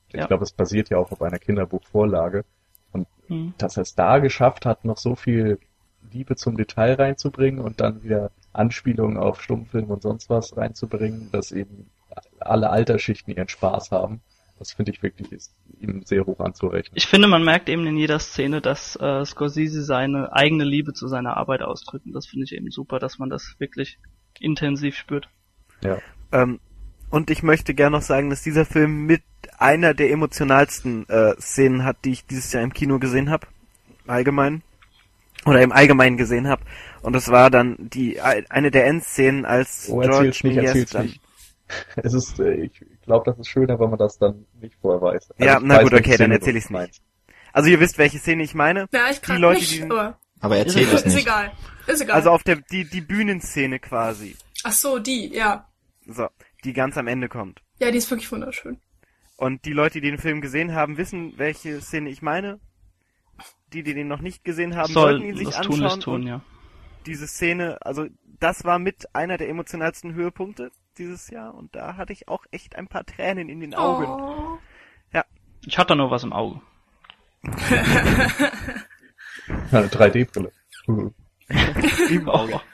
[0.09, 0.27] ich Ja.
[0.27, 2.45] glaube, es basiert ja auch auf einer Kinderbuchvorlage.
[2.91, 3.53] Und Hm.
[3.57, 5.59] dass er es da geschafft hat, noch so viel
[6.11, 11.51] Liebe zum Detail reinzubringen und dann wieder Anspielungen auf Stummfilm und sonst was reinzubringen, dass
[11.51, 11.89] eben
[12.39, 14.21] alle Altersschichten ihren Spaß haben.
[14.57, 16.95] Das finde ich wirklich ist ihm sehr hoch anzurechnen.
[16.95, 21.09] Ich finde, man merkt eben in jeder Szene, dass äh, Scorsese seine eigene Liebe zu
[21.09, 22.05] seiner Arbeit ausdrückt.
[22.05, 23.99] Und das finde ich eben super, dass man das wirklich
[24.41, 25.29] intensiv spürt.
[25.81, 25.97] Ja.
[26.31, 26.59] Ähm,
[27.09, 29.21] und ich möchte gerne noch sagen, dass dieser Film mit
[29.57, 33.47] einer der emotionalsten äh, Szenen hat, die ich dieses Jahr im Kino gesehen habe.
[34.07, 34.61] Allgemein.
[35.45, 36.63] Oder im Allgemeinen gesehen habe.
[37.01, 41.21] Und das war dann die eine der Endszenen, als Oh, George nicht, erzähl's dann nicht.
[41.95, 45.31] Es ist, äh, ich glaube, das ist schöner, wenn man das dann nicht vorher weiß.
[45.31, 46.71] Also Ja, ich na weiß, gut, okay, dann Szene du erzähl ich's nicht.
[46.79, 47.01] meinst.
[47.53, 48.87] Also ihr wisst, welche Szene ich meine.
[48.91, 51.25] Ja, ich Die kann Leute, nicht, die sind- aber Aber erzähl Ist es ist nicht.
[51.25, 51.51] egal.
[51.87, 52.15] Ist egal.
[52.17, 54.35] Also auf der die die Bühnenszene quasi.
[54.63, 55.67] Ach so, die, ja.
[56.05, 56.27] So,
[56.63, 57.63] die ganz am Ende kommt.
[57.79, 58.79] Ja, die ist wirklich wunderschön.
[59.37, 62.59] Und die Leute, die den Film gesehen haben, wissen, welche Szene ich meine.
[63.73, 65.99] Die, die den noch nicht gesehen haben, Soll sollten ihn sich das anschauen.
[65.99, 66.41] tun, und ja.
[67.07, 68.05] diese Szene, also
[68.39, 72.75] das war mit einer der emotionalsten Höhepunkte dieses Jahr und da hatte ich auch echt
[72.75, 74.05] ein paar Tränen in den Augen.
[74.05, 74.59] Oh.
[75.67, 76.61] Ich hatte nur was im Auge.
[79.71, 80.51] Eine 3D-Brille.
[82.09, 82.61] Im Auge.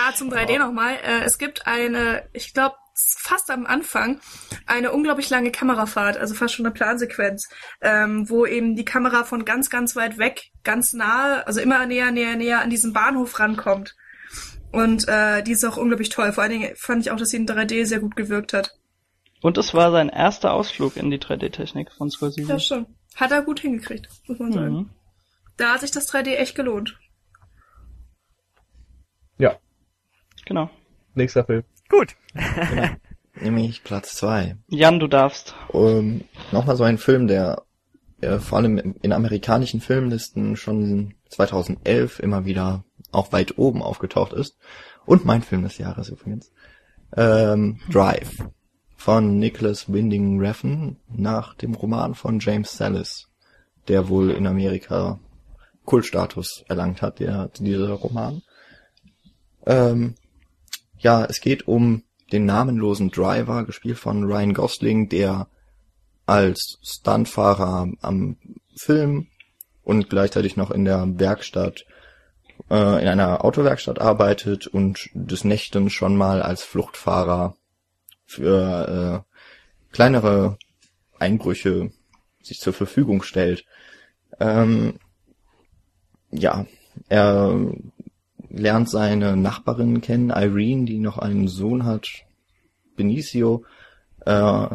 [0.00, 0.94] Ah, zum 3D nochmal.
[0.94, 4.20] Äh, es gibt eine, ich glaube, fast am Anfang,
[4.66, 7.48] eine unglaublich lange Kamerafahrt, also fast schon eine Plansequenz,
[7.80, 12.12] ähm, wo eben die Kamera von ganz, ganz weit weg, ganz nahe, also immer näher,
[12.12, 13.96] näher, näher an diesen Bahnhof rankommt.
[14.70, 16.32] Und äh, die ist auch unglaublich toll.
[16.32, 18.74] Vor allen Dingen fand ich auch, dass sie in 3D sehr gut gewirkt hat.
[19.40, 22.48] Und es war sein erster Ausflug in die 3D-Technik von Scorsese.
[22.48, 22.86] Ja, schon.
[23.14, 24.74] Hat er gut hingekriegt, muss man sagen.
[24.74, 24.90] Mhm.
[25.58, 26.98] Da hat sich das 3D echt gelohnt.
[29.36, 29.58] Ja,
[30.46, 30.70] Genau.
[31.14, 31.64] nächster Film.
[31.90, 32.16] Gut.
[33.40, 34.56] Nämlich Platz zwei.
[34.68, 35.54] Jan, du darfst.
[35.68, 37.62] Um, Nochmal so ein Film, der
[38.20, 44.32] äh, vor allem in, in amerikanischen Filmlisten schon 2011 immer wieder auch weit oben aufgetaucht
[44.32, 44.58] ist.
[45.06, 46.52] Und mein Film des Jahres übrigens.
[47.16, 48.44] Ähm, Drive
[48.96, 53.28] von Nicholas Winding Refn nach dem Roman von James Sallis,
[53.86, 55.20] der wohl in Amerika
[55.88, 58.42] Kultstatus erlangt hat, der, dieser Roman.
[59.64, 60.16] Ähm,
[60.98, 65.48] ja, es geht um den namenlosen Driver, gespielt von Ryan Gosling, der
[66.26, 68.36] als Stuntfahrer am
[68.76, 69.28] Film
[69.82, 71.86] und gleichzeitig noch in der Werkstatt,
[72.70, 77.56] äh, in einer Autowerkstatt arbeitet und des Nächtens schon mal als Fluchtfahrer
[78.26, 80.58] für äh, kleinere
[81.18, 81.92] Einbrüche
[82.42, 83.64] sich zur Verfügung stellt.
[84.38, 84.98] Ähm,
[86.30, 86.66] ja,
[87.08, 87.72] er
[88.50, 92.08] lernt seine Nachbarin kennen, Irene, die noch einen Sohn hat,
[92.96, 93.64] Benicio,
[94.24, 94.66] äh,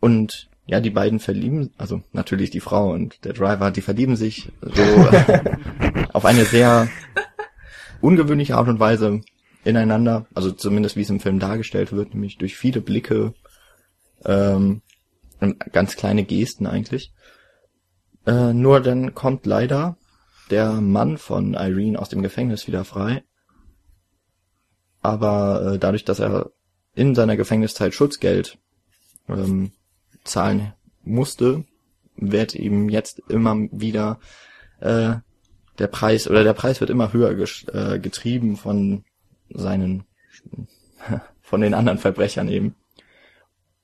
[0.00, 4.50] und ja, die beiden verlieben, also natürlich die Frau und der Driver, die verlieben sich
[4.60, 4.82] so
[6.12, 6.88] auf eine sehr
[8.00, 9.20] ungewöhnliche Art und Weise
[9.64, 13.34] ineinander, also zumindest wie es im Film dargestellt wird, nämlich durch viele Blicke
[14.24, 14.82] ähm,
[15.40, 17.12] und ganz kleine Gesten eigentlich.
[18.26, 19.96] Äh, nur dann kommt leider
[20.50, 23.24] der Mann von Irene aus dem Gefängnis wieder frei.
[25.02, 26.50] Aber äh, dadurch, dass er
[26.94, 28.58] in seiner Gefängniszeit Schutzgeld
[29.28, 29.72] ähm,
[30.24, 30.72] zahlen
[31.02, 31.64] musste,
[32.16, 34.18] wird ihm jetzt immer wieder
[34.80, 35.16] äh,
[35.78, 37.30] der Preis oder der Preis wird immer höher
[37.72, 39.04] äh, getrieben von
[39.50, 40.04] seinen
[41.40, 42.74] von den anderen Verbrechern eben,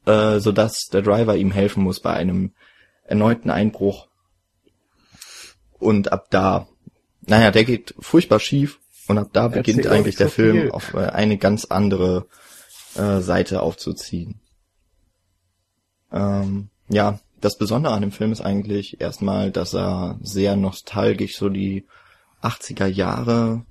[0.06, 2.52] äh, so dass der Driver ihm helfen muss bei einem
[3.04, 4.08] erneuten Einbruch
[5.82, 6.68] und ab da,
[7.22, 8.78] naja, der geht furchtbar schief
[9.08, 10.70] und ab da Erzähl beginnt doch eigentlich der so Film viel.
[10.70, 12.26] auf äh, eine ganz andere
[12.94, 14.40] äh, Seite aufzuziehen.
[16.12, 21.48] Ähm, ja, das Besondere an dem Film ist eigentlich erstmal, dass er sehr nostalgisch so
[21.48, 21.86] die
[22.42, 23.64] 80er Jahre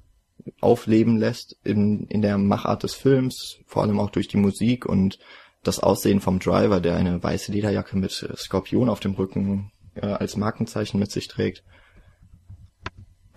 [0.60, 5.20] aufleben lässt in, in der Machart des Films, vor allem auch durch die Musik und
[5.64, 10.36] das Aussehen vom Driver, der eine weiße Lederjacke mit Skorpion auf dem Rücken äh, als
[10.36, 11.64] Markenzeichen mit sich trägt.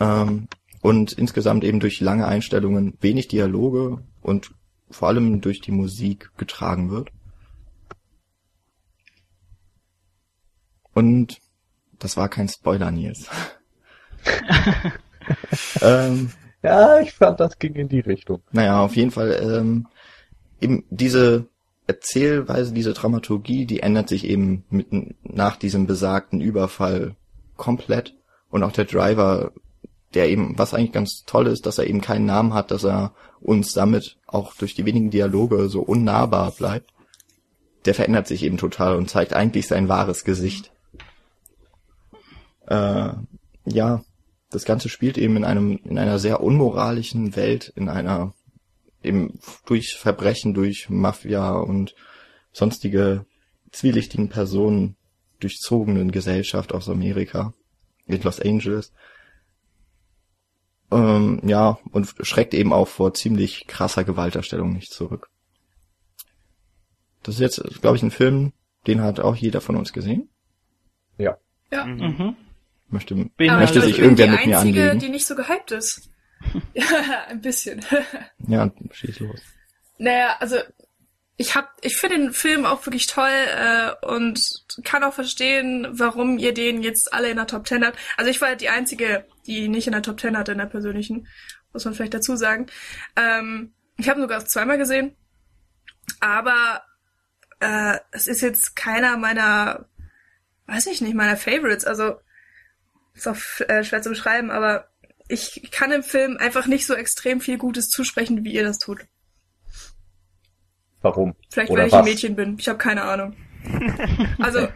[0.00, 0.48] Ähm,
[0.82, 4.52] und insgesamt eben durch lange Einstellungen wenig Dialoge und
[4.90, 7.10] vor allem durch die Musik getragen wird.
[10.92, 11.38] Und
[11.98, 13.28] das war kein Spoiler, Nils.
[15.80, 16.30] ähm,
[16.64, 18.42] Ja, ich fand, das ging in die Richtung.
[18.52, 19.86] naja, auf jeden Fall, ähm,
[20.62, 21.46] eben diese
[21.86, 24.88] Erzählweise, diese Dramaturgie, die ändert sich eben mit,
[25.22, 27.16] nach diesem besagten Überfall
[27.58, 28.14] komplett.
[28.48, 29.52] Und auch der Driver,
[30.14, 33.14] der eben, was eigentlich ganz toll ist, dass er eben keinen Namen hat, dass er
[33.40, 36.90] uns damit auch durch die wenigen Dialoge so unnahbar bleibt,
[37.84, 40.72] der verändert sich eben total und zeigt eigentlich sein wahres Gesicht.
[42.66, 43.10] Äh,
[43.66, 44.04] ja,
[44.50, 48.32] das Ganze spielt eben in einem, in einer sehr unmoralischen Welt, in einer
[49.02, 51.94] eben durch Verbrechen, durch Mafia und
[52.52, 53.26] sonstige
[53.70, 54.96] zwielichtigen Personen
[55.40, 57.52] durchzogenen Gesellschaft aus Amerika
[58.06, 58.92] in Los Angeles.
[60.94, 65.28] Ähm, ja, und schreckt eben auch vor ziemlich krasser Gewalterstellung nicht zurück.
[67.22, 68.52] Das ist jetzt, glaube ich, ein Film,
[68.86, 70.28] den hat auch jeder von uns gesehen.
[71.18, 71.36] Ja.
[71.72, 71.84] Ja.
[71.86, 72.02] Mhm.
[72.02, 72.36] Mhm.
[72.88, 75.00] Möchte, Bin möchte ich sich bin irgendwer die mit mir einzige, anlegen.
[75.00, 76.10] die nicht so gehypt ist.
[76.74, 76.84] ja,
[77.28, 77.84] ein bisschen.
[78.46, 79.40] Ja, schieß los.
[79.98, 80.56] naja, also
[81.36, 84.40] ich hab, ich finde den Film auch wirklich toll äh, und
[84.84, 87.98] kann auch verstehen, warum ihr den jetzt alle in der Top 10 habt.
[88.16, 91.26] Also ich war die einzige, die nicht in der Top 10 hatte in der persönlichen,
[91.72, 92.66] muss man vielleicht dazu sagen.
[93.16, 95.16] Ähm, ich habe ihn sogar zweimal gesehen,
[96.20, 96.84] aber
[97.60, 99.88] äh, es ist jetzt keiner meiner,
[100.66, 101.84] weiß ich nicht, meiner Favorites.
[101.84, 102.20] Also
[103.14, 103.36] ist auch
[103.68, 104.88] äh, schwer zu beschreiben, aber
[105.28, 109.06] ich kann im Film einfach nicht so extrem viel Gutes zusprechen, wie ihr das tut.
[111.04, 111.34] Warum?
[111.50, 111.98] Vielleicht Oder weil ich was?
[111.98, 112.56] ein Mädchen bin.
[112.58, 113.36] Ich habe keine Ahnung.
[114.38, 114.68] Also,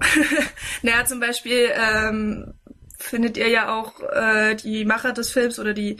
[0.82, 2.54] naja, zum Beispiel ähm,
[2.98, 5.96] findet ihr ja auch äh, die Macher des Films oder die,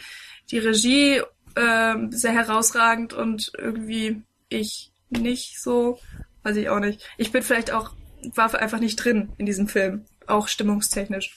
[0.50, 1.22] die Regie
[1.56, 5.98] ähm, sehr herausragend und irgendwie ich nicht so,
[6.44, 7.04] weiß ich auch nicht.
[7.18, 7.92] Ich bin vielleicht auch,
[8.34, 11.36] war einfach nicht drin in diesem Film, auch stimmungstechnisch.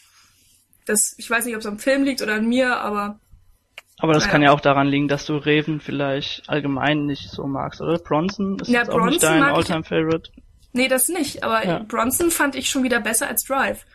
[0.86, 3.20] Das, ich weiß nicht, ob es am Film liegt oder an mir, aber
[4.00, 4.32] Aber das Ja.
[4.32, 7.98] kann ja auch daran liegen, dass du Raven vielleicht allgemein nicht so magst, oder?
[7.98, 10.32] Bronson ist Ja, jetzt auch nicht Bronson dein mag ich- Alltime Favorite.
[10.74, 11.80] Nee, das nicht, aber Ja.
[11.80, 13.86] Bronson fand ich schon wieder besser als Drive.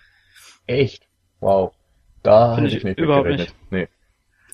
[0.66, 1.07] Echt?
[1.40, 1.74] Wow.
[2.22, 3.57] Da Finde hätte ich ich nicht überhaupt mitgerechnet.
[3.70, 3.88] Nee.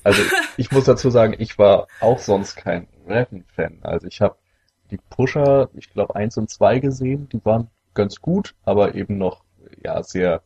[0.03, 0.21] Also
[0.57, 3.79] ich muss dazu sagen, ich war auch sonst kein Raven-Fan.
[3.83, 4.35] Also ich habe
[4.91, 9.43] die Pusher, ich glaube eins und zwei gesehen, die waren ganz gut, aber eben noch
[9.83, 10.41] ja sehr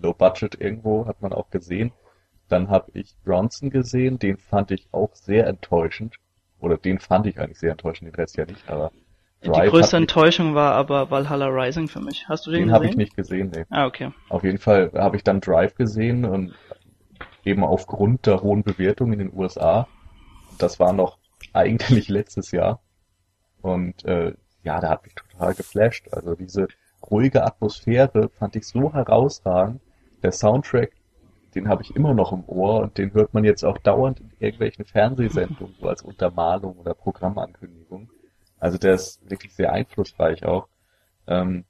[0.00, 1.92] low budget irgendwo, hat man auch gesehen.
[2.50, 6.16] Dann habe ich Bronson gesehen, den fand ich auch sehr enttäuschend.
[6.58, 8.90] Oder den fand ich eigentlich sehr enttäuschend, den Rest ja nicht, aber
[9.42, 12.28] Die Drive größte hat mich, Enttäuschung war aber Valhalla Rising für mich.
[12.28, 12.98] Hast du den, den habe ich gesehen?
[12.98, 13.64] nicht gesehen, nee.
[13.70, 14.12] Ah, okay.
[14.28, 16.54] Auf jeden Fall habe ich dann Drive gesehen und
[17.44, 19.86] eben aufgrund der hohen Bewertung in den USA.
[20.58, 21.18] Das war noch
[21.52, 22.80] eigentlich letztes Jahr.
[23.62, 26.08] Und äh, ja, der hat mich total geflasht.
[26.12, 26.68] Also diese
[27.10, 29.80] ruhige Atmosphäre fand ich so herausragend.
[30.22, 30.92] Der Soundtrack,
[31.54, 34.30] den habe ich immer noch im Ohr und den hört man jetzt auch dauernd in
[34.38, 38.10] irgendwelchen Fernsehsendungen, so als Untermalung oder Programmankündigung.
[38.58, 40.68] Also der ist wirklich sehr einflussreich auch.
[41.26, 41.64] Ähm,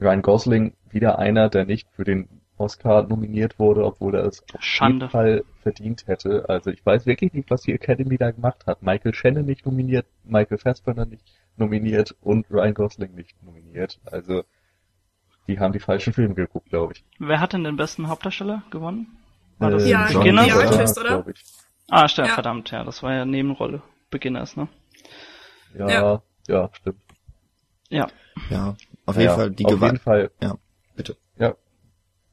[0.00, 4.62] Ryan Gosling wieder einer, der nicht für den Oscar nominiert wurde, obwohl er es auf
[4.62, 5.06] Schande.
[5.06, 6.48] jeden Fall verdient hätte.
[6.48, 8.82] Also ich weiß wirklich nicht, was die Academy da gemacht hat.
[8.82, 11.24] Michael Shannon nicht nominiert, Michael Fassbender nicht
[11.56, 13.98] nominiert und Ryan Gosling nicht nominiert.
[14.04, 14.44] Also
[15.50, 17.04] die haben die falschen Filme geguckt, glaube ich.
[17.18, 19.18] Wer hat denn den besten Hauptdarsteller gewonnen?
[19.58, 20.42] War das Äh, Ja, John Beginner?
[20.54, 21.24] Artist, oder?
[21.90, 22.34] Ah, stimmt, Ja.
[22.34, 23.82] verdammt, ja, das war ja Nebenrolle.
[24.10, 24.68] Beginners, ne?
[25.76, 26.70] Ja, ja, Ja.
[26.72, 27.00] stimmt.
[27.88, 28.08] Ja.
[28.48, 28.76] Ja,
[29.06, 30.00] auf jeden Ja, Fall die auf jeden Gewalt.
[30.00, 30.30] Fall.
[30.40, 30.54] Ja,
[30.94, 31.16] bitte.
[31.36, 31.54] Ja.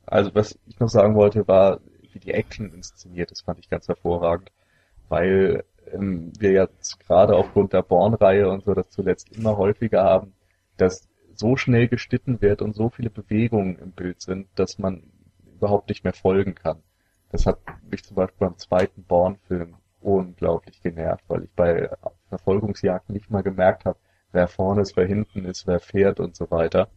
[0.06, 1.80] Also was ich noch sagen wollte, war,
[2.14, 4.52] wie die Action inszeniert ist, fand ich ganz hervorragend.
[5.10, 10.34] Weil ähm, wir jetzt gerade aufgrund der Born-Reihe und so das zuletzt immer häufiger haben,
[10.78, 11.08] dass
[11.40, 15.04] so schnell geschnitten wird und so viele Bewegungen im Bild sind, dass man
[15.56, 16.82] überhaupt nicht mehr folgen kann.
[17.32, 17.60] Das hat
[17.90, 21.90] mich zum Beispiel beim zweiten Born-Film unglaublich genervt, weil ich bei
[22.30, 23.98] Verfolgungsjagden nicht mal gemerkt habe,
[24.32, 26.90] wer vorne ist, wer hinten ist, wer fährt und so weiter.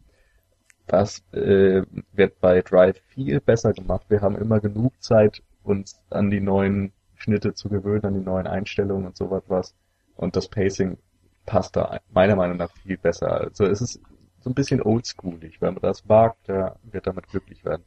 [0.86, 1.82] Das äh,
[2.12, 4.06] wird bei Drive viel besser gemacht.
[4.08, 8.46] Wir haben immer genug Zeit, uns an die neuen Schnitte zu gewöhnen, an die neuen
[8.46, 9.74] Einstellungen und so was.
[10.16, 10.98] Und das Pacing
[11.46, 13.32] passt da meiner Meinung nach viel besser.
[13.32, 14.00] Also es ist
[14.40, 15.60] so ein bisschen oldschoolig.
[15.60, 17.84] Wenn man das wagt, der wird damit glücklich werden.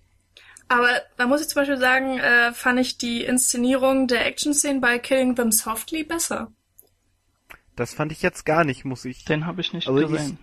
[0.70, 0.88] Aber
[1.18, 5.36] da muss ich zum Beispiel sagen, äh, fand ich die Inszenierung der Action-Szenen bei Killing
[5.36, 6.52] Them Softly besser.
[7.76, 9.26] Das fand ich jetzt gar nicht, muss ich.
[9.26, 10.38] Den habe ich nicht Also ich- gesehen.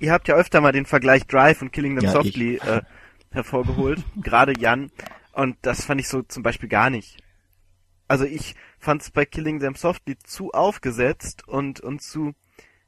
[0.00, 2.82] Ihr habt ja öfter mal den Vergleich Drive und Killing Them Ja, Softly äh,
[3.30, 4.90] hervorgeholt, gerade Jan.
[5.32, 7.18] Und das fand ich so zum Beispiel gar nicht.
[8.06, 12.34] Also ich fand es bei Killing Them Softly zu aufgesetzt und und zu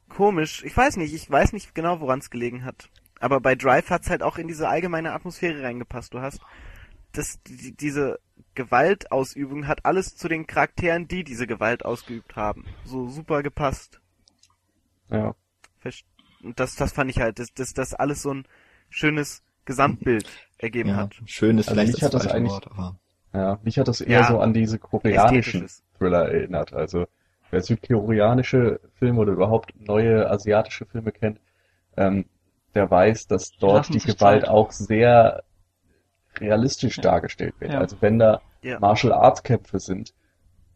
[0.09, 0.63] komisch.
[0.63, 2.89] Ich weiß nicht, ich weiß nicht genau, woran es gelegen hat.
[3.19, 6.13] Aber bei Drive hat's halt auch in diese allgemeine Atmosphäre reingepasst.
[6.13, 6.39] Du hast
[7.13, 8.19] das, die, diese
[8.53, 13.99] Gewaltausübung hat alles zu den Charakteren, die diese Gewalt ausgeübt haben, so super gepasst.
[15.09, 15.33] Ja.
[15.83, 16.05] Verst-
[16.43, 18.45] Und das, das fand ich halt, dass das, das alles so ein
[18.89, 20.27] schönes Gesamtbild
[20.59, 21.15] ergeben Ja, hat.
[21.25, 22.95] schön ist Also vielleicht hat das eigentlich- Wort, aber
[23.33, 24.27] Ja, mich hat das eher Ja.
[24.27, 25.67] so an diese koreanischen.
[25.97, 26.73] Thriller erinnert.
[26.73, 27.07] Also
[27.51, 31.39] wer südkoreanische Filme oder überhaupt neue asiatische Filme kennt,
[31.95, 32.25] ähm,
[32.75, 34.47] der weiß, dass dort die Gewalt Zeit.
[34.49, 35.43] auch sehr
[36.39, 37.03] realistisch Ja.
[37.03, 37.73] dargestellt wird.
[37.73, 37.79] Ja.
[37.79, 38.79] Also wenn da Ja.
[38.79, 40.13] Martial Arts Kämpfe sind,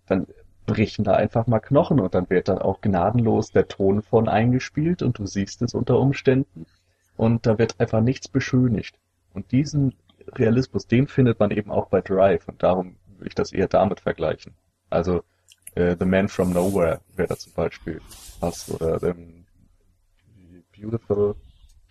[0.07, 0.27] dann
[0.65, 5.01] brechen da einfach mal Knochen und dann wird dann auch gnadenlos der Ton von eingespielt
[5.01, 6.65] und du siehst es unter Umständen
[7.17, 8.97] und da wird einfach nichts beschönigt.
[9.33, 9.95] Und diesen
[10.35, 13.99] Realismus, den findet man eben auch bei Drive und darum würde ich das eher damit
[13.99, 14.53] vergleichen.
[14.89, 15.23] Also
[15.75, 18.01] äh, The Man from Nowhere wäre da zum Beispiel
[18.39, 19.45] was oder ähm,
[20.77, 21.35] Beautiful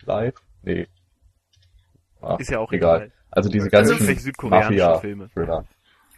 [0.03, 0.39] Life?
[0.63, 0.87] Nee.
[2.21, 2.97] Ah, Ist ja auch egal.
[3.03, 3.11] egal.
[3.31, 5.23] Also diese ganzen irgendwelche südkoreanischen Filme.
[5.23, 5.65] Mafia-Thriller.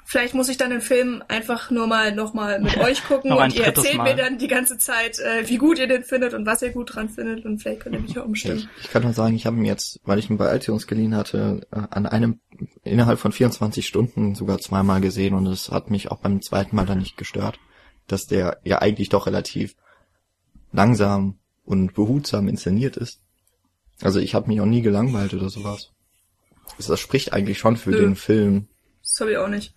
[0.05, 3.55] Vielleicht muss ich dann den Film einfach nur mal noch mal mit euch gucken und
[3.55, 4.03] ihr erzählt Mal.
[4.03, 6.93] mir dann die ganze Zeit, äh, wie gut ihr den findet und was ihr gut
[6.93, 8.69] dran findet und vielleicht könnt ihr mich ja umstimmen.
[8.77, 11.15] ich, ich kann nur sagen, ich habe ihn jetzt, weil ich ihn bei iTunes geliehen
[11.15, 12.39] hatte, äh, an einem
[12.83, 16.85] innerhalb von 24 Stunden sogar zweimal gesehen und es hat mich auch beim zweiten Mal
[16.85, 17.59] dann nicht gestört,
[18.07, 19.75] dass der ja eigentlich doch relativ
[20.71, 23.21] langsam und behutsam inszeniert ist.
[24.01, 25.91] Also ich habe mich auch nie gelangweilt oder sowas.
[26.77, 27.99] Also Das spricht eigentlich schon für Nö.
[28.01, 28.67] den Film.
[29.13, 29.75] Das habe ich auch nicht.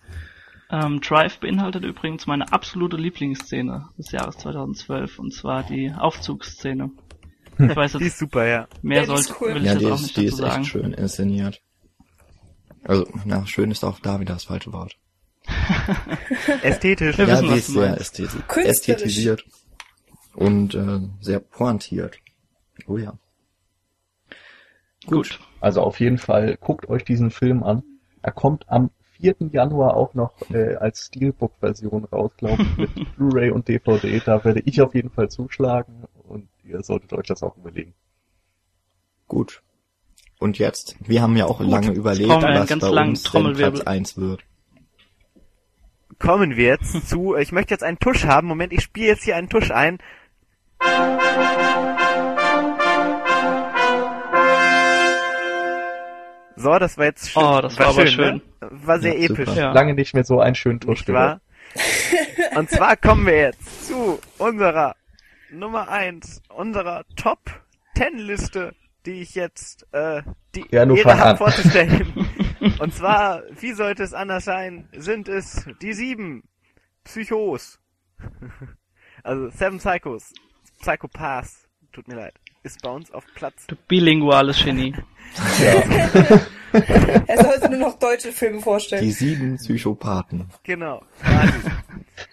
[0.71, 6.89] Ähm, Drive beinhaltet übrigens meine absolute Lieblingsszene des Jahres 2012 und zwar die Aufzugsszene.
[7.59, 8.67] Ich weiß Die jetzt, ist super, ja.
[8.81, 9.53] mehr Ja, die sollte, cool.
[9.53, 10.65] will ich Ja, jetzt die auch ist, nicht die dazu ist echt sagen.
[10.65, 11.61] schön inszeniert.
[12.83, 14.97] Also, na, schön ist auch da wieder das falsche Wort.
[16.63, 17.17] Ästhetisch.
[17.19, 18.01] Wir ja, wissen, die was ist sehr meinst.
[18.01, 18.69] ästheti Künstlerisch.
[18.69, 19.45] ästhetisiert
[20.33, 22.17] und äh, sehr pointiert.
[22.87, 23.13] Oh ja.
[25.05, 25.39] Gut.
[25.61, 27.83] Also auf jeden Fall guckt euch diesen Film an.
[28.23, 28.89] Er kommt am
[29.19, 29.35] 4.
[29.51, 34.21] Januar auch noch äh, als Steelbook-Version raus, glaube ich, mit Blu-ray und DVD.
[34.23, 37.93] Da werde ich auf jeden Fall zuschlagen und ihr solltet euch das auch überlegen.
[39.27, 39.61] Gut.
[40.39, 43.23] Und jetzt, wir haben ja auch Gut, lange überlegt, was ganz bei uns.
[43.23, 44.43] Platz 1 wird.
[46.19, 48.47] Kommen wir jetzt zu, ich möchte jetzt einen Tusch haben.
[48.47, 49.97] Moment, ich spiele jetzt hier einen Tusch ein.
[56.57, 57.43] So, das war jetzt schön.
[57.43, 58.35] Oh, das war aber schön.
[58.37, 58.41] Ne?
[58.71, 59.55] War sehr Ja, episch.
[59.55, 59.71] Ja.
[59.71, 61.39] Lange nicht mehr so einen schönen Tusch Nicht wahr?
[62.55, 64.95] Und zwar kommen wir jetzt zu unserer
[65.51, 67.39] Nummer eins, unserer Top
[67.95, 68.73] 10 Liste,
[69.05, 70.23] die ich jetzt äh,
[70.55, 71.37] die Ja, fang habe an.
[71.37, 72.27] vorzustellen.
[72.79, 76.43] Und zwar, wie sollte es anders sein, sind es die sieben
[77.03, 77.79] Psychos.
[79.23, 80.31] Also Seven Psychos,
[80.79, 82.33] Psychopaths, tut mir leid,
[82.63, 83.65] ist bei uns auf Platz.
[83.67, 84.93] Du bilinguales Genie.
[86.73, 89.01] Er sollte nur noch deutsche Filme vorstellen.
[89.01, 91.01] Die sieben Psychopathen, Genau,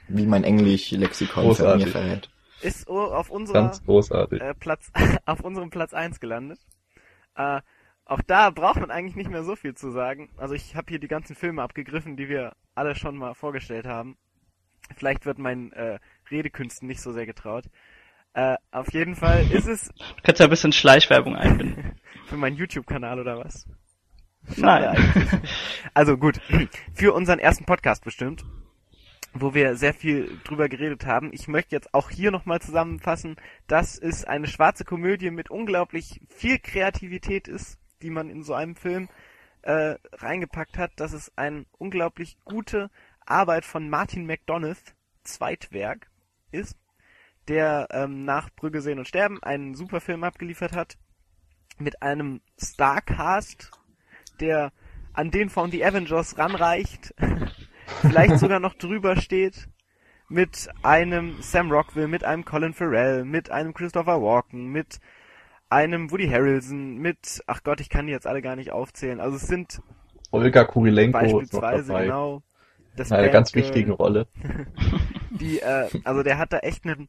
[0.09, 2.31] wie mein Englisch-Lexikon mir verrät.
[2.61, 4.41] ist auf unserer Ganz großartig.
[4.43, 4.91] äh, Platz
[5.27, 6.59] auf unserem Platz 1 gelandet.
[7.37, 7.61] Äh,
[8.07, 10.29] auch da braucht man eigentlich nicht mehr so viel zu sagen.
[10.37, 14.17] Also ich habe hier die ganzen Filme abgegriffen, die wir alle schon mal vorgestellt haben.
[14.97, 15.99] Vielleicht wird mein äh,
[16.31, 17.65] Redekünsten nicht so sehr getraut.
[18.35, 21.99] Äh, auf jeden Fall ist es Du kannst ja ein bisschen Schleichwerbung einbinden.
[22.27, 23.67] für meinen YouTube-Kanal oder was?
[24.57, 24.97] Nein.
[25.95, 26.41] Also gut,
[26.95, 28.45] für unseren ersten Podcast bestimmt,
[29.33, 31.31] wo wir sehr viel drüber geredet haben.
[31.33, 33.37] Ich möchte jetzt auch hier nochmal zusammenfassen,
[33.69, 38.75] dass es eine schwarze Komödie mit unglaublich viel Kreativität ist, die man in so einem
[38.75, 39.09] Film
[39.63, 42.91] äh, reingepackt hat, dass es eine unglaublich gute
[43.25, 44.83] Arbeit von Martin McDonough,
[45.23, 46.11] Zweitwerk,
[46.51, 46.77] ist,
[47.49, 50.97] der ähm, nach Brügge sehen und sterben einen super Film abgeliefert hat,
[51.79, 53.71] mit einem Starcast,
[54.41, 54.73] der
[55.13, 57.15] an den von The Avengers ranreicht,
[58.01, 59.69] vielleicht sogar noch drüber steht,
[60.29, 65.01] mit einem Sam Rockwell, mit einem Colin Farrell, mit einem Christopher Walken, mit
[65.69, 69.21] einem Woody Harrelson, mit, ach Gott, ich kann die jetzt alle gar nicht aufzählen.
[69.21, 69.81] Also es sind
[70.31, 72.43] Olga Kurilenko beispielsweise genau
[72.97, 74.27] das In einer ganz Bandgirl, wichtigen Rolle.
[75.31, 77.09] die, äh, also der hat da echt einen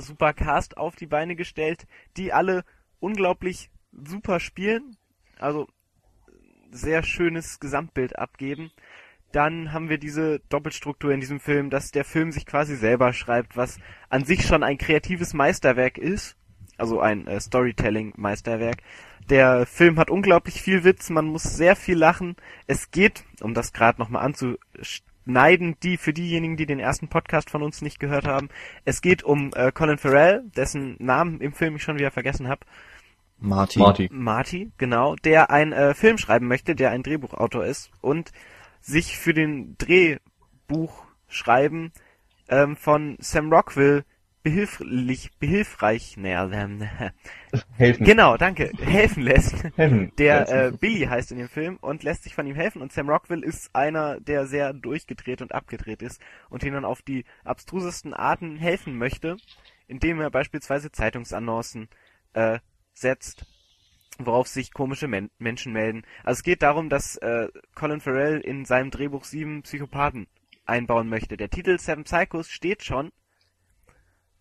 [0.00, 2.64] super Cast auf die Beine gestellt, die alle
[3.00, 4.96] unglaublich super spielen,
[5.38, 5.68] also
[6.70, 8.70] sehr schönes Gesamtbild abgeben.
[9.32, 13.56] Dann haben wir diese Doppelstruktur in diesem Film, dass der Film sich quasi selber schreibt,
[13.56, 13.78] was
[14.08, 16.36] an sich schon ein kreatives Meisterwerk ist,
[16.78, 18.78] also ein äh, Storytelling-Meisterwerk.
[19.28, 22.36] Der Film hat unglaublich viel Witz, man muss sehr viel lachen.
[22.66, 24.22] Es geht, um das gerade nochmal
[25.26, 28.48] anzuschneiden, die für diejenigen, die den ersten Podcast von uns nicht gehört haben,
[28.84, 32.60] es geht um äh, Colin Farrell, dessen Namen im Film ich schon wieder vergessen habe.
[33.38, 33.82] Martin.
[33.82, 34.08] Marty.
[34.10, 38.32] Marty, genau, der ein äh, Film schreiben möchte, der ein Drehbuchautor ist und
[38.80, 41.92] sich für den Drehbuchschreiben
[42.48, 44.04] ähm, von Sam Rockwell
[44.46, 46.88] behilflich, behilfreich, naja, ähm,
[47.76, 48.06] Helfen.
[48.06, 49.64] genau, danke, helfen lässt.
[49.74, 50.12] Helfen.
[50.18, 53.10] Der äh, Billy heißt in dem Film und lässt sich von ihm helfen und Sam
[53.10, 58.56] Rockwell ist einer, der sehr durchgedreht und abgedreht ist und ihnen auf die abstrusesten Arten
[58.56, 59.36] helfen möchte,
[59.88, 61.88] indem er beispielsweise Zeitungsannoncen
[62.34, 62.60] äh,
[62.94, 63.46] setzt,
[64.20, 66.04] worauf sich komische Men Menschen melden.
[66.22, 70.28] Also es geht darum, dass äh, Colin Farrell in seinem Drehbuch sieben Psychopathen
[70.66, 71.36] einbauen möchte.
[71.36, 73.10] Der Titel Seven Psychos steht schon,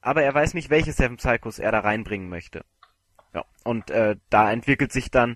[0.06, 2.64] aber er weiß nicht, welche Seven Psychos er da reinbringen möchte.
[3.34, 5.36] Ja, und äh, da entwickelt sich dann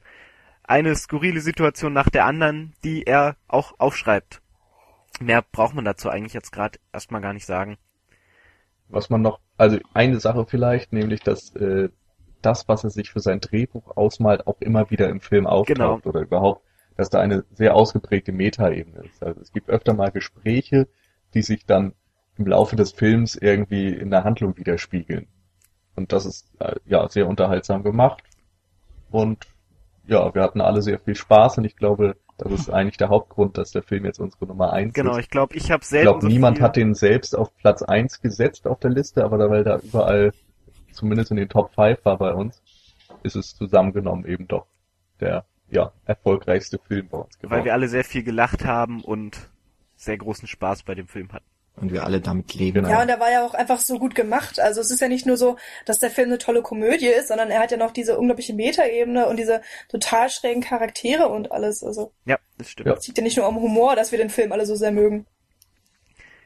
[0.63, 4.41] eine skurrile Situation nach der anderen, die er auch aufschreibt.
[5.19, 7.77] Mehr braucht man dazu eigentlich jetzt gerade erstmal gar nicht sagen.
[8.87, 11.89] Was man noch, also eine Sache vielleicht, nämlich dass äh,
[12.43, 15.99] das, was er sich für sein Drehbuch ausmalt, auch immer wieder im Film auftaucht Genau.
[16.03, 16.63] oder überhaupt,
[16.95, 19.23] dass da eine sehr ausgeprägte Metaebene ist.
[19.23, 20.87] Also es gibt öfter mal Gespräche,
[21.33, 21.93] die sich dann
[22.39, 25.27] im Laufe des Films irgendwie in der Handlung widerspiegeln.
[25.95, 28.23] Und das ist äh, ja sehr unterhaltsam gemacht.
[29.11, 29.45] Und
[30.07, 33.57] ja, wir hatten alle sehr viel Spaß und ich glaube, das ist eigentlich der Hauptgrund,
[33.57, 35.19] dass der Film jetzt unsere Nummer eins Genau, ist.
[35.25, 36.65] ich glaube, ich habe Ich selten glaube, so niemand viel...
[36.65, 40.31] hat den selbst auf Platz 1 gesetzt auf der Liste, aber weil da überall,
[40.93, 42.61] zumindest in den Top 5 war bei uns,
[43.23, 44.65] ist es zusammengenommen eben doch
[45.19, 47.65] der, ja, erfolgreichste Film bei uns weil geworden.
[47.65, 49.49] wir alle sehr viel gelacht haben und
[49.97, 51.45] sehr großen Spaß bei dem Film hatten.
[51.81, 52.83] Und wir alle damit leben.
[52.83, 52.89] Genau.
[52.89, 54.59] Ja, und er war ja auch einfach so gut gemacht.
[54.59, 57.51] Also es ist ja nicht nur so, dass der Film eine tolle Komödie ist, sondern
[57.51, 61.83] er hat ja noch diese unglaubliche Metaebene und diese total schrägen Charaktere und alles.
[61.83, 62.89] Also Ja, das stimmt.
[62.89, 65.25] Es liegt ja nicht nur am Humor, dass wir den Film alle so sehr mögen.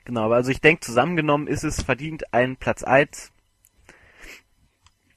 [0.06, 3.32] Genau, aber also ich denke, zusammengenommen ist es verdient ein Platz 1.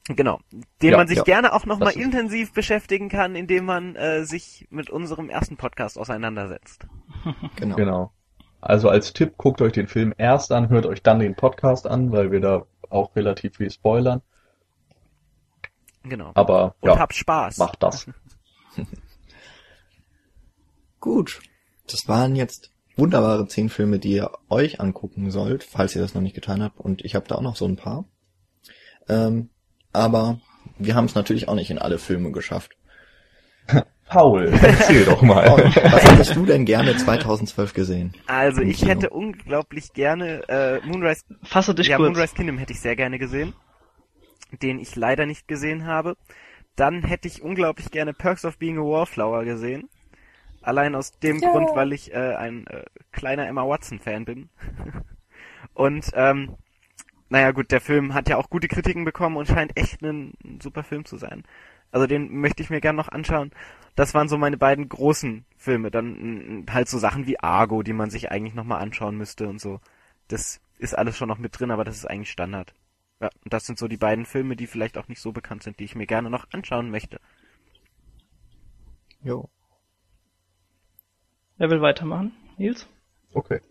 [0.09, 0.39] Genau,
[0.81, 1.23] den Ja, man sich ja.
[1.23, 6.87] gerne auch nochmal intensiv beschäftigen kann, indem man äh, sich mit unserem ersten Podcast auseinandersetzt.
[7.57, 7.75] Genau.
[7.75, 8.11] Genau.
[8.61, 12.11] Also als Tipp, guckt euch den Film erst an, hört euch dann den Podcast an,
[12.11, 14.21] weil wir da auch relativ viel spoilern.
[16.03, 16.31] Genau.
[16.33, 17.57] Aber Und ja, habt Spaß.
[17.57, 18.09] macht das.
[20.99, 21.39] Gut.
[21.89, 26.21] Das waren jetzt wunderbare zehn Filme, die ihr euch angucken sollt, falls ihr das noch
[26.21, 26.79] nicht getan habt.
[26.79, 28.05] Und ich habe da auch noch so ein paar.
[29.07, 29.49] Ähm,
[29.93, 30.39] aber
[30.77, 32.75] wir haben es natürlich auch nicht in alle Filme geschafft.
[34.09, 35.45] Paul, erzähl doch mal.
[35.91, 38.13] was hättest du denn gerne 2012 gesehen?
[38.27, 38.91] Also ich Kino.
[38.91, 42.09] hätte unglaublich gerne äh, Moonrise Fasse dich ja, kurz.
[42.09, 43.53] Moonrise Kingdom hätte ich sehr gerne gesehen,
[44.61, 46.15] den ich leider nicht gesehen habe.
[46.75, 49.89] Dann hätte ich unglaublich gerne Perks of Being a Wallflower gesehen.
[50.61, 51.51] Allein aus dem Ja.
[51.51, 54.49] Grund, weil ich äh, ein äh, kleiner Emma Watson-Fan bin.
[55.73, 56.55] und ähm,
[57.29, 60.83] naja gut, der Film hat ja auch gute Kritiken bekommen und scheint echt ein, super
[60.83, 61.43] Film zu sein.
[61.91, 63.51] Also den möchte ich mir gern noch anschauen.
[63.95, 65.91] Das waren so meine beiden großen Filme.
[65.91, 69.79] Dann halt so Sachen wie Argo, die man sich eigentlich nochmal anschauen müsste und so.
[70.27, 72.73] Das ist alles schon noch mit drin, aber das ist eigentlich Standard.
[73.19, 75.79] Ja, und das sind so die beiden Filme, die vielleicht auch nicht so bekannt sind,
[75.79, 77.19] die ich mir gerne noch anschauen möchte.
[79.23, 79.49] Jo.
[81.57, 82.31] Wer will weitermachen?
[82.57, 82.87] Nils?
[83.33, 83.61] Okay.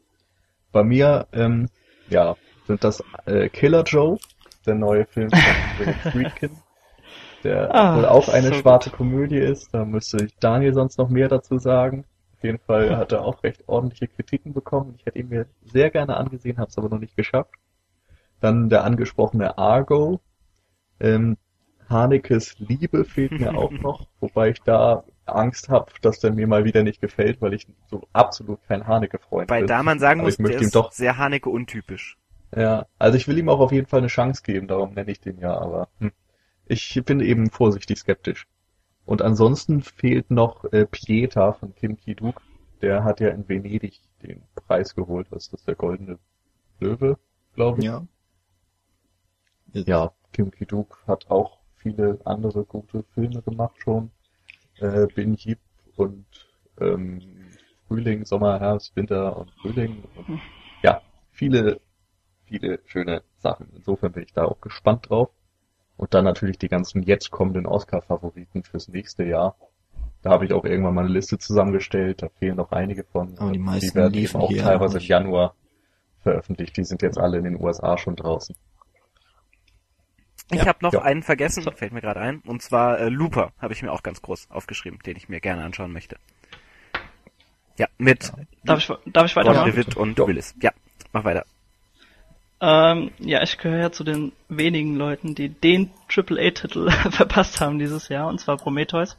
[0.73, 1.69] Bei mir, ähm,
[2.09, 2.37] ja,
[2.67, 4.19] sind das äh, Killer Joe,
[4.67, 6.51] der neue Film von Friedkin,
[7.45, 9.73] der Ah, wohl auch eine so schwarze Komödie ist.
[9.73, 12.05] Da müsste ich Daniel sonst noch mehr dazu sagen.
[12.37, 14.95] Auf jeden Fall hat er auch recht ordentliche Kritiken bekommen.
[14.99, 17.55] Ich hätte ihn mir sehr gerne angesehen, habe es aber noch nicht geschafft.
[18.41, 20.21] Dann der angesprochene Argo.
[21.01, 21.37] Ähm,
[21.89, 26.65] Hanekes Liebe fehlt mir auch noch, wobei ich da Angst habe, dass der mir mal
[26.65, 29.67] wieder nicht gefällt, weil ich so absolut kein Haneke-Freund bin.
[29.67, 32.17] da man sagen Aber muss, der ist doch sehr Haneke untypisch.
[32.55, 35.21] Ja, also ich will ihm auch auf jeden Fall eine Chance geben, darum nenne ich
[35.21, 36.13] den ja, aber hm.
[36.67, 38.47] ich bin eben vorsichtig skeptisch.
[39.05, 42.43] Und ansonsten fehlt noch äh, Pieta von Kim Ki-duk.
[42.83, 45.29] Der hat ja in Venedig den Preis geholt.
[45.31, 46.19] Was ist das, der Goldene
[46.81, 47.17] Löwe,
[47.55, 47.85] glaube ich?
[47.85, 48.05] Ja.
[49.73, 54.11] Ja, Kim Ki-duk hat auch viele andere gute Filme gemacht schon.
[54.79, 55.61] Äh, Bin Yip
[55.95, 56.27] und
[56.81, 57.21] ähm,
[57.87, 60.03] Frühling, Sommer, Herbst, Winter und Frühling.
[60.17, 60.41] Und,
[60.83, 61.01] ja,
[61.31, 61.81] viele,
[62.47, 63.69] viele schöne Sachen.
[63.77, 65.31] Insofern bin ich da auch gespannt drauf.
[65.97, 69.57] Und dann natürlich die ganzen jetzt kommenden Oscar-Favoriten fürs nächste Jahr.
[70.23, 72.23] Da habe ich auch irgendwann mal eine Liste zusammengestellt.
[72.23, 73.39] Da fehlen noch einige von.
[73.39, 75.07] Aber die meisten die werden liefen auch hier teilweise auch im.
[75.07, 75.55] Januar
[76.21, 76.77] veröffentlicht.
[76.77, 78.57] Die sind jetzt alle in den USA schon draußen.
[80.51, 81.03] Ich Ja, habe noch ja.
[81.03, 84.23] einen vergessen, fällt mir gerade ein, und zwar äh, Looper habe ich mir auch ganz
[84.23, 86.19] groß aufgeschrieben, den ich mir gerne anschauen möchte.
[87.79, 88.33] Ja, mit
[88.65, 89.73] Darf ich, darf ich Ron weitermachen?
[89.73, 90.27] DeWitt und Ja.
[90.27, 90.55] Willis.
[90.63, 90.71] Ja,
[91.13, 91.45] mach weiter.
[92.61, 98.09] Ähm, ja, ich gehöre ja zu den wenigen Leuten, die den AAA-Titel verpasst haben dieses
[98.09, 99.19] Jahr, und zwar Prometheus.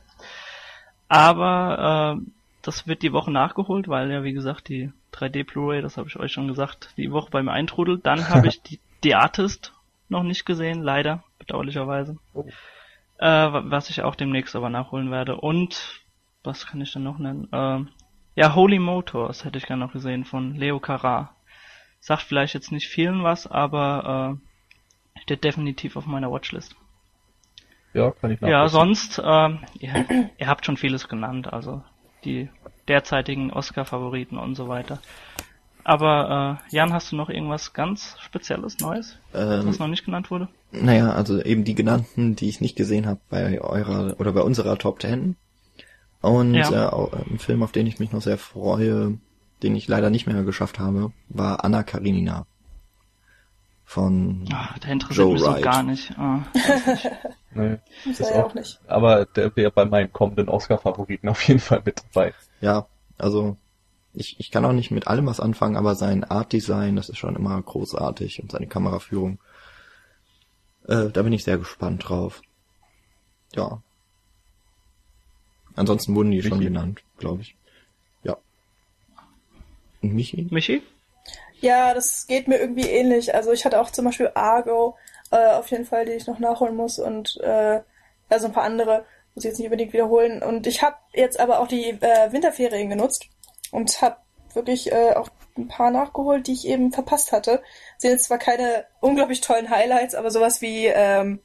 [1.07, 2.31] Aber ähm,
[2.61, 6.17] das wird die Woche nachgeholt, weil ja, wie gesagt, die 3D Blu-ray, das habe ich
[6.17, 8.05] euch schon gesagt, die Woche bei mir eintrudelt.
[8.05, 9.73] Dann habe ich die, die Artist
[10.09, 12.17] noch nicht gesehen, leider, bedauerlicherweise.
[12.33, 12.45] Oh.
[13.19, 15.35] Äh, wa- was ich auch demnächst aber nachholen werde.
[15.37, 16.01] Und,
[16.43, 17.47] was kann ich denn noch nennen?
[17.51, 17.89] Ähm,
[18.35, 21.35] ja, Holy Motors hätte ich gerne noch gesehen von Leo Carrar.
[22.07, 24.39] Sagt vielleicht jetzt nicht vielen was, aber
[25.17, 26.73] äh, steht definitiv auf meiner Watchlist.
[27.93, 30.05] Ja, kann ich Ja, sonst, ähm, ihr,
[30.37, 31.83] ihr habt schon vieles genannt, also
[32.23, 32.47] die
[32.87, 34.99] derzeitigen Oscar-Favoriten und so weiter.
[35.83, 40.31] Aber äh, Jan, hast du noch irgendwas ganz Spezielles, Neues, Ähm, was noch nicht genannt
[40.31, 40.47] wurde?
[40.71, 44.77] Naja, also eben die genannten, die ich nicht gesehen habe bei eurer oder bei unserer
[44.77, 45.35] Top 10.
[46.21, 46.71] Und Ja.
[46.71, 49.17] äh, auch, äh, ein Film, auf den ich mich noch sehr freue,
[49.63, 52.45] den ich leider nicht mehr geschafft habe, war Anna Karenina.
[53.85, 55.63] Von Ah, der interessiert Joe mich so Wright.
[55.63, 56.17] gar nicht.
[56.17, 56.41] Ah,
[57.53, 58.79] Nee, Das ja auch, auch nicht.
[58.87, 62.33] aber der wäre bei meinen kommenden Oscar-Favoriten auf jeden Fall mit dabei.
[62.61, 62.85] ja,
[63.17, 63.55] also
[64.13, 67.17] ich, ich kann auch nicht mit allem was anfangen, aber sein Art Design, das ist
[67.17, 69.39] schon immer großartig und seine Kameraführung.
[70.87, 72.41] Äh, da bin ich sehr gespannt drauf.
[73.55, 73.81] Ja.
[75.75, 77.55] Ansonsten wurden die schon genannt, glaube ich.
[80.01, 80.47] Michi?
[80.49, 80.83] Michi?
[81.59, 83.33] Ja, das geht mir irgendwie ähnlich.
[83.33, 84.95] Also ich hatte auch zum Beispiel Argo,
[85.31, 87.81] äh, auf jeden Fall, die ich noch nachholen muss und äh,
[88.29, 90.41] also ein paar andere muss ich jetzt nicht unbedingt wiederholen.
[90.41, 93.27] Und ich habe jetzt aber auch die äh, Winterferien genutzt
[93.71, 94.17] und habe
[94.53, 97.61] wirklich äh, auch ein paar nachgeholt, die ich eben verpasst hatte.
[97.97, 101.39] Sind jetzt zwar keine unglaublich tollen Highlights, aber sowas wie ähm,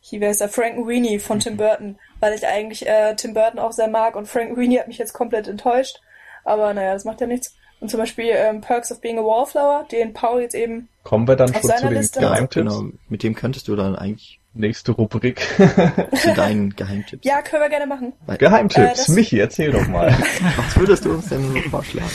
[0.00, 3.60] hier wäre es der Frank Weenie von Tim Burton, weil ich eigentlich äh, Tim Burton
[3.60, 6.00] auch sehr mag und Frank Weenie hat mich jetzt komplett enttäuscht.
[6.44, 7.54] Aber naja, das macht ja nichts.
[7.80, 11.36] Und zum Beispiel ähm, Perks of Being a Wallflower, den Paul jetzt eben Kommen wir
[11.36, 12.54] dann Auf schon seiner zu den Geheimtipps?
[12.54, 12.90] genau.
[13.08, 15.40] Mit dem könntest du dann eigentlich nächste Rubrik.
[16.16, 17.24] Zu deinen Geheimtipps.
[17.26, 18.12] Ja, können wir gerne machen.
[18.38, 18.78] Geheimtipps.
[18.86, 20.08] Äh, das- Michi, erzähl doch mal.
[20.56, 22.10] Was würdest du uns denn so vorschlagen?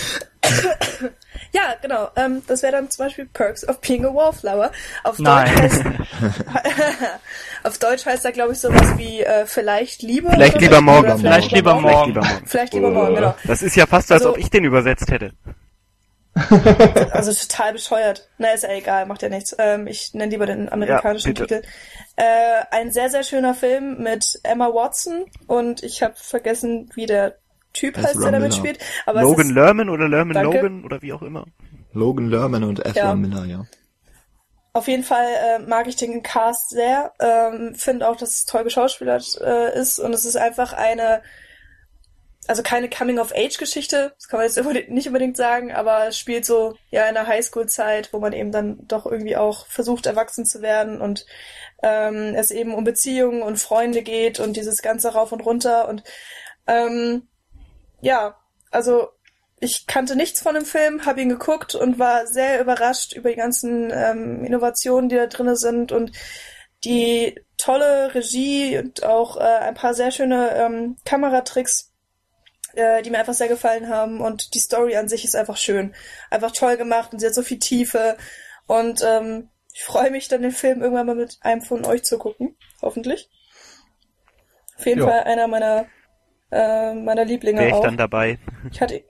[1.52, 2.10] Ja, genau.
[2.16, 4.72] Ähm, das wäre dann zum Beispiel Perks of Being a Wallflower.
[5.04, 5.48] Auf Nein.
[5.48, 5.84] Deutsch heißt,
[7.64, 10.32] auf Deutsch heißt da, glaube ich, sowas wie äh, vielleicht lieber.
[10.32, 10.82] Vielleicht lieber so.
[10.82, 11.18] morgen.
[11.20, 12.08] Vielleicht lieber Vielleicht morgen.
[12.10, 12.46] lieber morgen.
[12.48, 13.36] Vielleicht lieber morgen, genau.
[13.46, 15.32] Das ist ja fast, als Also- ob ich den übersetzt hätte.
[17.12, 18.30] Also total bescheuert.
[18.38, 19.56] Na, ist ja egal, macht ja nichts.
[19.58, 21.46] Ähm, ich nenne lieber den amerikanischen Ja.
[21.46, 21.62] Titel.
[22.18, 27.38] Äh, ein sehr, sehr schöner Film mit Emma Watson und ich habe vergessen, wie der
[27.74, 28.80] Typ heißt, der damit spielt.
[29.06, 30.58] Aber Logan ist Lerman oder Lerman Danke.
[30.58, 31.46] Logan oder wie auch immer.
[31.94, 33.16] Logan Lerman und Ezra Ja.
[33.16, 33.66] Miller, ja.
[34.74, 37.14] auf jeden Fall äh, mag ich den Cast sehr.
[37.20, 41.22] Ähm, Finde auch, dass es toll geschauspielert äh, ist und es ist einfach eine
[42.48, 47.08] also keine Coming-of-Age-Geschichte, das kann man jetzt nicht unbedingt sagen, aber es spielt so ja
[47.08, 51.26] in der Highschool-Zeit, wo man eben dann doch irgendwie auch versucht, erwachsen zu werden und
[51.84, 56.04] ähm, es eben um Beziehungen und Freunde geht und dieses ganze rauf und runter und
[56.68, 57.28] ähm,
[58.02, 58.38] ja,
[58.72, 59.10] also
[59.60, 63.36] ich kannte nichts von dem Film, habe ihn geguckt und war sehr überrascht über die
[63.36, 66.12] ganzen ähm, Innovationen, die da drinne sind und
[66.84, 71.95] die tolle Regie und auch äh, ein paar sehr schöne ähm, Kameratricks,
[72.76, 74.22] äh, die mir einfach sehr gefallen haben.
[74.22, 75.94] Und die Story an sich ist einfach schön.
[76.30, 78.18] Einfach toll gemacht und sie hat so viel Tiefe.
[78.68, 82.18] Und ähm, ich freue mich dann, den Film irgendwann mal mit einem von euch zu
[82.18, 82.56] gucken.
[82.82, 83.30] Hoffentlich.
[84.78, 85.08] Auf jeden Ja.
[85.08, 85.86] Fall einer meiner,
[86.52, 87.84] äh, meiner Lieblinge Wäre ich auch.
[87.84, 88.40] dann dabei.
[88.72, 89.04] Ich hatte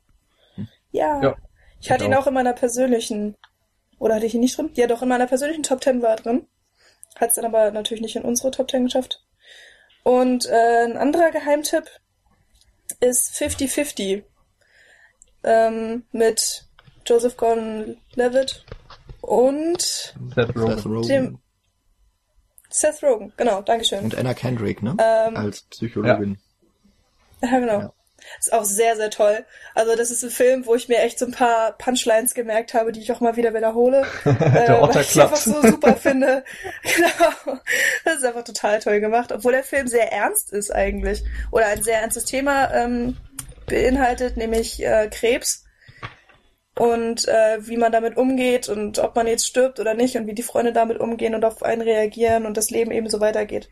[0.92, 1.36] ja, Ja,
[1.82, 2.24] ich hatte ich ihn auch.
[2.24, 3.36] auch in meiner persönlichen
[4.00, 4.70] oder hatte ich ihn nicht drin?
[4.74, 6.48] Ja, doch in meiner persönlichen Top 10 war er drin.
[7.20, 9.24] Hat es dann aber natürlich nicht in unsere Top 10 geschafft.
[10.04, 11.86] Und äh, ein anderer Geheimtipp
[13.06, 14.24] ist 50-50
[15.44, 16.66] ähm, mit
[17.06, 18.66] Joseph Gordon-Levitt
[19.22, 20.76] und Seth Rogen.
[20.76, 21.08] Seth Rogen.
[21.08, 21.40] Dem-
[22.70, 23.34] Seth Rogen.
[23.38, 24.04] Genau, Dankeschön.
[24.06, 24.96] Und Anna Kendrick, ne?
[25.00, 26.38] Ähm, Als Psychologin.
[27.42, 27.80] Ja, genau.
[27.82, 27.94] Ja.
[28.40, 29.46] Ist auch sehr, sehr toll.
[29.74, 32.92] Also das ist ein Film, wo ich mir echt so ein paar Punchlines gemerkt habe,
[32.92, 34.06] die ich auch mal wieder wiederhole.
[34.26, 36.44] äh, Der Otter weil ich einfach so super finde.
[36.84, 37.60] genau.
[38.04, 39.32] Das ist einfach total toll gemacht.
[39.32, 41.24] Obwohl der Film sehr ernst ist eigentlich.
[41.52, 43.18] Oder ein sehr ernstes Thema ähm,
[43.68, 45.64] beinhaltet, nämlich äh, Krebs.
[46.78, 50.34] Und äh, wie man damit umgeht und ob man jetzt stirbt oder nicht und wie
[50.34, 53.70] die Freunde damit umgehen und auf einen reagieren und das Leben eben so weitergeht.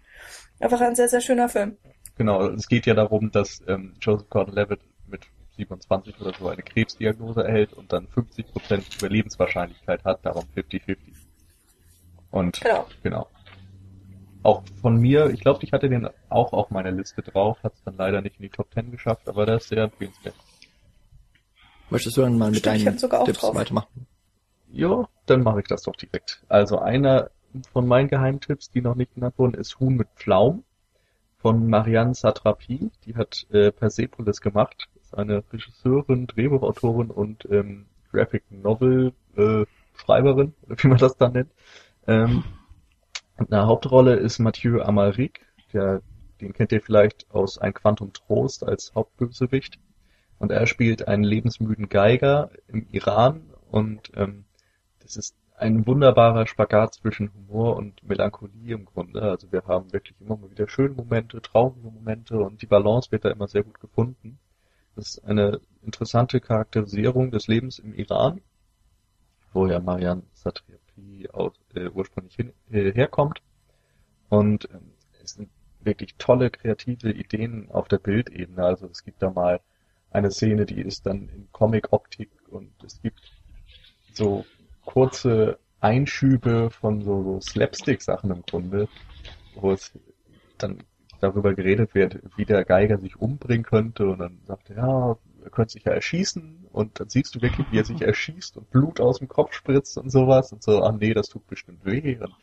[0.61, 1.77] Einfach ein sehr, sehr schöner Film.
[2.15, 5.21] Genau, es geht ja darum, dass ähm, Joseph Gordon-Levitt mit
[5.57, 10.97] 27 oder so eine Krebsdiagnose erhält und dann 50% Überlebenswahrscheinlichkeit hat, darum 50-50.
[12.31, 12.87] Und Genau.
[13.03, 13.27] genau.
[14.43, 17.83] Auch von mir, ich glaube, ich hatte den auch auf meiner Liste drauf, hat es
[17.83, 20.35] dann leider nicht in die Top 10 geschafft, aber der ist sehr empfehlenswert.
[21.89, 23.55] Möchtest du dann mal mit Stimmt, deinen hab sogar auch Tipps drauf.
[23.55, 24.07] weitermachen?
[24.69, 26.43] Ja, dann mache ich das doch direkt.
[26.49, 27.29] Also einer
[27.71, 30.63] von meinen Geheimtipps, die noch nicht genannt wurden, ist Huhn mit Pflaumen
[31.43, 32.89] von Marianne Satrapi.
[33.05, 34.87] Die hat äh, Persepolis gemacht.
[34.95, 41.51] Ist eine Regisseurin, Drehbuchautorin und ähm, Graphic Novel äh, Schreiberin, wie man das dann nennt.
[42.07, 42.45] Ähm,
[43.37, 46.01] und eine Hauptrolle ist Mathieu Amalric, der,
[46.39, 49.79] den kennt ihr vielleicht aus Ein Quantum Trost als Hauptbösewicht.
[50.39, 54.45] Und er spielt einen lebensmüden Geiger im Iran und ähm,
[54.99, 59.21] das ist ein wunderbarer Spagat zwischen Humor und Melancholie im Grunde.
[59.21, 63.25] Also wir haben wirklich immer mal wieder schöne Momente, traurige Momente und die Balance wird
[63.25, 64.39] da immer sehr gut gefunden.
[64.95, 68.41] Das ist eine interessante Charakterisierung des Lebens im Iran,
[69.53, 73.41] wo ja Marianne Satrapi aus, äh, ursprünglich hin, äh, herkommt.
[74.29, 74.91] Und ähm,
[75.23, 75.49] es sind
[75.81, 78.63] wirklich tolle kreative Ideen auf der Bildebene.
[78.63, 79.61] Also es gibt da mal
[80.11, 83.19] eine Szene, die ist dann in Comic-Optik und es gibt
[84.13, 84.45] so
[84.85, 88.89] kurze Einschübe von so, so Slapstick-Sachen im Grunde,
[89.53, 89.97] wo es
[90.57, 90.79] dann
[91.19, 95.49] darüber geredet wird, wie der Geiger sich umbringen könnte und dann sagt er, ja, er
[95.51, 98.99] könnte sich ja erschießen und dann siehst du wirklich, wie er sich erschießt und Blut
[99.01, 102.17] aus dem Kopf spritzt und sowas und so, ach nee, das tut bestimmt weh.
[102.19, 102.35] Und,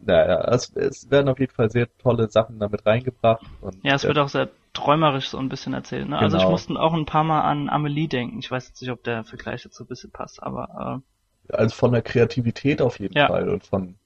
[0.00, 3.50] naja, es, es werden auf jeden Fall sehr tolle Sachen damit reingebracht.
[3.60, 6.08] Und, Ja, es äh, wird auch sehr träumerisch so ein bisschen erzählt.
[6.08, 6.18] Ne?
[6.18, 6.50] Also ich Genau.
[6.50, 8.38] musste auch ein paar Mal an Amelie denken.
[8.38, 11.02] Ich weiß jetzt nicht, ob der Vergleich jetzt so ein bisschen passt, aber
[11.50, 13.28] Also von der Kreativität auf jeden Ja.
[13.28, 13.96] Fall und von,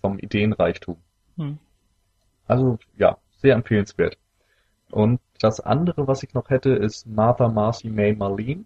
[0.00, 0.96] vom Ideenreichtum.
[1.36, 1.58] hm.
[2.46, 4.16] Also ja, sehr empfehlenswert.
[4.90, 8.64] Und das andere, was ich noch hätte, ist Martha Marcy May Marlene.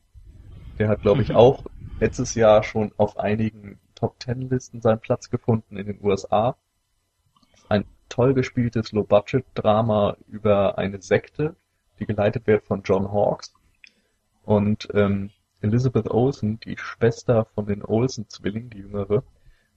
[0.79, 1.37] Der hat, glaube ich, Mhm.
[1.37, 1.65] auch
[2.01, 6.57] letztes Jahr schon auf einigen Top Ten Listen seinen Platz gefunden in den USA.
[7.69, 11.57] Ein toll gespieltes Low-Budget-Drama über eine Sekte,
[11.99, 13.53] die geleitet wird von John Hawkes.
[14.45, 15.31] Und ähm,
[15.61, 19.25] Elizabeth Olsen, die Schwester von den Olsen-Zwillingen, die jüngere,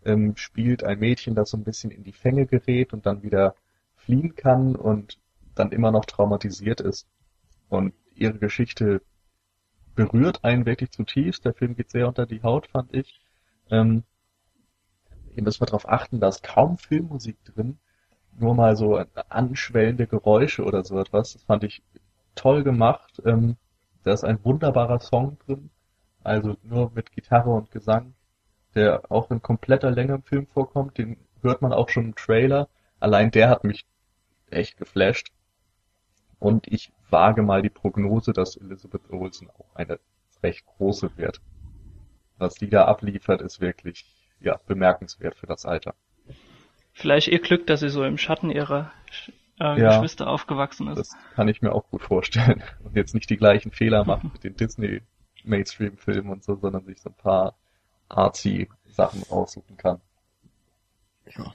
[0.06, 3.56] ähm, spielt ein Mädchen, das so ein bisschen in die Fänge gerät und dann wieder
[3.96, 5.20] fliehen kann und
[5.56, 7.08] dann immer noch traumatisiert ist.
[7.70, 9.02] Und ihre Geschichte
[9.96, 11.46] berührt einen wirklich zutiefst.
[11.46, 13.20] Der Film geht sehr unter die Haut, fand ich.
[13.70, 14.04] Ähm,
[15.36, 17.80] ihr müsst mal darauf achten, da ist kaum Filmmusik drin,
[18.38, 21.34] nur mal so anschwellende Geräusche oder so etwas.
[21.34, 21.84] Das fand ich
[22.36, 23.22] toll gemacht.
[23.26, 23.58] Ähm,
[24.10, 25.70] da ist ein wunderbarer Song drin,
[26.24, 28.16] also nur mit Gitarre und Gesang,
[28.74, 30.98] der auch in kompletter Länge im Film vorkommt.
[30.98, 32.70] Den hört man auch schon im Trailer.
[33.00, 33.86] Allein der hat mich
[34.50, 35.32] echt geflasht.
[36.40, 40.00] Und ich wage mal die Prognose, dass Elizabeth Olsen auch eine
[40.42, 41.40] recht große wird.
[42.40, 44.08] Was die da abliefert, ist wirklich
[44.40, 45.94] ja bemerkenswert für das Alter.
[46.94, 48.92] Vielleicht ihr Glück, dass sie so im Schatten ihrer
[49.60, 49.90] äh, Ja.
[49.96, 50.98] Geschwister aufgewachsen ist.
[50.98, 52.64] Das kann ich mir auch gut vorstellen.
[52.84, 55.02] Und jetzt nicht die gleichen Fehler macht mit den Disney
[55.46, 57.56] Mainstream-Filmen und so, sondern sich so ein paar
[58.10, 60.02] artsy Sachen aussuchen kann.
[61.26, 61.54] Ja.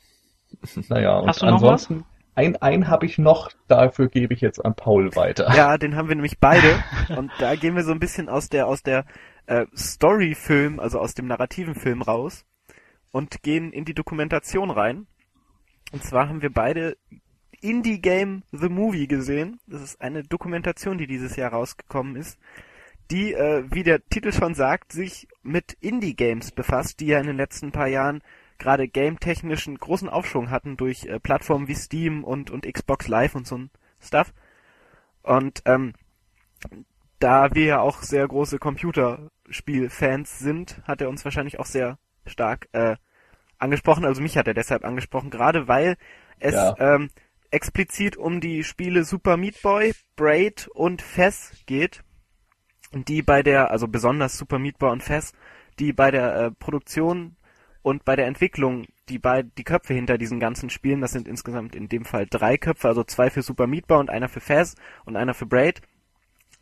[0.89, 1.90] Naja, und Hast du noch was?
[1.90, 2.05] ansonsten,
[2.36, 5.52] ein, ein habe ich noch, dafür gebe ich jetzt an Paul weiter.
[5.55, 6.82] Ja, den haben wir nämlich beide.
[7.16, 9.05] Und da gehen wir so ein bisschen aus der, aus der
[9.47, 12.44] äh, Story-Film, also aus dem narrativen Film raus
[13.12, 15.06] und gehen in die Dokumentation rein.
[15.93, 16.97] Und zwar haben wir beide
[17.64, 19.58] Indie Game The Movie gesehen.
[19.66, 22.38] Das ist eine Dokumentation, die dieses Jahr rausgekommen ist,
[23.10, 27.26] die, äh, wie der Titel schon sagt, sich mit Indie Games befasst, die ja in
[27.26, 28.22] den letzten paar Jahren
[28.58, 33.46] gerade game-technischen großen Aufschwung hatten durch äh, Plattformen wie Steam und, und Xbox Live und
[33.46, 34.32] so ein Stuff.
[35.22, 35.94] Und ähm,
[37.18, 42.68] da wir ja auch sehr große Computerspielfans sind, hat er uns wahrscheinlich auch sehr stark
[42.72, 42.96] äh,
[43.58, 44.04] angesprochen.
[44.04, 45.96] Also mich hat er deshalb angesprochen, gerade weil
[46.38, 46.74] es Ja.
[46.78, 47.08] ähm,
[47.50, 52.02] explizit um die Spiele Super Meat Boy, Braid und Fez geht,
[52.92, 55.32] die bei der, also besonders Super Meat Boy und Fez,
[55.78, 57.36] die bei der äh, Produktion
[57.82, 61.74] und bei der Entwicklung die bei die Köpfe hinter diesen ganzen Spielen, das sind insgesamt
[61.74, 64.74] in dem Fall drei Köpfe, also zwei für Super Meat Boy und einer für Fez
[65.04, 65.82] und einer für Braid,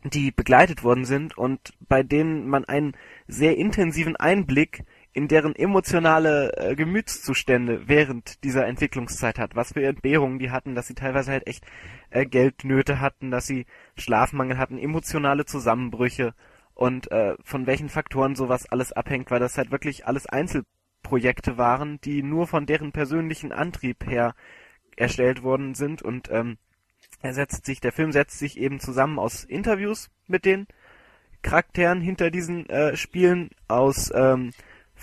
[0.03, 2.93] die begleitet worden sind und bei denen man einen
[3.27, 4.83] sehr intensiven Einblick
[5.13, 10.87] in deren emotionale äh, Gemütszustände während dieser Entwicklungszeit hat, was für Entbehrungen die hatten, dass
[10.87, 11.65] sie teilweise halt echt
[12.09, 16.33] äh, Geldnöte hatten, dass sie Schlafmangel hatten, emotionale Zusammenbrüche
[16.73, 22.01] und äh, von welchen Faktoren sowas alles abhängt, weil das halt wirklich alles Einzelprojekte waren,
[22.01, 24.33] die nur von deren persönlichen Antrieb her
[24.97, 26.57] erstellt worden sind und ähm,
[27.21, 30.67] er setzt sich, der Film setzt sich eben zusammen aus Interviews mit den
[31.43, 34.51] Charakteren hinter diesen äh, Spielen, aus ähm,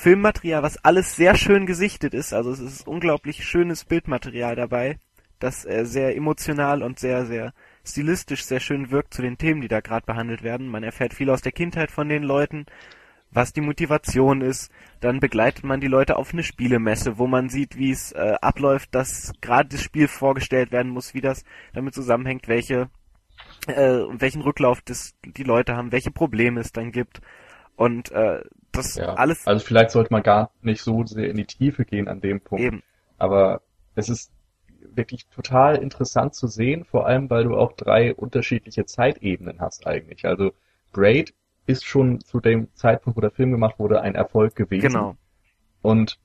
[0.01, 2.33] Filmmaterial, was alles sehr schön gesichtet ist.
[2.33, 4.99] Also es ist unglaublich schönes Bildmaterial dabei,
[5.41, 7.53] das äh, sehr emotional und sehr, sehr
[7.85, 10.69] stilistisch sehr schön wirkt zu den Themen, die da gerade behandelt werden.
[10.69, 12.65] Man erfährt viel aus der Kindheit von den Leuten,
[13.31, 14.73] was die Motivation ist.
[15.01, 18.95] Dann begleitet man die Leute auf eine Spielemesse, wo man sieht, wie es äh, abläuft,
[18.95, 21.45] dass gerade das Spiel vorgestellt werden muss, wie das
[21.75, 22.89] damit zusammenhängt, welche
[23.67, 27.21] äh, welchen Rücklauf das die Leute haben, welche Probleme es dann gibt.
[27.77, 28.43] Und äh,
[28.73, 29.15] das Ja.
[29.15, 32.41] alles Also vielleicht sollte man gar nicht so sehr in die Tiefe gehen an dem
[32.41, 32.65] Punkt.
[32.65, 32.83] eben.
[33.19, 33.63] Aber
[33.95, 34.31] es ist
[34.95, 40.25] wirklich total interessant zu sehen, vor allem weil du auch drei unterschiedliche Zeitebenen hast eigentlich.
[40.25, 40.53] Also
[40.93, 41.35] Braid
[41.67, 44.89] ist schon zu dem Zeitpunkt, wo der Film gemacht wurde, ein Erfolg gewesen.
[44.89, 45.17] Genau.
[45.83, 46.19] Und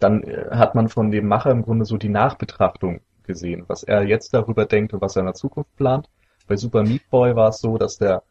[0.00, 4.02] dann äh, hat man von dem Macher im Grunde so die Nachbetrachtung gesehen, was er
[4.02, 6.08] jetzt darüber denkt und was er in der Zukunft plant.
[6.46, 8.22] Bei Super Meat Boy war es so, dass der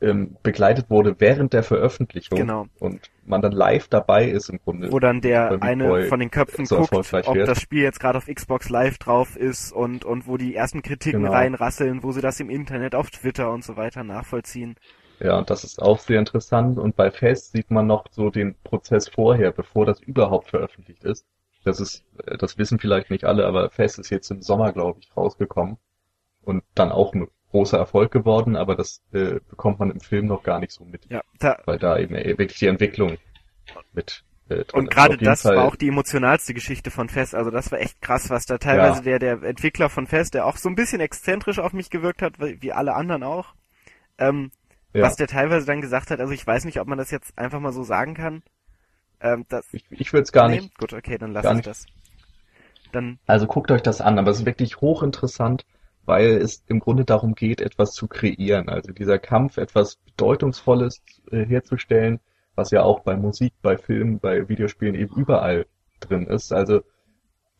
[0.00, 2.66] ähm, begleitet wurde während der Veröffentlichung Genau.
[2.78, 4.90] und man dann live dabei ist im Grunde.
[4.90, 7.48] Wo dann der eine Boy von den Köpfen so guckt, ob wird.
[7.48, 11.22] das Spiel jetzt gerade auf Xbox Live drauf ist und, und wo die ersten Kritiken
[11.22, 11.32] Genau.
[11.32, 14.76] reinrasseln, wo sie das im Internet, auf Twitter und so weiter nachvollziehen.
[15.20, 16.78] Ja, und das ist auch sehr interessant.
[16.78, 21.26] Und bei Fest sieht man noch so den Prozess vorher, bevor das überhaupt veröffentlicht ist.
[21.62, 25.00] Das ist, äh, das wissen vielleicht nicht alle, aber Fest ist jetzt im Sommer, glaube
[25.00, 25.76] ich, rausgekommen.
[26.42, 30.42] Und dann auch ein großer Erfolg geworden, aber das äh, bekommt man im Film noch
[30.42, 33.16] gar nicht so mit, Ja, da, weil da eben äh, wirklich die Entwicklung
[33.92, 37.34] mit äh, Und gerade das Fall- war auch die emotionalste Geschichte von Fest.
[37.34, 39.18] Also das war echt krass, was da teilweise Ja.
[39.18, 42.34] der, der Entwickler von Fest, der auch so ein bisschen exzentrisch auf mich gewirkt hat,
[42.38, 43.54] wie alle anderen auch,
[44.18, 44.50] ähm,
[44.92, 46.18] ja, was der teilweise dann gesagt hat.
[46.20, 48.42] Also ich weiß nicht, ob man das jetzt einfach mal so sagen kann.
[49.20, 50.56] Ähm, das, ich, ich würde es gar Nee?
[50.60, 51.86] nicht Gut, okay, dann lass ich das.
[52.92, 55.64] Dann, Also guckt euch das an, aber es ist wirklich hochinteressant,
[56.04, 58.68] weil es im Grunde darum geht, etwas zu kreieren.
[58.68, 62.20] Also dieser Kampf, etwas Bedeutungsvolles äh, herzustellen,
[62.54, 65.66] was ja auch bei Musik, bei Filmen, bei Videospielen eben überall
[66.00, 66.52] drin ist.
[66.52, 66.82] Also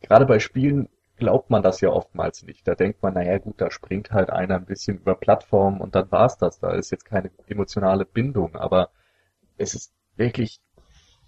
[0.01, 2.67] gerade bei Spielen glaubt man das ja oftmals nicht.
[2.67, 6.11] Da denkt man, naja gut, da springt halt einer ein bisschen über Plattformen und dann
[6.11, 6.59] war's das.
[6.59, 8.89] Da ist jetzt keine emotionale Bindung, aber
[9.57, 10.59] es ist wirklich,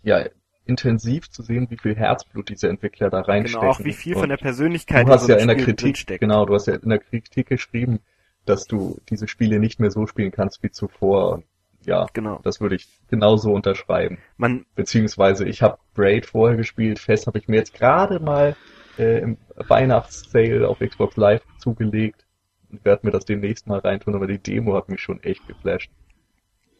[0.01, 0.25] ja,
[0.65, 3.61] intensiv zu sehen, wie viel Herzblut diese Entwickler da reinstecken.
[3.61, 6.21] Genau, auch wie viel von der Persönlichkeit Du hast ja in der Kritik, drinsteckt.
[6.21, 7.99] genau, du hast ja in der Kritik geschrieben,
[8.45, 11.33] dass du diese Spiele nicht mehr so spielen kannst wie zuvor.
[11.33, 11.45] Und
[11.85, 12.39] ja, Genau.
[12.43, 14.17] das würde ich genauso unterschreiben.
[14.37, 18.55] Man, Beziehungsweise ich habe Braid vorher gespielt, Fest habe ich mir jetzt gerade mal
[18.97, 22.25] äh, im Weihnachtssale auf Xbox Live zugelegt
[22.71, 25.91] und werde mir das demnächst mal reintun, aber die Demo hat mich schon echt geflasht.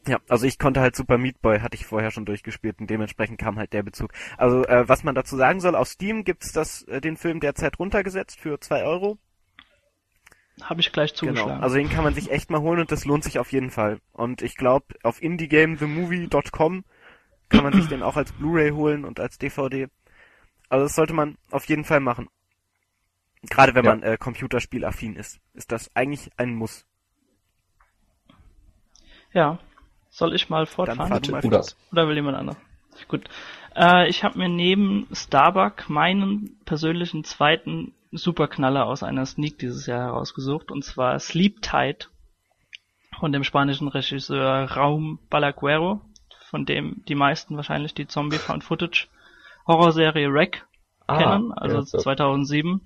[0.08, 3.40] Ja, also ich konnte halt Super Meat Boy, hatte ich vorher schon durchgespielt und dementsprechend
[3.40, 4.12] kam halt der Bezug.
[4.38, 7.80] Also, äh, was man dazu sagen soll, auf Steam gibt's das, äh, den Film derzeit
[7.80, 9.18] runtergesetzt für zwei Euro.
[10.62, 11.34] Habe ich gleich Genau.
[11.34, 11.64] zugeschlagen.
[11.64, 14.00] Also den kann man sich echt mal holen und das lohnt sich auf jeden Fall.
[14.12, 16.84] Und ich glaube, auf indiegamethemovie.com
[17.50, 19.88] kann man sich den auch als Blu-ray holen und als DVD.
[20.70, 22.30] Also das sollte man auf jeden Fall machen.
[23.50, 23.92] Gerade wenn Ja.
[23.92, 26.86] man äh, computerspielaffin ist, ist das eigentlich ein Muss.
[29.34, 29.60] ja.
[30.14, 31.10] Soll ich mal Dann fortfahren?
[31.10, 31.76] fahr du mal das.
[31.92, 32.60] Oder will jemand anderes?
[33.08, 33.28] Gut.
[33.76, 40.02] Äh, ich habe mir neben Starbuck meinen persönlichen zweiten Superknaller aus einer Sneak dieses Jahr
[40.02, 42.12] herausgesucht, und zwar Sleep Tight
[43.20, 46.02] von dem spanischen Regisseur Raum Balaguero,
[46.46, 49.08] von dem die meisten wahrscheinlich die Zombie Found Footage
[49.66, 50.64] Horrorserie Wreck
[51.08, 51.98] kennen, also Ah, ja, so.
[51.98, 52.82] 2007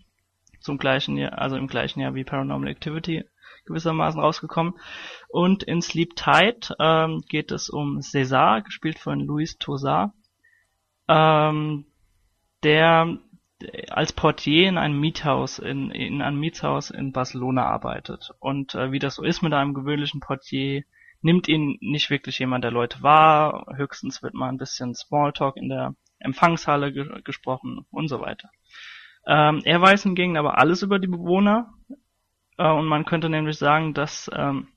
[0.61, 3.25] zum gleichen Jahr, also im gleichen Jahr wie Paranormal Activity
[3.67, 4.73] gewissermaßen rausgekommen.
[5.29, 10.13] Und in Sleep Tight ähm, geht es um César, gespielt von Luis Tosar,
[11.07, 11.85] ähm,
[12.63, 13.19] der
[13.89, 18.31] als Portier in einem Miethaus in, in einem Mietshaus in Barcelona arbeitet.
[18.39, 20.83] Und äh, wie das so ist mit einem gewöhnlichen Portier,
[21.21, 23.65] nimmt ihn nicht wirklich jemand der Leute wahr.
[23.75, 28.49] Höchstens wird mal ein bisschen Smalltalk in der Empfangshalle ge gesprochen und so weiter.
[29.25, 31.73] Ähm, er weiß hingegen aber alles über die Bewohner
[32.57, 34.67] äh, und man könnte nämlich sagen, dass ähm,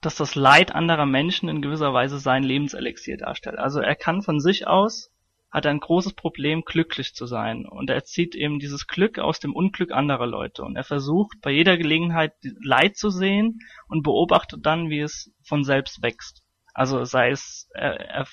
[0.00, 3.58] dass das Leid anderer Menschen in gewisser Weise sein Lebenselixier darstellt.
[3.58, 5.10] Also er kann von sich aus
[5.54, 7.64] hat ein großes Problem, glücklich zu sein.
[7.64, 10.64] Und er zieht eben dieses Glück aus dem Unglück anderer Leute.
[10.64, 15.62] Und er versucht bei jeder Gelegenheit Leid zu sehen und beobachtet dann, wie es von
[15.62, 16.42] selbst wächst.
[16.74, 18.26] Also sei es, er, er,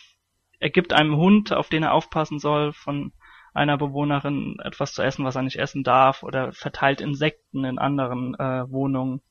[0.58, 3.14] er gibt einem Hund, auf den er aufpassen soll, von
[3.54, 8.36] einer Bewohnerin etwas zu essen, was er nicht essen darf, oder verteilt Insekten in anderen
[8.36, 9.22] äh, Wohnungen.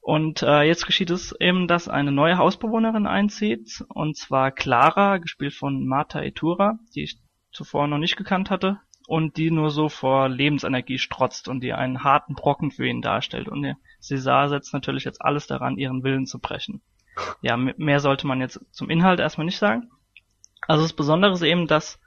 [0.00, 5.54] Und äh, jetzt geschieht es eben, dass eine neue Hausbewohnerin einzieht, und zwar Clara, gespielt
[5.54, 7.18] von Marta Etura, die ich
[7.52, 12.02] zuvor noch nicht gekannt hatte, und die nur so vor Lebensenergie strotzt und die einen
[12.02, 13.48] harten Brocken für ihn darstellt.
[13.48, 16.82] Und César setzt natürlich jetzt alles daran, ihren Willen zu brechen.
[17.40, 19.90] Ja, mehr sollte man jetzt zum Inhalt erstmal nicht sagen.
[20.66, 22.00] Also das Besondere ist eben, dass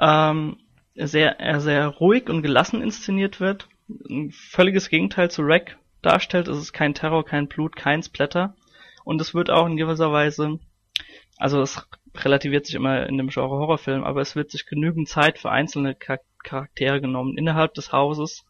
[0.00, 0.56] ähm,
[0.94, 3.68] sehr, er sehr ruhig und gelassen inszeniert wird.
[4.08, 6.48] Ein völliges Gegenteil zu Rack darstellt.
[6.48, 8.54] Es ist kein Terror, kein Blut, kein Splatter.
[9.04, 10.58] Und es wird auch in gewisser Weise,
[11.36, 15.38] also es relativiert sich immer in dem Genre Horrorfilm, aber es wird sich genügend Zeit
[15.38, 18.46] für einzelne Char Charaktere genommen innerhalb des Hauses,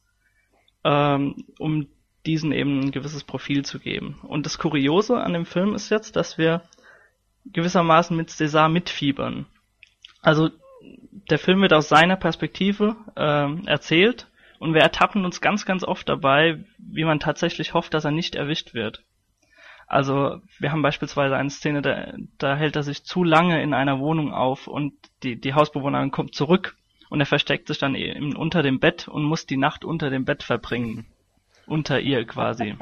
[0.84, 1.88] ähm, um
[2.24, 4.20] diesen eben ein gewisses Profil zu geben.
[4.22, 6.62] Und das Kuriose an dem Film ist jetzt, dass wir
[7.46, 9.46] gewissermaßen mit César mitfiebern.
[10.22, 10.50] Also
[10.80, 14.28] der Film wird aus seiner Perspektive ähm, erzählt
[14.58, 18.34] und wir ertappen uns ganz, ganz oft dabei, wie man tatsächlich hofft, dass er nicht
[18.34, 19.02] erwischt wird.
[19.86, 23.98] Also wir haben beispielsweise eine Szene, da, da hält er sich zu lange in einer
[23.98, 24.92] Wohnung auf und
[25.22, 26.76] die, die Hausbewohnerin kommt zurück
[27.08, 30.24] und er versteckt sich dann eben unter dem Bett und muss die Nacht unter dem
[30.24, 31.06] Bett verbringen.
[31.66, 32.76] Unter ihr quasi.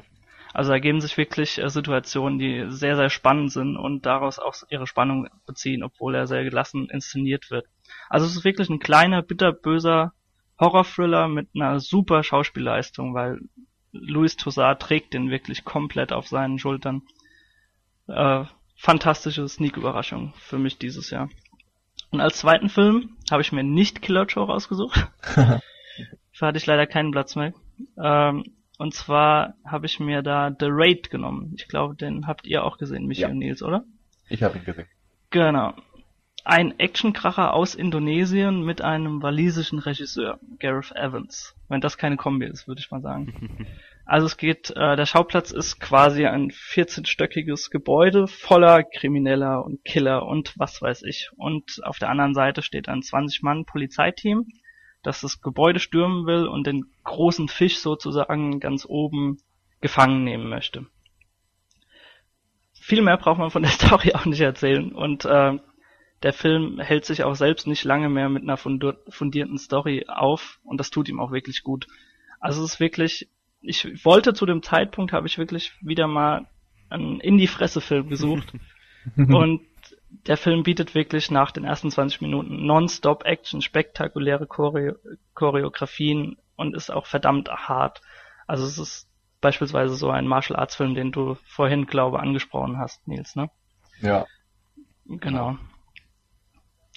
[0.53, 4.55] Also da geben sich wirklich äh, Situationen, die sehr, sehr spannend sind und daraus auch
[4.71, 7.67] ihre Spannung beziehen, obwohl er sehr gelassen inszeniert wird.
[8.09, 10.13] Also es ist wirklich ein kleiner, bitterböser
[10.61, 13.41] Horror-Thriller mit einer super Schauspielleistung, weil
[13.93, 17.03] Louis Toussaint trägt den wirklich komplett auf seinen Schultern.
[18.09, 18.45] Äh,
[18.77, 21.29] fantastische Sneak-Überraschung für mich dieses Jahr.
[22.11, 25.09] Und als zweiten Film habe ich mir nicht Killer Joe rausgesucht.
[25.35, 27.53] Dafür hatte ich leider keinen Platz mehr.
[28.03, 28.45] Ähm,
[28.79, 31.53] und zwar habe ich mir da The Raid genommen.
[31.57, 33.29] Ich glaube, den habt ihr auch gesehen, Michi Ja.
[33.29, 33.85] und Nils, oder?
[34.29, 34.87] Ich habe ihn gesehen.
[35.31, 35.75] Genau.
[36.49, 41.55] Ein Actionkracher aus Indonesien mit einem walisischen Regisseur, Gareth Evans.
[41.69, 43.67] Wenn das keine Kombi ist, würde ich mal sagen.
[44.07, 50.25] Also es geht, äh, der Schauplatz ist quasi ein 14-stöckiges Gebäude voller Krimineller und Killer
[50.25, 51.29] und was weiß ich.
[51.37, 54.47] Und auf der anderen Seite steht ein 20-Mann-Polizeiteam,
[55.03, 59.43] das das Gebäude stürmen will und den großen Fisch sozusagen ganz oben
[59.83, 60.87] gefangen nehmen möchte.
[62.73, 65.59] Viel mehr braucht man von der Story auch nicht erzählen und äh,
[66.23, 70.79] der Film hält sich auch selbst nicht lange mehr mit einer fundierten Story auf und
[70.79, 71.87] das tut ihm auch wirklich gut.
[72.41, 73.29] Also es ist wirklich,
[73.61, 76.47] ich wollte zu dem Zeitpunkt, habe ich wirklich wieder mal
[76.91, 78.53] einen In-die-Fresse-Film gesucht
[79.17, 79.63] und
[80.27, 84.95] der Film bietet wirklich nach den ersten 20 Minuten nonstop Action, spektakuläre Choreo
[85.35, 88.01] Choreografien und ist auch verdammt hart.
[88.47, 89.09] Also es ist
[89.41, 93.51] beispielsweise so ein Martial Arts Film, den du vorhin, glaube angesprochen hast, Nils, ne?
[94.01, 94.27] Ja.
[95.07, 95.59] Genau.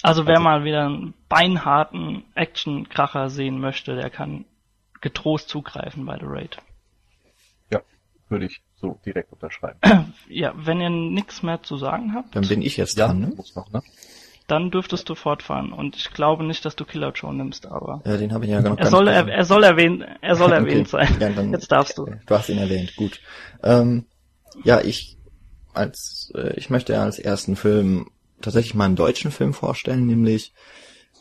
[0.03, 4.45] Also wer Also- mal wieder einen beinharten Action-Kracher sehen möchte, der kann
[5.01, 6.57] getrost zugreifen bei The Raid.
[8.29, 9.77] Würde ich so direkt unterschreiben.
[10.29, 13.27] Ja, wenn ihr nichts mehr zu sagen habt, Dann bin ich jetzt Ja, dran, ne?
[13.35, 13.81] muss noch, ne?
[14.47, 15.73] dann dürftest du fortfahren.
[15.73, 18.61] Und ich glaube nicht, dass du Killer Joe nimmst, aber Ja, den habe ich ja
[18.61, 19.37] noch er gar soll, nicht er, gesagt.
[19.37, 20.59] er soll erwähnt, er soll Okay.
[20.61, 21.17] erwähnt sein.
[21.19, 22.05] Ja, dann- Jetzt darfst du.
[22.25, 23.19] Du hast ihn erwähnt, gut.
[23.63, 24.05] Ähm,
[24.63, 25.17] ja, ich
[25.73, 28.11] als äh, ich möchte als ersten Film
[28.41, 30.53] tatsächlich mal einen deutschen Film vorstellen, nämlich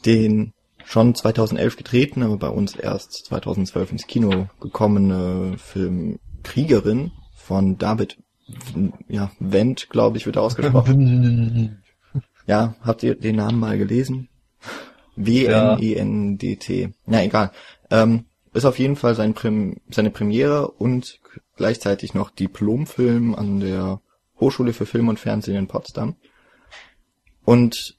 [0.04, 0.52] den
[0.84, 8.18] schon 2011 gedrehten, aber bei uns erst 2012 ins Kino gekommene Film Kriegerin von David
[9.08, 11.82] ja, Wendt, glaube ich, wird ausgesprochen.
[12.46, 14.28] Ja, habt ihr den Namen mal gelesen?
[15.14, 16.90] W-N-E-N-D-T.
[17.06, 17.52] Ja, egal.
[17.90, 21.20] Ähm, ist auf jeden Fall sein Prim seine Premiere und
[21.56, 24.00] gleichzeitig noch Diplomfilm an der
[24.40, 26.16] Hochschule für Film und Fernsehen in Potsdam.
[27.50, 27.98] Und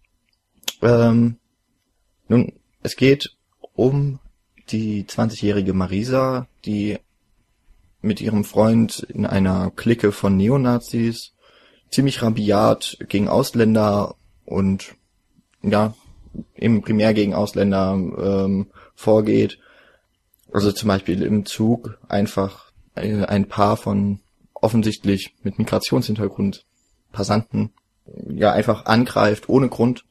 [0.82, 1.40] ähm,
[2.30, 2.54] nun,
[2.84, 3.36] es geht
[3.74, 4.20] um
[4.70, 7.00] die 20-jährige Marisa, die
[8.00, 11.34] mit ihrem Freund in einer Clique von Neonazis
[11.90, 14.16] ziemlich rabiat gegen Ausländer
[14.46, 14.96] und
[15.62, 15.96] ja,
[16.56, 19.60] eben primär gegen Ausländer ähm, vorgeht.
[20.54, 24.22] Also zum Beispiel im Zug einfach äh, ein Paar von
[24.54, 26.64] offensichtlich mit Migrationshintergrund
[27.12, 27.74] Passanten
[28.06, 30.06] ja einfach angreift ohne Grund.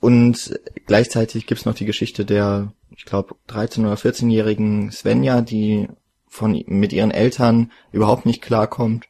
[0.00, 5.88] Und gleichzeitig gibt's noch die Geschichte der, ich glaube, 13- oder 14-jährigen Svenja, die
[6.26, 9.08] von mit ihren Eltern überhaupt nicht klarkommt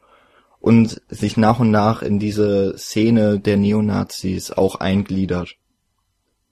[0.58, 5.56] und sich nach und nach in diese Szene der Neonazis auch eingliedert.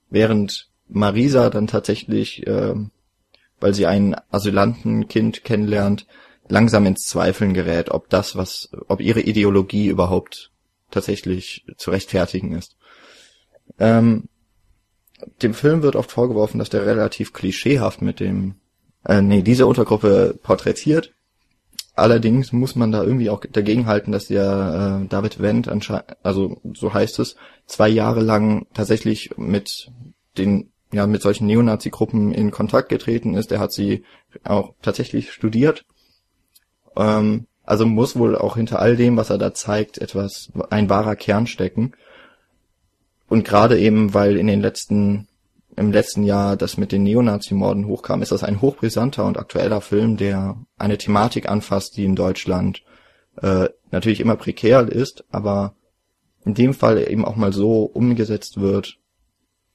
[0.09, 2.75] Während Marisa dann tatsächlich, äh,
[3.59, 6.07] weil sie ein Asylantenkind kennenlernt,
[6.47, 10.51] langsam ins Zweifeln gerät, ob das, was, ob ihre Ideologie überhaupt
[10.91, 12.77] tatsächlich zu rechtfertigen ist.
[13.77, 14.29] Ähm,
[15.41, 18.55] dem Film wird oft vorgeworfen, dass der relativ klischeehaft mit dem,
[19.05, 21.13] äh, nee, diese Untergruppe porträtiert.
[21.95, 26.61] Allerdings muss man da irgendwie auch dagegen halten, dass der äh, David Wendt anscheinend, also
[26.73, 27.35] so heißt es,
[27.65, 29.91] zwei Jahre lang tatsächlich mit
[30.37, 33.51] den, ja, mit solchen Neonazi-Gruppen in Kontakt getreten ist.
[33.51, 34.03] Er hat sie
[34.45, 35.85] auch tatsächlich studiert.
[36.95, 41.15] Ähm, also muss wohl auch hinter all dem, was er da zeigt, etwas, ein wahrer
[41.15, 41.93] Kern stecken.
[43.27, 45.27] Und gerade eben, weil in den letzten,
[45.75, 50.17] im letzten Jahr das mit den Neonazi-Morden hochkam, ist das ein hochbrisanter und aktueller Film,
[50.17, 52.81] der eine Thematik anfasst, die in Deutschland
[53.39, 55.75] äh, natürlich immer prekär ist, aber
[56.45, 58.97] in dem Fall eben auch mal so umgesetzt wird,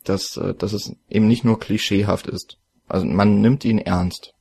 [0.03, 2.59] dass, äh, dass es eben nicht nur klischeehaft ist.
[2.89, 4.35] Also man nimmt ihn ernst.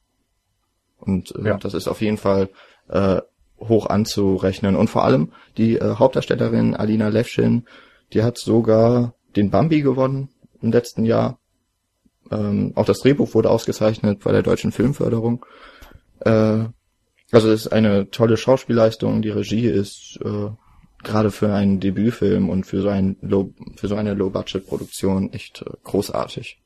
[0.97, 1.57] Und äh, Ja.
[1.57, 2.49] das ist auf jeden Fall
[2.89, 3.21] äh,
[3.67, 4.75] hoch anzurechnen.
[4.75, 7.65] Und vor allem die äh, Hauptdarstellerin Alina Levschin,
[8.13, 10.29] die hat sogar den Bambi gewonnen
[10.61, 11.39] im letzten Jahr.
[12.31, 15.45] Ähm, auch das Drehbuch wurde ausgezeichnet bei der deutschen Filmförderung.
[16.19, 16.65] Äh,
[17.31, 19.21] also es ist eine tolle Schauspielleistung.
[19.21, 20.49] Die Regie ist äh,
[21.03, 25.71] gerade für einen Debütfilm und für so ein Low, für so eine Low-Budget-Produktion echt äh,
[25.83, 26.61] großartig.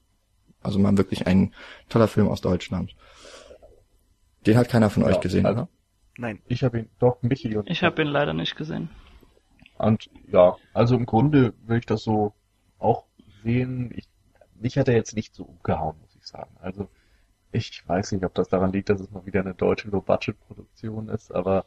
[0.61, 1.53] Also mal wirklich ein
[1.89, 2.95] toller Film aus Deutschland.
[4.45, 5.69] Den hat keiner von Ja, euch gesehen, also- oder?
[6.17, 6.41] Nein.
[6.47, 8.89] Ich habe ihn, doch, Michi und Ich habe ihn leider nicht gesehen.
[9.77, 12.33] Und ja, also im Grunde will ich das so
[12.79, 13.05] auch
[13.43, 13.91] sehen.
[13.95, 14.07] Ich,
[14.55, 16.55] mich hat er jetzt nicht so umgehauen, muss ich sagen.
[16.59, 16.89] Also
[17.51, 21.33] ich weiß nicht, ob das daran liegt, dass es mal wieder eine deutsche Low-Budget-Produktion ist,
[21.33, 21.65] aber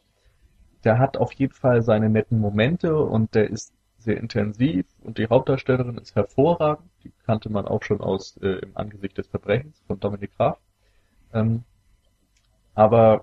[0.83, 5.27] der hat auf jeden Fall seine netten Momente und der ist sehr intensiv und die
[5.27, 6.89] Hauptdarstellerin ist hervorragend.
[7.03, 10.59] Die kannte man auch schon aus äh, Im Angesicht des Verbrechens von Dominik Graf.
[11.33, 11.63] Ähm,
[12.73, 13.21] aber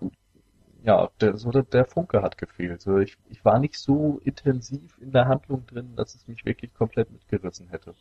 [0.89, 2.81] ja, der, so der, der Funke hat gefehlt.
[2.81, 6.73] So, ich, ich war nicht so intensiv in der Handlung drin, dass es mich wirklich
[6.73, 7.95] komplett mitgerissen hätte.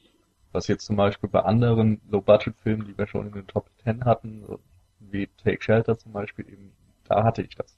[0.53, 4.45] Was jetzt zum Beispiel bei anderen Low-Budget-Filmen, die wir schon in den Top 10 hatten,
[5.01, 6.72] wie Take Shelter zum Beispiel, eben,
[7.09, 7.77] da hatte ich das.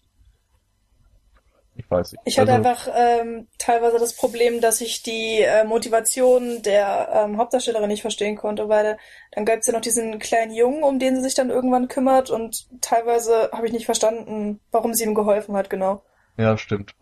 [1.79, 2.21] Ich weiß nicht.
[2.25, 7.37] Ich hatte Also, einfach ähm, teilweise das Problem, dass ich die äh, Motivation der ähm,
[7.37, 8.97] Hauptdarstellerin nicht verstehen konnte, weil
[9.31, 12.29] dann gab es ja noch diesen kleinen Jungen, um den sie sich dann irgendwann kümmert
[12.31, 16.03] und teilweise habe ich nicht verstanden, warum sie ihm geholfen hat, genau.
[16.35, 16.95] Ja, stimmt.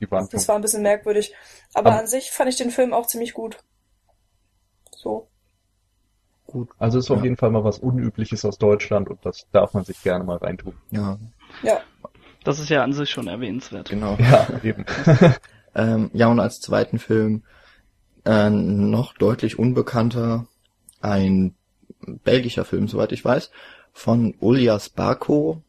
[0.00, 1.34] Die Das war ein bisschen merkwürdig.
[1.74, 3.58] Aber Aber- an sich fand ich den Film auch ziemlich gut.
[4.96, 5.28] So.
[6.46, 6.70] Gut.
[6.78, 7.24] Also ist auf Ja.
[7.24, 10.74] jeden Fall mal was Unübliches aus Deutschland und das darf man sich gerne mal reintun.
[10.90, 11.18] Ja,
[11.62, 11.80] Ja.
[12.44, 13.88] Das ist ja an sich schon erwähnenswert.
[13.90, 14.16] genau.
[14.18, 14.84] Ja, eben.
[15.74, 17.44] Ähm, ja, und als zweiten Film
[18.24, 20.46] Äh, noch deutlich unbekannter
[21.00, 21.54] ein
[22.24, 23.50] belgischer Film, soweit ich weiß,
[23.92, 25.62] von Ulias Barco,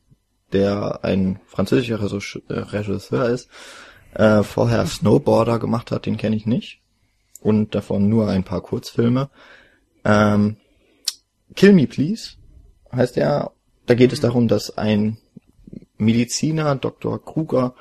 [0.51, 3.49] der ein französischer äh, Regisseur ist,
[4.13, 6.81] äh, vorher Snowboarder gemacht hat, den kenne ich nicht.
[7.41, 9.29] Und davon nur ein paar Kurzfilme.
[10.05, 10.57] Ähm,
[11.55, 12.35] Kill Me Please
[12.91, 13.51] heißt er.
[13.85, 15.17] Da geht es darum, dass ein
[15.97, 17.23] Mediziner, Dr.
[17.23, 17.75] Kruger,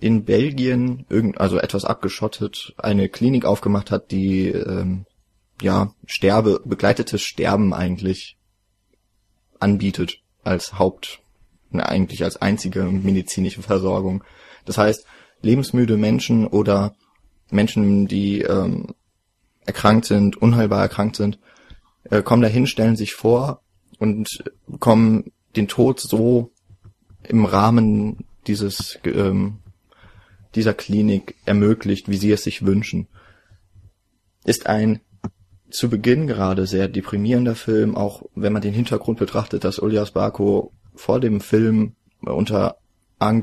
[0.00, 5.06] in Belgien, irgend, also etwas abgeschottet, eine Klinik aufgemacht hat, die ähm,
[5.62, 8.36] ja Sterbe, begleitetes Sterben eigentlich
[9.60, 11.20] anbietet als Haupt,
[11.70, 14.24] na, eigentlich als einzige medizinische Versorgung.
[14.64, 15.06] Das heißt,
[15.42, 16.94] lebensmüde Menschen oder
[17.50, 18.94] Menschen, die ähm,
[19.64, 21.38] erkrankt sind, unheilbar erkrankt sind,
[22.10, 23.62] äh, kommen dahin, stellen sich vor
[23.98, 26.50] und bekommen den Tod so
[27.28, 29.58] im Rahmen dieses ähm,
[30.54, 33.08] dieser Klinik ermöglicht, wie sie es sich wünschen.
[34.44, 35.00] Ist ein
[35.70, 40.72] zu Beginn gerade sehr deprimierender Film, auch wenn man den Hintergrund betrachtet, dass Ulias Barko
[40.94, 42.76] vor dem Film unter
[43.18, 43.42] argen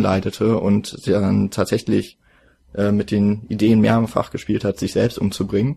[0.00, 2.18] leidete und dann tatsächlich
[2.74, 5.76] äh, mit den Ideen mehrfach gespielt hat, sich selbst umzubringen.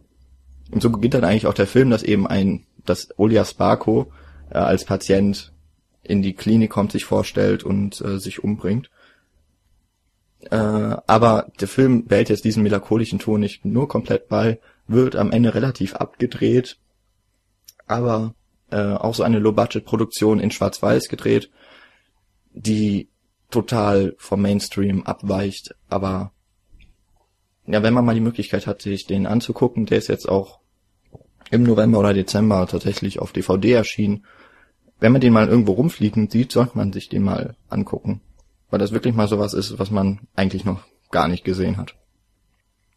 [0.72, 4.12] Und so beginnt dann eigentlich auch der Film, dass eben ein, dass Ulias Barko
[4.52, 5.52] äh, als Patient
[6.10, 8.90] in die Klinik kommt, sich vorstellt und äh, sich umbringt.
[10.42, 15.32] Äh, aber der Film behält jetzt diesen melancholischen Ton nicht nur komplett bei, wird am
[15.32, 16.78] Ende relativ abgedreht,
[17.86, 18.34] aber
[18.72, 21.52] äh, auch so eine Low-Budget-Produktion in Schwarz-Weiß gedreht,
[22.52, 23.10] die
[23.52, 26.32] total vom Mainstream abweicht, aber
[27.68, 30.60] ja, wenn man mal die Möglichkeit hat, sich den anzugucken, der ist jetzt auch
[31.52, 34.26] im November oder Dezember tatsächlich auf DVD erschienen.
[35.00, 38.22] Wenn man den mal irgendwo rumfliegen sieht, sollte man sich den mal angucken.
[38.70, 40.82] Weil das wirklich mal sowas ist, was man eigentlich noch
[41.12, 41.96] gar nicht gesehen hat.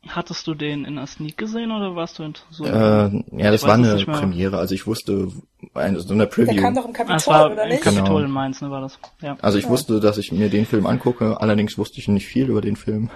[0.09, 2.65] Hattest du den in der Sneak gesehen oder warst du in so?
[2.65, 5.29] Äh, ja, das war eine Premiere, also ich wusste,
[5.75, 6.55] eine, so eine Preview.
[6.55, 7.83] Der kam doch im Kapitol, das war oder im nicht?
[7.85, 8.19] Kapitol Genau.
[8.19, 8.99] in Mainz, ne, war das?
[9.21, 9.37] Ja.
[9.41, 9.71] Also ich Ja.
[9.71, 13.11] wusste, dass ich mir den Film angucke, allerdings wusste ich nicht viel über den Film.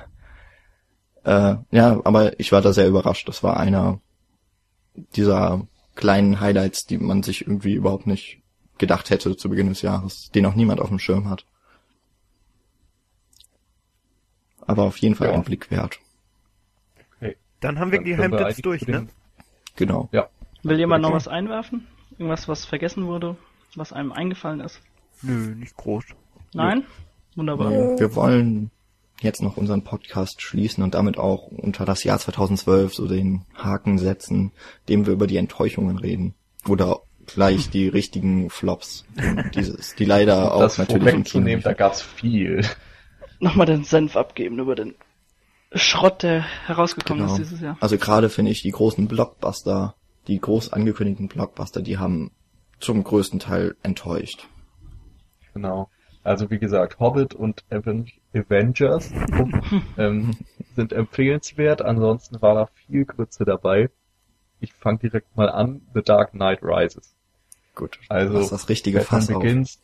[1.25, 3.27] Äh, ja, aber ich war da sehr überrascht.
[3.29, 4.01] Das war einer
[5.17, 8.43] dieser kleinen Highlights, die man sich irgendwie überhaupt nicht
[8.79, 11.45] gedacht hätte zu Beginn des Jahres, den auch niemand auf dem Schirm hat.
[14.61, 15.35] Aber auf jeden Fall Ja.
[15.35, 15.99] ein Blick wert.
[17.61, 19.09] Dann haben wir Dann die können wir durch, ne?
[19.77, 20.11] Genau.
[20.63, 21.17] Will jemand noch Okay.
[21.17, 21.87] was einwerfen?
[22.13, 23.37] Irgendwas, was vergessen wurde?
[23.77, 24.81] Was einem eingefallen ist?
[25.23, 26.05] Nö, nicht groß.
[26.53, 26.85] Nein?
[27.35, 27.73] Wunderbar.
[27.73, 28.71] Äh, Wir wollen
[29.21, 33.97] jetzt noch unseren Podcast schließen und damit auch unter das Jahr 2012 so den Haken
[33.99, 34.53] setzen,
[34.89, 36.35] dem wir über die Enttäuschungen reden.
[36.69, 39.05] Oder gleich die richtigen Flops.
[39.55, 41.11] Dieses, die leider auch das natürlich Kino.
[41.13, 42.65] vorwegzunehmen, da gab's viel.
[43.41, 44.95] Nochmal den Senf abgeben über den
[45.73, 47.35] Schrott, der herausgekommen Genau.
[47.35, 47.77] ist dieses Jahr.
[47.81, 49.95] Also gerade finde ich die großen Blockbuster,
[50.29, 52.31] die groß angekündigten Blockbuster, die haben
[52.81, 54.47] zum größten Teil enttäuscht.
[55.55, 55.89] Genau.
[56.23, 59.13] Also wie gesagt, Hobbit und Aven Avengers
[59.97, 60.37] ähm,
[60.75, 61.83] sind empfehlenswert.
[61.83, 63.91] Ansonsten war da viel Grütze dabei.
[64.61, 65.83] Ich fange direkt mal an.
[65.95, 67.15] The Dark Knight Rises.
[67.77, 68.01] Gut.
[68.09, 69.41] Also das ist das richtige Fass auf.
[69.41, 69.81] Begins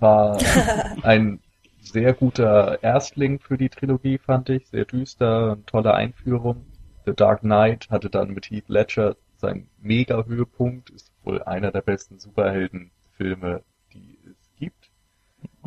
[0.00, 0.38] war
[1.02, 1.40] ein
[1.80, 4.68] sehr guter Erstling für die Trilogie, fand ich.
[4.68, 6.66] Sehr düster, tolle Einführung.
[7.06, 12.18] The Dark Knight hatte dann mit Heath Ledger seinen Mega-Höhepunkt, ist wohl einer der besten
[12.18, 13.62] Superheldenfilme,
[13.94, 14.90] die es gibt.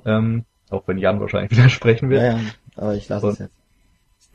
[0.05, 2.21] Ähm, auch wenn Jan wahrscheinlich widersprechen wird.
[2.21, 2.39] Ja, ja,
[2.75, 3.53] aber ich lasse es jetzt.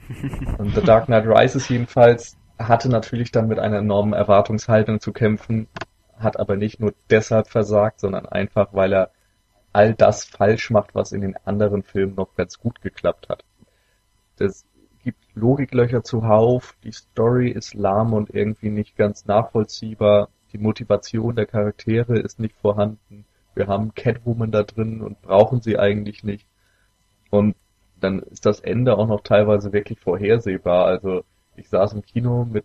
[0.58, 5.66] Und The Dark Knight Rises jedenfalls hatte natürlich dann mit einer enormen Erwartungshaltung zu kämpfen,
[6.18, 9.10] hat aber nicht nur deshalb versagt, sondern einfach, weil er
[9.72, 13.44] all das falsch macht, was in den anderen Filmen noch ganz gut geklappt hat.
[14.36, 14.64] Das
[15.02, 21.46] gibt Logiklöcher zuhauf, die Story ist lahm und irgendwie nicht ganz nachvollziehbar, die Motivation der
[21.46, 23.24] Charaktere ist nicht vorhanden,
[23.54, 26.46] wir haben Catwoman da drin und brauchen sie eigentlich nicht.
[27.30, 27.56] Und
[28.00, 30.86] dann ist das Ende auch noch teilweise wirklich vorhersehbar.
[30.86, 31.24] Also
[31.56, 32.64] ich saß im Kino mit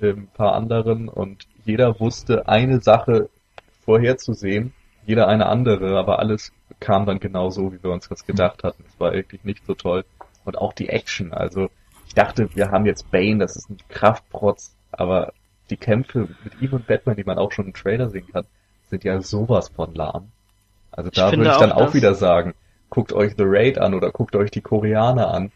[0.00, 3.28] ein paar anderen und jeder wusste eine Sache
[3.84, 4.72] vorherzusehen,
[5.06, 8.84] jeder eine andere, aber alles kam dann genau so, wie wir uns das gedacht hatten.
[8.88, 10.04] Es war wirklich nicht so toll.
[10.44, 11.70] Und auch die Action, also
[12.06, 15.32] ich dachte, wir haben jetzt Bane, das ist ein Kraftprotz, aber
[15.70, 18.44] die Kämpfe mit ihm und Batman, die man auch schon im Trailer sehen kann,
[18.88, 20.30] sind ja sowas von lahm.
[20.92, 22.54] Also Ich da finde würde ich dann auch, auch wieder sagen,
[22.90, 25.50] guckt euch The Raid an oder guckt euch die Koreaner an.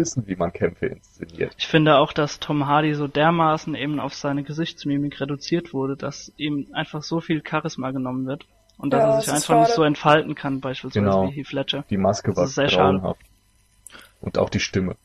[0.00, 1.54] Wissen, wie man Kämpfe inszeniert.
[1.58, 6.32] Ich finde auch, dass Tom Hardy so dermaßen eben auf seine Gesichtsmimik reduziert wurde, dass
[6.36, 8.46] ihm einfach so viel Charisma genommen wird.
[8.78, 11.26] Und dass Ja, er sich einfach nicht so entfalten kann, beispielsweise Genau.
[11.30, 11.84] wie Heath Ledger.
[11.90, 12.98] Die Maske Das war ist sehr schade.
[12.98, 13.20] grauenhaft.
[14.22, 14.96] Und auch die Stimme.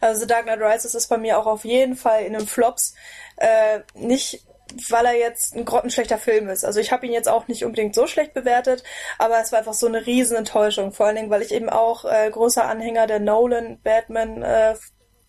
[0.00, 2.94] Also The Dark Knight Rises ist bei mir auch auf jeden Fall in den Flops.
[3.36, 4.42] Äh, nicht,
[4.90, 6.64] weil er jetzt ein grottenschlechter Film ist.
[6.64, 8.82] Also ich habe ihn jetzt auch nicht unbedingt so schlecht bewertet,
[9.18, 10.92] aber es war einfach so eine riesen Enttäuschung.
[10.92, 14.74] Vor allen Dingen, weil ich eben auch äh, großer Anhänger der Nolan Batman äh,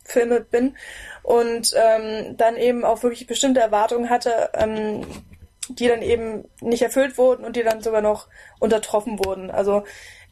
[0.03, 0.77] Filme bin
[1.23, 5.05] und ähm, dann eben auch wirklich bestimmte Erwartungen hatte, ähm,
[5.69, 8.29] die dann eben nicht erfüllt wurden und die dann sogar noch
[8.59, 9.51] untertroffen wurden.
[9.51, 9.83] Also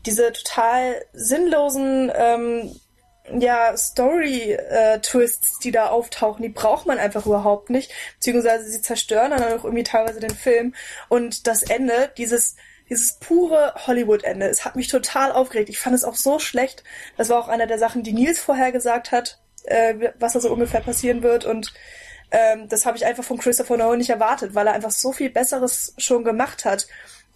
[0.05, 2.75] diese total sinnlosen ähm,
[3.31, 7.91] ja, Story-Twists, die da auftauchen, die braucht man einfach überhaupt nicht.
[8.15, 10.75] Beziehungsweise sie zerstören dann auch irgendwie teilweise den Film.
[11.09, 12.55] Und das Ende, dieses,
[12.89, 15.69] dieses pure Hollywood-Ende, es hat mich total aufgeregt.
[15.69, 16.83] Ich fand es auch so schlecht.
[17.17, 20.51] Das war auch einer der Sachen, die Nils vorher gesagt hat, äh, was da so
[20.51, 21.45] ungefähr passieren wird.
[21.45, 21.73] Und
[22.31, 25.29] ähm, das habe ich einfach von Christopher Nolan nicht erwartet, weil er einfach so viel
[25.29, 26.87] Besseres schon gemacht hat.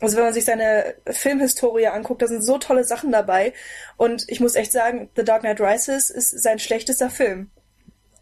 [0.02, 3.54] Also wenn man sich seine Filmhistorie anguckt, da sind so tolle Sachen dabei.
[3.98, 7.52] Und ich muss echt sagen, The Dark Knight Rises ist sein schlechtester Film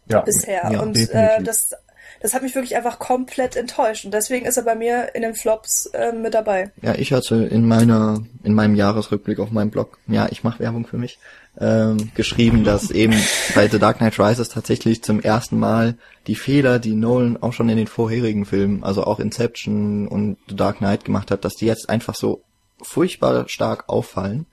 [0.06, 0.68] Ja, bisher.
[0.72, 1.70] ja, und äh, das,
[2.20, 4.04] das hat mich wirklich einfach komplett enttäuscht.
[4.04, 6.70] Und deswegen ist er bei mir in den Flops äh, mit dabei.
[6.82, 10.86] Ja, ich hatte in meiner, in meinem Jahresrückblick auf meinem Blog, ja, ich mache Werbung
[10.86, 11.18] für mich,
[11.60, 13.14] ähm, geschrieben, dass eben
[13.54, 15.96] bei The Dark Knight Rises tatsächlich zum ersten Mal
[16.26, 20.56] die Fehler, die Nolan auch schon in den vorherigen Filmen, also auch Inception und The
[20.56, 22.42] Dark Knight gemacht hat, dass die jetzt einfach so
[22.80, 24.46] furchtbar stark auffallen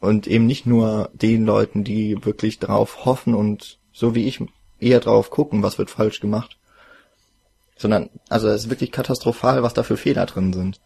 [0.00, 4.42] und eben nicht nur den Leuten, die wirklich drauf hoffen und so wie ich
[4.78, 6.58] eher drauf gucken, was wird falsch gemacht,
[7.76, 10.80] sondern also es ist wirklich katastrophal, was da für Fehler drin sind.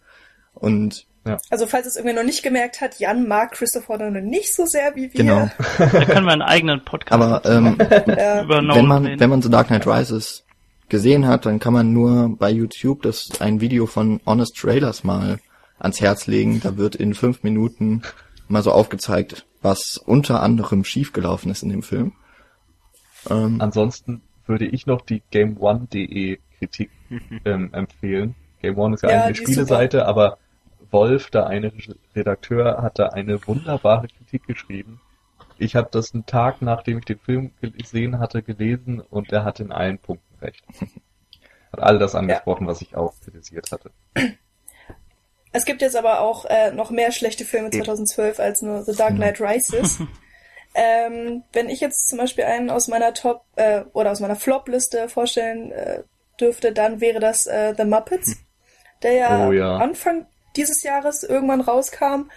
[0.55, 1.07] Und
[1.51, 4.95] Also falls es irgendwie noch nicht gemerkt hat, Jan mag Christopher Nolan nicht so sehr
[4.97, 5.21] wie wir.
[5.25, 7.77] genau, Da können wir einen eigenen Podcast aber ähm,
[8.07, 8.43] Ja.
[8.43, 9.21] über wenn man reden.
[9.21, 10.45] wenn man The Dark Knight Rises
[10.89, 15.39] gesehen hat, dann kann man nur bei YouTube das ein Video von Honest Trailers mal
[15.79, 16.61] ans Herz legen.
[16.61, 18.03] Da wird in fünf Minuten
[18.49, 22.13] mal so aufgezeigt, was unter anderem schiefgelaufen ist in dem Film.
[23.31, 26.91] Ähm, Ansonsten würde ich noch die GameOne.de Kritik
[27.45, 28.37] ähm, empfehlen.
[28.63, 29.35] Game One ist ja, Ja, eine.
[29.35, 30.39] Spieleseite, aber
[30.93, 31.73] Wolf, da eine
[32.15, 35.01] Redakteur, hat da eine wunderbare Kritik geschrieben.
[35.59, 39.61] Ich habe das einen Tag, nachdem ich den Film gesehen hatte, gelesen und er hat
[39.61, 40.65] in allen Punkten recht.
[41.73, 43.91] Hat all das angesprochen, was ich auch kritisiert hatte.
[45.53, 49.17] Es gibt jetzt aber auch äh, noch mehr schlechte Filme 2012 als nur The Dark
[49.17, 49.99] Knight Rises.
[50.75, 55.09] ähm, wenn ich jetzt zum Beispiel einen aus meiner Top äh, oder aus meiner Flop-Liste
[55.09, 56.05] vorstellen äh,
[56.41, 58.37] dürfte, dann wäre das äh, The Muppets,
[59.03, 59.77] der ja, Oh ja.
[59.77, 60.27] Anfang
[60.57, 62.31] dieses Jahres irgendwann rauskam.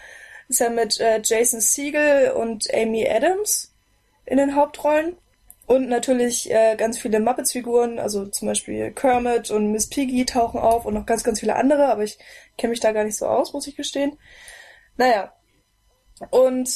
[0.50, 3.74] Ist ja mit äh, Jason Segel und Amy Adams
[4.26, 5.18] in den Hauptrollen.
[5.66, 10.86] Und natürlich äh, ganz viele Muppets-Figuren, also zum Beispiel Kermit und Miss Piggy tauchen auf
[10.86, 12.20] und noch ganz, ganz viele andere, aber ich
[12.58, 14.18] kenne mich da gar nicht so aus, muss ich gestehen.
[14.98, 15.34] Naja.
[16.32, 16.70] Und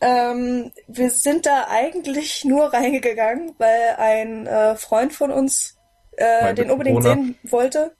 [0.00, 5.77] ähm, wir sind da eigentlich nur reingegangen, weil ein äh, Freund von uns
[6.18, 7.22] äh, den unbedingt Mitbewohner.
[7.22, 7.96] sehen wollte.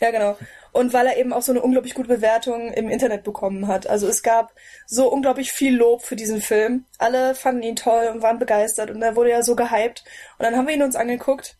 [0.00, 0.36] Ja, genau.
[0.72, 3.86] Und weil er eben auch so eine unglaublich gute Bewertung im Internet bekommen hat.
[3.86, 4.52] Also es gab
[4.86, 6.86] so unglaublich viel Lob für diesen Film.
[6.98, 10.04] Alle fanden ihn toll und waren begeistert und er wurde ja so gehypt.
[10.38, 11.58] Und dann haben wir ihn uns angeguckt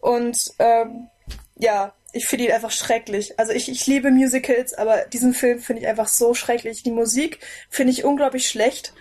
[0.00, 1.08] und ähm,
[1.56, 3.38] ja, ich finde ihn einfach schrecklich.
[3.38, 6.82] Also ich, ich liebe Musicals, aber diesen Film finde ich einfach so schrecklich.
[6.82, 7.38] Die Musik
[7.68, 8.92] finde ich unglaublich schlecht.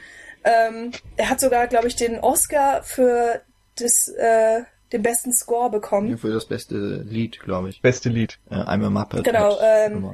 [0.43, 3.41] Ähm, er hat sogar, glaube ich, den Oscar für
[3.76, 6.18] das, äh, den besten Score bekommen.
[6.18, 6.76] für das beste
[7.07, 7.81] Lied, glaube ich.
[7.81, 8.39] Beste Lied.
[8.49, 9.23] Äh, I'm a Muppet.
[9.23, 10.14] Genau, ähm.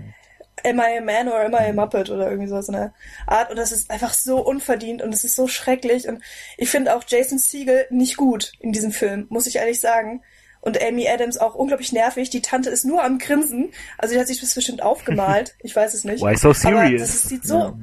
[0.66, 2.94] Am I a Man or Am I a Muppet oder irgendwie sowas in der
[3.28, 3.50] Art.
[3.50, 6.08] Und das ist einfach so unverdient und es ist so schrecklich.
[6.08, 6.22] Und
[6.58, 10.22] ich finde auch Jason Segel nicht gut in diesem Film, muss ich ehrlich sagen.
[10.62, 12.30] Und Amy Adams auch unglaublich nervig.
[12.30, 13.72] Die Tante ist nur am Grinsen.
[13.98, 15.56] Also die hat sich das bestimmt aufgemalt.
[15.64, 16.24] Ich weiß es nicht.
[16.24, 17.02] Why so Aber serious?
[17.02, 17.78] das ist- sieht so,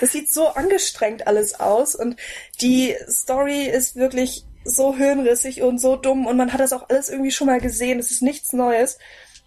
[0.00, 1.94] das sieht so angestrengt alles aus.
[1.94, 2.16] Und
[2.60, 6.26] die Story ist wirklich so hirnrissig und so dumm.
[6.26, 7.98] Und man hat das auch alles irgendwie schon mal gesehen.
[7.98, 8.98] Es ist nichts Neues.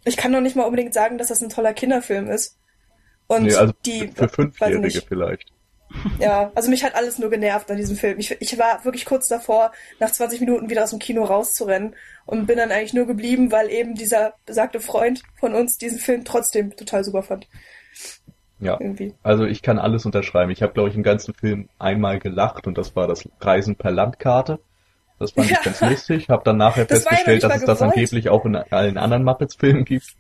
[0.05, 2.57] Ich kann noch nicht mal unbedingt sagen, dass das ein toller Kinderfilm ist.
[3.27, 5.51] Und Nee, also die, für Fünfjährige vielleicht.
[6.19, 8.19] Ja, also mich hat alles nur genervt an diesem Film.
[8.19, 11.95] Ich, ich war wirklich kurz davor, nach 20 Minuten wieder aus dem Kino rauszurennen
[12.25, 16.25] und bin dann eigentlich nur geblieben, weil eben dieser besagte Freund von uns diesen Film
[16.25, 17.47] trotzdem total super fand.
[18.59, 18.77] Ja.
[18.79, 19.13] Irgendwie.
[19.23, 20.51] Also ich kann alles unterschreiben.
[20.51, 23.91] Ich habe, glaube ich, im ganzen Film einmal gelacht und das war das Reisen per
[23.91, 24.59] Landkarte.
[25.19, 25.57] Das fand Ja.
[25.59, 26.29] ich ganz lustig.
[26.29, 29.85] Habe dann nachher Das ja festgestellt, dass es das angeblich auch in allen anderen Muppets-Filmen
[29.85, 30.15] gibt.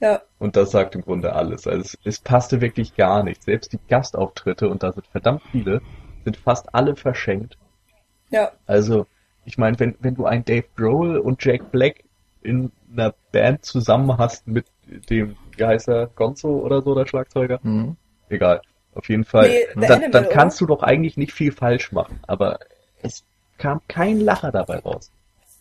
[0.00, 0.22] Ja.
[0.38, 1.66] Und das sagt im Grunde alles.
[1.66, 3.42] Also es, es passte wirklich gar nicht.
[3.42, 5.82] Selbst die Gastauftritte, und da sind verdammt viele,
[6.24, 7.58] sind fast alle verschenkt.
[8.30, 8.52] Ja.
[8.66, 9.06] Also,
[9.44, 12.04] ich meine, wenn, wenn du einen Dave Grohl und Jack Black
[12.42, 14.66] in einer Band zusammen hast mit
[15.10, 17.58] dem, wie heißt er, Gonzo oder so, der Schlagzeuger?
[17.62, 17.96] Mhm.
[18.28, 18.62] Egal.
[18.94, 19.48] Auf jeden Fall.
[19.48, 22.20] Nee, dann, Animal, dann kannst du doch eigentlich nicht viel falsch machen.
[22.26, 22.58] Aber
[23.02, 23.24] es
[23.60, 25.10] kam kein Lacher dabei raus.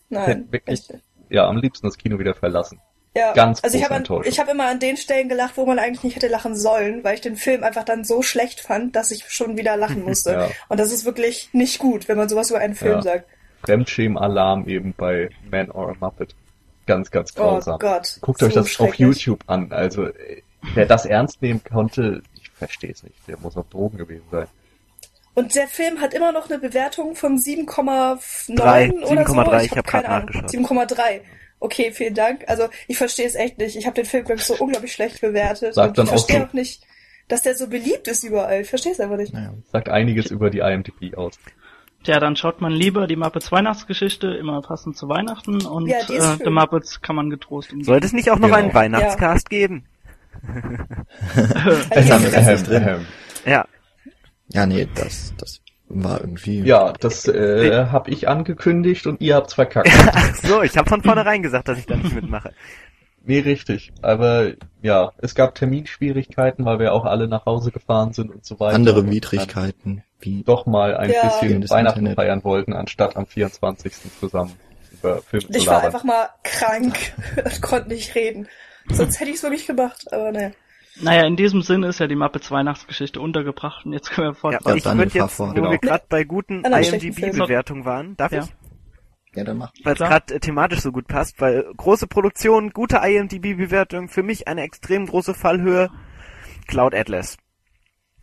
[0.09, 0.89] Nein, Wirklich?
[0.89, 1.03] nicht.
[1.29, 2.79] Ja, am liebsten das Kino wieder verlassen.
[3.15, 6.15] Ja, Ganz also ich habe hab immer an den Stellen gelacht, wo man eigentlich nicht
[6.15, 9.57] hätte lachen sollen, weil ich den Film einfach dann so schlecht fand, dass ich schon
[9.57, 10.31] wieder lachen musste.
[10.31, 10.49] Ja.
[10.69, 13.01] Und das ist wirklich nicht gut, wenn man sowas über einen Film Ja.
[13.01, 13.25] sagt.
[13.63, 16.35] Fremdschämen-Alarm eben bei Man or a Muppet.
[16.85, 17.77] Ganz, ganz Oh grausam.
[17.79, 18.17] Gott.
[18.21, 18.95] Guckt so euch das auf.
[18.95, 19.71] YouTube an.
[19.71, 20.09] Also,
[20.73, 23.15] wer das ernst nehmen konnte, ich verstehe es nicht.
[23.27, 24.47] Der muss auf Drogen gewesen sein.
[25.35, 29.65] Und der Film hat immer noch eine Bewertung von 7,9 Drei, oder 7,3, so.
[29.65, 30.49] ich hab keine nachgeschaut.
[30.49, 31.21] 7,3.
[31.61, 32.45] Okay, vielen Dank.
[32.47, 33.75] Also ich verstehe es echt nicht.
[33.75, 35.73] Ich habe den Film glaube ich so unglaublich schlecht bewertet.
[35.75, 36.45] Sag und dann ich auch verstehe so.
[36.47, 36.83] auch nicht,
[37.27, 38.61] dass der so beliebt ist überall.
[38.61, 39.33] Ich verstehe es einfach nicht.
[39.33, 39.53] Naja.
[39.71, 41.37] Sagt einiges über die IMDb aus.
[42.03, 46.37] Tja, dann schaut man lieber die Muppets Weihnachtsgeschichte, immer passend zu Weihnachten und Ja, äh.
[46.41, 47.85] The Muppets kann man getrost umgehen.
[47.85, 48.57] Sollte es nicht auch noch Genau.
[48.59, 49.85] einen Weihnachtscast geben?
[51.91, 52.87] Drin.
[52.87, 53.05] Ähm,
[53.45, 53.65] Ja.
[54.51, 56.61] Ja, nee, das, das war irgendwie.
[56.61, 59.89] ja, das äh, habe ich angekündigt und ihr habt's verkackt.
[60.13, 62.53] Ach so, ich habe von vornherein gesagt, dass ich da nicht mitmache.
[63.23, 63.91] nee, richtig.
[64.01, 64.51] Aber
[64.81, 68.75] ja, es gab Terminschwierigkeiten, weil wir auch alle nach Hause gefahren sind und so weiter.
[68.75, 71.23] andere Widrigkeiten, wie Doch mal ein Ja.
[71.27, 72.15] bisschen Weihnachten Internet.
[72.15, 73.93] feiern wollten, anstatt am 24.
[74.19, 74.53] zusammen
[74.91, 75.85] über Filme zu Ich war labern.
[75.87, 76.95] einfach mal krank
[77.45, 78.47] und konnte nicht reden.
[78.91, 80.51] Sonst hätte ich es wirklich gemacht, aber naja.
[81.01, 84.39] Naja, in diesem Sinn ist ja die Muppets Weihnachtsgeschichte untergebracht und jetzt können wir Ja,
[84.39, 84.77] fortfahren.
[84.77, 85.49] ich Daniel, würde jetzt, vor.
[85.49, 85.71] wo Genau.
[85.71, 88.43] wir gerade bei guten IMDb-Bewertungen waren, darf Ja.
[88.43, 88.49] ich?
[89.35, 89.71] Ja, dann mach.
[89.83, 94.47] Weil es gerade äh, thematisch so gut passt, weil große Produktion, gute IMDb-Bewertung, für mich
[94.47, 95.89] eine extrem große Fallhöhe.
[96.67, 97.37] Cloud Atlas.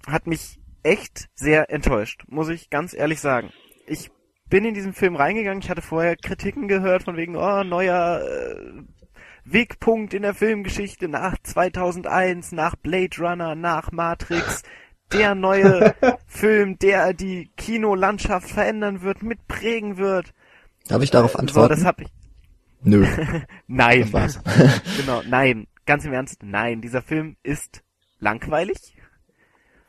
[0.07, 3.51] Hat mich echt sehr enttäuscht, muss ich ganz ehrlich sagen.
[3.87, 4.11] Ich
[4.49, 8.83] bin in diesen Film reingegangen, ich hatte vorher Kritiken gehört von wegen, oh, neuer äh,
[9.53, 14.63] Wegpunkt in der Filmgeschichte nach 2001, nach Blade Runner, nach Matrix.
[15.13, 15.95] Der neue
[16.27, 20.33] Film, der die Kinolandschaft verändern wird, mitprägen wird.
[20.89, 21.75] Darf ich darauf So, antworten?
[21.75, 22.09] das hab ich.
[22.83, 23.07] Nö,
[23.69, 24.01] Nein.
[24.03, 24.41] das war's.
[24.97, 25.67] genau, nein.
[25.87, 26.81] Ganz im Ernst, nein.
[26.81, 27.83] Dieser Film ist
[28.19, 28.97] langweilig.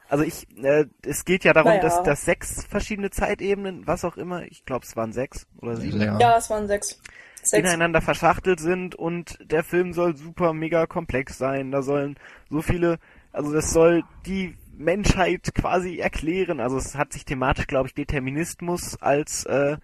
[0.09, 1.81] Also ich, äh, es geht ja darum, Naja.
[1.81, 5.99] dass, dass sechs verschiedene Zeitebenen, was auch immer, ich glaube es waren sechs oder sieben,
[5.99, 6.17] Ja.
[6.19, 7.01] Ja, es waren sechs.
[7.49, 7.68] Sechs.
[7.68, 11.72] ineinander verschachtelt sind und der Film soll super mega komplex sein.
[11.72, 12.15] Da sollen
[12.49, 12.99] so viele,
[13.32, 16.60] also das soll die Menschheit quasi erklären.
[16.60, 19.78] Also es hat sich thematisch, glaube ich, Determinismus als äh,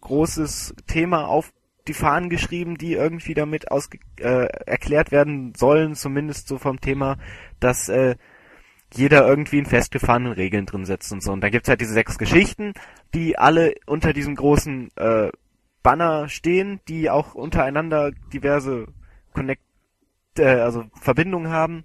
[0.00, 1.52] großes Thema auf
[1.88, 7.16] die Fahnen geschrieben, die irgendwie damit ausge äh, erklärt werden sollen, zumindest so vom Thema,
[7.58, 8.16] dass äh,
[8.92, 11.32] jeder irgendwie in festgefahrenen Regeln drin sitzt und so.
[11.32, 12.74] Und da gibt's halt diese sechs Geschichten,
[13.14, 15.30] die alle unter diesem großen äh,
[15.82, 18.86] Banner stehen, die auch untereinander diverse
[19.32, 19.62] Connect,
[20.38, 21.84] äh, also Verbindungen haben.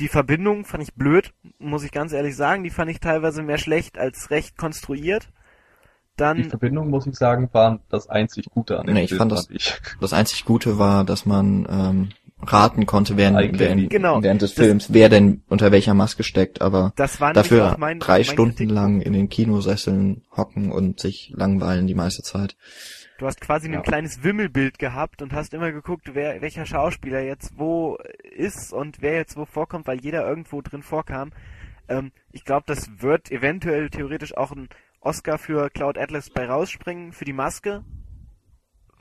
[0.00, 2.64] Die Verbindung fand ich blöd, muss ich ganz ehrlich sagen.
[2.64, 5.24] Die fand ich teilweise mehr schlecht als recht konstruiert.
[5.24, 9.18] Die Dann, Verbindung, muss ich sagen, waren das einzig Gute an dem Nee, ich Film,
[9.18, 9.80] fand das- ich.
[10.00, 12.08] Das einzig Gute war, dass man ähm,
[12.44, 14.22] raten konnte während, während, genau.
[14.22, 17.76] während des Das- Films, wer denn unter welcher Maske steckt, aber das war nämlich dafür
[17.78, 18.74] mein, drei mein Stunden Kritikpunkt.
[18.74, 22.56] lang in den Kinosesseln hocken und sich langweilen die meiste Zeit.
[23.18, 23.76] Du hast quasi Ja.
[23.78, 27.96] ein kleines Wimmelbild gehabt und hast immer geguckt, wer, welcher Schauspieler jetzt wo
[28.36, 31.30] ist und wer jetzt wo vorkommt, weil jeder irgendwo drin vorkam.
[31.88, 34.68] Ähm, ich glaube, das wird eventuell theoretisch auch ein
[35.00, 37.84] Oscar für Cloud Atlas bei rausspringen, für die Maske,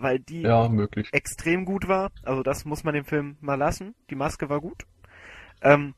[0.02, 0.70] weil die Ja,
[1.12, 2.12] extrem gut war.
[2.24, 3.96] Also das muss man dem Film mal lassen.
[4.10, 4.86] Die Maske war gut.
[5.62, 5.94] Ähm,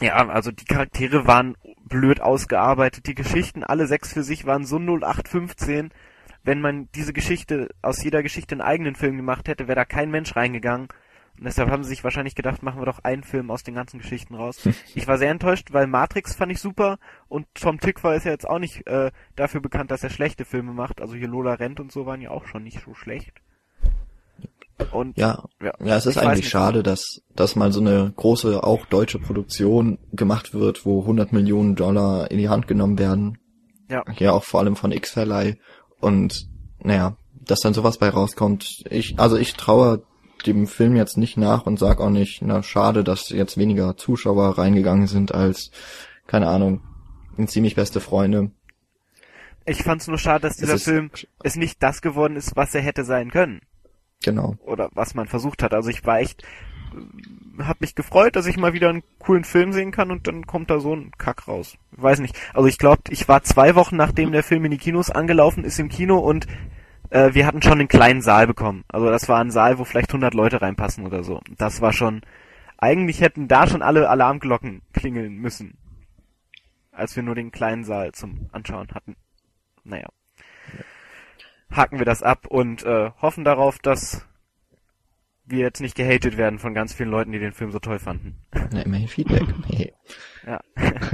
[0.00, 3.06] ja, also die Charaktere waren blöd ausgearbeitet.
[3.06, 5.90] Die Geschichten, alle sechs für sich, waren so 0815.
[6.42, 10.10] Wenn man diese Geschichte, aus jeder Geschichte einen eigenen Film gemacht hätte, wäre da kein
[10.10, 10.88] Mensch reingegangen.
[11.38, 13.98] Und deshalb haben sie sich wahrscheinlich gedacht, machen wir doch einen Film aus den ganzen
[13.98, 14.66] Geschichten raus.
[14.94, 16.98] Ich war sehr enttäuscht, weil Matrix fand ich super
[17.28, 20.72] und Tom Tykwer ist ja jetzt auch nicht äh, dafür bekannt, dass er schlechte Filme
[20.72, 21.00] macht.
[21.00, 23.34] Also hier Lola Rent und so waren ja auch schon nicht so schlecht.
[24.92, 28.86] Und Ja, Ja, ja, es ist eigentlich schade, dass, dass mal so eine große, auch
[28.86, 33.38] deutsche Produktion gemacht wird, wo 100 Millionen Dollar in die Hand genommen werden.
[33.88, 34.04] Ja.
[34.18, 35.58] Ja, auch vor allem von X-Verleih.
[36.00, 36.48] Und,
[36.82, 38.84] naja, dass dann sowas bei rauskommt.
[38.90, 40.02] Ich, also ich traue
[40.44, 44.58] dem Film jetzt nicht nach und sag auch nicht, na, schade, dass jetzt weniger Zuschauer
[44.58, 45.70] reingegangen sind als,
[46.26, 46.82] keine Ahnung,
[47.38, 48.50] ein ziemlich beste Freunde.
[49.64, 51.10] ich fand's nur schade, dass Es dieser ist- Film
[51.42, 53.60] es nicht das geworden ist, was er hätte sein können.
[54.24, 54.56] Genau.
[54.64, 55.74] Oder was man versucht hat.
[55.74, 56.42] Also ich war echt,
[57.58, 60.46] äh, hab mich gefreut, dass ich mal wieder einen coolen Film sehen kann und dann
[60.46, 61.76] kommt da so ein Kack raus.
[61.96, 62.34] Ich weiß nicht.
[62.54, 65.78] Also ich glaube, ich war zwei Wochen nachdem der Film in die Kinos angelaufen ist
[65.78, 66.46] im Kino und
[67.10, 68.84] äh, wir hatten schon einen kleinen Saal bekommen.
[68.88, 71.40] Also das war ein Saal, wo vielleicht 100 Leute reinpassen oder so.
[71.56, 72.22] Das war schon,
[72.78, 75.78] eigentlich hätten da schon alle Alarmglocken klingeln müssen.
[76.92, 79.16] Als wir nur den kleinen Saal zum Anschauen hatten.
[79.84, 80.08] Naja.
[81.70, 84.26] haken wir das ab und äh, hoffen darauf, dass
[85.44, 88.40] wir jetzt nicht gehatet werden von ganz vielen Leuten, die den Film so toll fanden.
[88.72, 89.44] Ja, immerhin Feedback.
[89.68, 89.92] Hey.
[90.44, 90.60] Ja.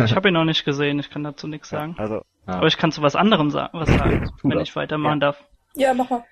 [0.05, 1.95] Ich habe ihn noch nicht gesehen, ich kann dazu nichts sagen.
[1.99, 4.69] Also, Aber ich kann zu was anderem sa was sagen, wenn das.
[4.69, 5.33] ich weitermachen Ja.
[5.33, 5.45] darf.
[5.75, 6.25] Ja, mach mal.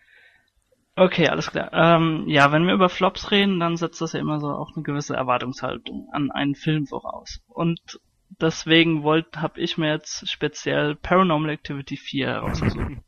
[0.96, 1.70] Okay, alles klar.
[1.72, 4.82] Ähm, ja, wenn wir über Flops reden, dann setzt das ja immer so auch eine
[4.82, 7.40] gewisse Erwartungshaltung an einen Film voraus.
[7.48, 12.98] Und deswegen wollt, habe ich mir jetzt speziell Paranormal Activity 4 herausgesucht.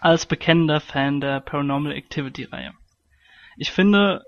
[0.00, 2.72] Als bekennender Fan der Paranormal Activity Reihe.
[3.56, 4.24] Ich finde,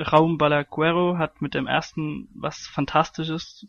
[0.00, 3.66] Raum Balaguero hat mit dem ersten was Fantastisches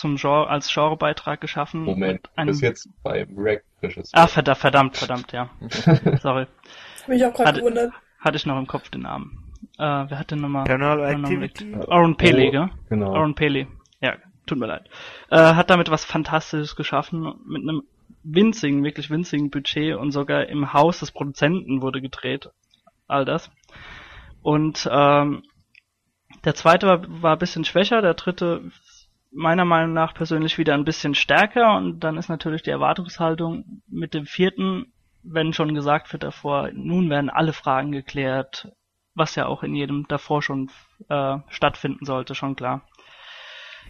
[0.00, 1.84] zum Genre, als Genrebeitrag geschaffen.
[1.84, 4.18] Moment, einen- bis jetzt beim React-Regisseur.
[4.20, 5.50] Ah, verdammt, verdammt, verdammt, ja.
[6.20, 6.46] Sorry.
[7.02, 7.92] Hab mich auch gerade Hatte- gewundert.
[8.18, 9.44] Hatte ich noch im Kopf den Namen.
[9.78, 10.64] Äh, wer hat denn nochmal?
[10.64, 11.74] Paranormal Activity?
[11.88, 12.70] Aaron Paley, Oh, gell?
[12.90, 13.14] Genau.
[13.14, 13.66] Aaron Paley.
[14.00, 14.14] Ja,
[14.46, 14.88] tut mir leid.
[15.30, 17.82] Äh, hat damit was Fantastisches geschaffen, mit einem
[18.22, 22.50] winzigen, wirklich winzigen Budget und sogar im Haus des Produzenten wurde gedreht.
[23.08, 23.50] All das.
[24.42, 25.42] Und ähm,
[26.44, 28.70] der zweite war, war ein bisschen schwächer, der dritte
[29.30, 34.14] meiner Meinung nach persönlich wieder ein bisschen stärker und dann ist natürlich die Erwartungshaltung mit
[34.14, 34.92] dem vierten,
[35.22, 38.72] wenn schon gesagt wird davor, nun werden alle Fragen geklärt,
[39.14, 40.70] was ja auch in jedem davor schon
[41.08, 42.82] äh, stattfinden sollte, schon klar.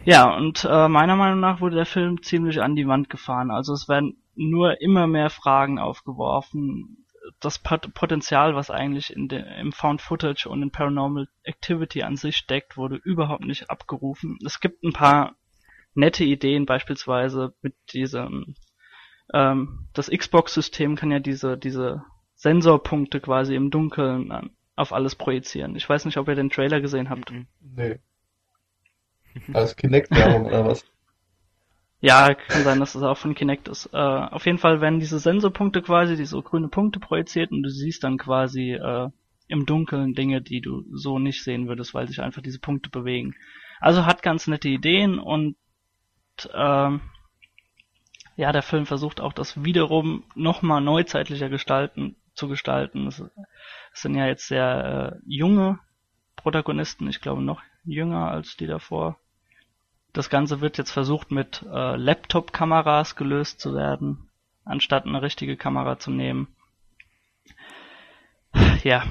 [0.03, 3.51] Ja, und äh, meiner Meinung nach wurde der Film ziemlich an die Wand gefahren.
[3.51, 7.05] Also es werden nur immer mehr Fragen aufgeworfen.
[7.39, 12.17] Das Pot Potenzial, was eigentlich in de im Found Footage und in Paranormal Activity an
[12.17, 14.37] sich steckt, wurde überhaupt nicht abgerufen.
[14.45, 15.35] Es gibt ein paar
[15.93, 18.55] nette Ideen, beispielsweise mit diesem
[19.33, 22.03] ähm, das Xbox-System kann ja diese diese
[22.35, 25.75] Sensorpunkte quasi im Dunkeln an, auf alles projizieren.
[25.75, 27.31] Ich weiß nicht, ob ihr den Trailer gesehen habt.
[27.59, 27.99] Nee.
[29.53, 30.85] Als Kinect-Werbung oder was?
[32.03, 33.87] Ja, kann sein, dass das auch von Kinect ist.
[33.93, 38.03] Äh, auf jeden Fall werden diese Sensorpunkte quasi, diese grüne Punkte projiziert und du siehst
[38.03, 39.09] dann quasi äh,
[39.47, 43.35] im Dunkeln Dinge, die du so nicht sehen würdest, weil sich einfach diese Punkte bewegen.
[43.79, 45.55] Also hat ganz nette Ideen und
[46.53, 47.01] ähm,
[48.35, 53.05] ja, der Film versucht auch das wiederum nochmal neuzeitlicher gestalten, zu gestalten.
[53.05, 53.19] Es,
[53.93, 55.77] es sind ja jetzt sehr äh, junge
[56.35, 59.19] Protagonisten, ich glaube noch jünger als die davor.
[60.13, 64.29] Das Ganze wird jetzt versucht mit äh, Laptop-Kameras gelöst zu werden,
[64.65, 66.47] anstatt eine richtige Kamera zu nehmen.
[68.83, 69.03] Ja,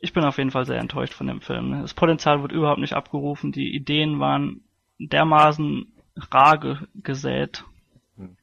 [0.00, 1.70] ich bin auf jeden Fall sehr enttäuscht von dem Film.
[1.70, 1.82] ne.
[1.82, 4.60] Das Potenzial wird überhaupt nicht abgerufen, die Ideen waren
[4.98, 5.92] dermaßen
[6.30, 7.64] rar ge gesät
[8.16, 8.36] Hm.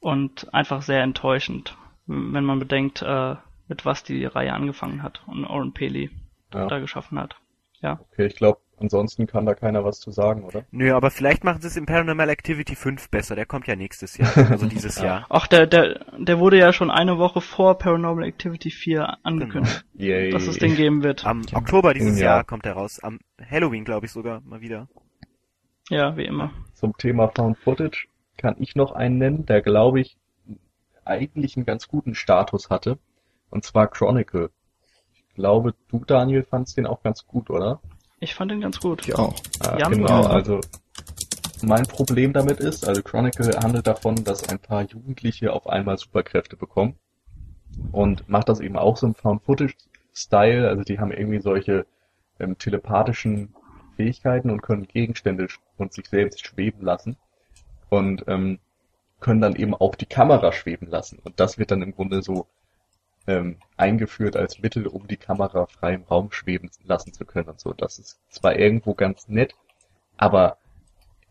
[0.00, 1.76] und einfach sehr enttäuschend,
[2.06, 3.36] wenn man bedenkt, äh,
[3.68, 6.10] mit was die Reihe angefangen hat und Oren Paley
[6.52, 6.66] Ja.
[6.66, 7.36] da geschaffen hat.
[7.80, 8.00] Ja.
[8.12, 10.64] Okay, ich glaube, ansonsten kann da keiner was zu sagen, oder?
[10.70, 13.36] Nö, aber vielleicht machen sie es im Paranormal Activity 5 besser.
[13.36, 15.04] Der kommt ja nächstes Jahr, also dieses Ja.
[15.04, 15.26] Jahr.
[15.28, 20.30] Ach, der, der, der wurde ja schon eine Woche vor Paranormal Activity 4 angekündigt, Yay.
[20.30, 21.24] dass es den geben wird.
[21.26, 22.26] Am Oktober dieses Ja.
[22.36, 23.00] Jahr kommt er raus.
[23.00, 23.20] Am
[23.50, 24.88] Halloween, glaube ich sogar, mal wieder.
[25.88, 26.52] Ja, wie immer.
[26.74, 30.16] Zum Thema Found Footage kann ich noch einen nennen, der glaube ich
[31.04, 32.98] eigentlich einen ganz guten Status hatte.
[33.50, 34.50] Und zwar Chronicle.
[35.14, 37.80] Ich glaube, du, Daniel, fandst den auch ganz gut, oder?
[38.20, 39.08] Ich fand den ganz gut.
[39.08, 39.34] Ich auch.
[39.64, 40.60] Ja, genau, also
[41.62, 46.56] mein Problem damit ist, also Chronicle handelt davon, dass ein paar Jugendliche auf einmal Superkräfte
[46.56, 46.96] bekommen
[47.92, 51.86] und macht das eben auch so im Found-Footage-Style, also die haben irgendwie solche
[52.38, 53.54] ähm, telepathischen
[53.96, 55.48] Fähigkeiten und können Gegenstände
[55.78, 57.16] und sich selbst schweben lassen
[57.88, 58.58] und ähm,
[59.20, 62.46] können dann eben auch die Kamera schweben lassen und das wird dann im Grunde so
[63.30, 67.60] ähm, eingeführt als Mittel, um die Kamera frei im Raum schweben lassen zu können und
[67.60, 67.72] so.
[67.72, 69.54] Das ist zwar irgendwo ganz nett,
[70.16, 70.58] aber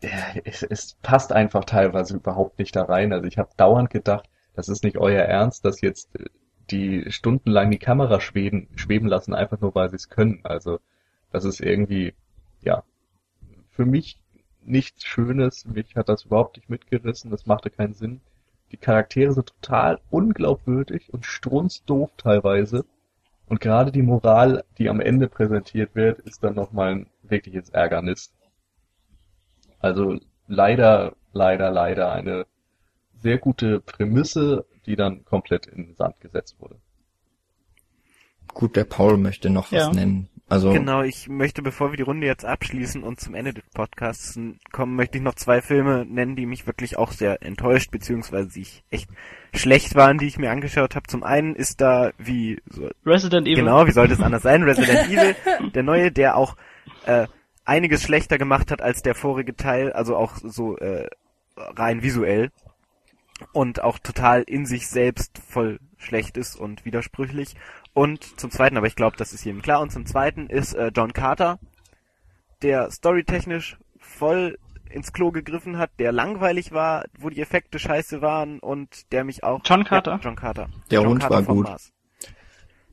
[0.00, 3.12] äh, es, es passt einfach teilweise überhaupt nicht da rein.
[3.12, 6.26] Also ich habe dauernd gedacht, das ist nicht euer Ernst, dass jetzt äh,
[6.70, 10.40] die stundenlang die Kamera schweben, schweben lassen, einfach nur weil sie es können.
[10.44, 10.78] Also
[11.32, 12.14] das ist irgendwie,
[12.62, 12.84] ja,
[13.70, 14.20] für mich
[14.62, 15.64] nichts Schönes.
[15.64, 17.30] Mich hat das überhaupt nicht mitgerissen.
[17.30, 18.20] Das machte keinen Sinn.
[18.72, 22.84] Die Charaktere sind total unglaubwürdig und strunzdoof teilweise.
[23.46, 28.32] Und gerade die Moral, die am Ende präsentiert wird, ist dann nochmal ein wirkliches Ärgernis.
[29.80, 32.46] Also leider, leider, leider eine
[33.18, 36.76] sehr gute Prämisse, die dann komplett in den Sand gesetzt wurde.
[38.54, 39.92] Gut, der Paul möchte noch was Ja.
[39.92, 40.28] nennen.
[40.48, 44.36] Also, Genau, ich möchte, bevor wir die Runde jetzt abschließen und zum Ende des Podcasts
[44.72, 48.62] kommen, möchte ich noch zwei Filme nennen, die mich wirklich auch sehr enttäuscht, beziehungsweise die
[48.62, 49.08] ich echt
[49.54, 51.06] schlecht waren, die ich mir angeschaut habe.
[51.06, 53.62] Zum einen ist da, wie so, Resident Evil.
[53.62, 54.64] Genau, wie sollte es anders sein?
[54.64, 55.36] Resident Evil,
[55.72, 56.56] der neue, der auch
[57.06, 57.28] äh,
[57.64, 61.08] einiges schlechter gemacht hat als der vorige Teil, also auch so äh,
[61.56, 62.50] rein visuell
[63.52, 67.54] und auch total in sich selbst voll schlecht ist und widersprüchlich.
[67.92, 70.90] Und zum zweiten, aber ich glaube, das ist jedem klar, und zum zweiten ist äh,
[70.94, 71.58] John Carter,
[72.62, 74.58] der storytechnisch voll
[74.88, 79.44] ins Klo gegriffen hat, der langweilig war, wo die Effekte scheiße waren und der mich
[79.44, 79.60] auch...
[79.64, 80.12] John Carter?
[80.12, 80.68] Ja, John Carter.
[80.90, 81.66] Der John Hund Carter war gut.
[81.66, 81.92] Mars.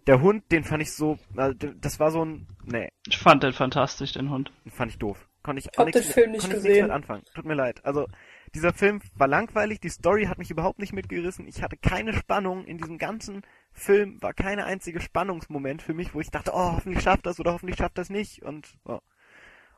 [0.06, 3.52] Der Hund, den fand ich so, äh, das war so ein, nee, Ich fand den
[3.54, 4.52] fantastisch, den Hund.
[4.64, 5.28] den fand ich doof.
[5.44, 6.74] Konnte ich auch Hab nichts den Film nicht konnte ich gesehen.
[6.74, 7.24] nichts mit anfangen.
[7.34, 7.84] Tut mir leid.
[7.86, 8.08] Also,
[8.54, 11.48] dieser Film war langweilig, die Story hat mich überhaupt nicht mitgerissen.
[11.48, 13.44] Ich hatte keine Spannung in diesem ganzen
[13.78, 17.54] Film, war keine einzige Spannungsmoment für mich, wo ich dachte, oh, hoffentlich schafft das oder
[17.54, 19.00] hoffentlich schafft das nicht und oh.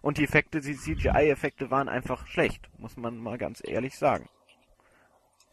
[0.01, 4.29] und die Effekte, die CGI-Effekte waren einfach schlecht, muss man mal ganz ehrlich sagen.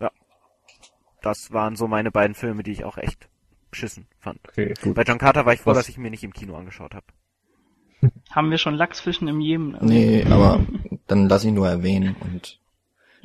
[0.00, 0.10] Ja.
[1.22, 3.28] Das waren so meine beiden Filme, die ich auch echt
[3.70, 4.40] beschissen fand.
[4.48, 4.94] Okay, gut.
[4.94, 7.06] Bei John Carter war ich froh, Was- dass ich mir nicht im Kino angeschaut habe.
[8.30, 9.76] Haben wir schon Lachsfischen im Jemen?
[9.80, 10.64] Nee, aber
[11.06, 12.60] dann lass ich nur erwähnen und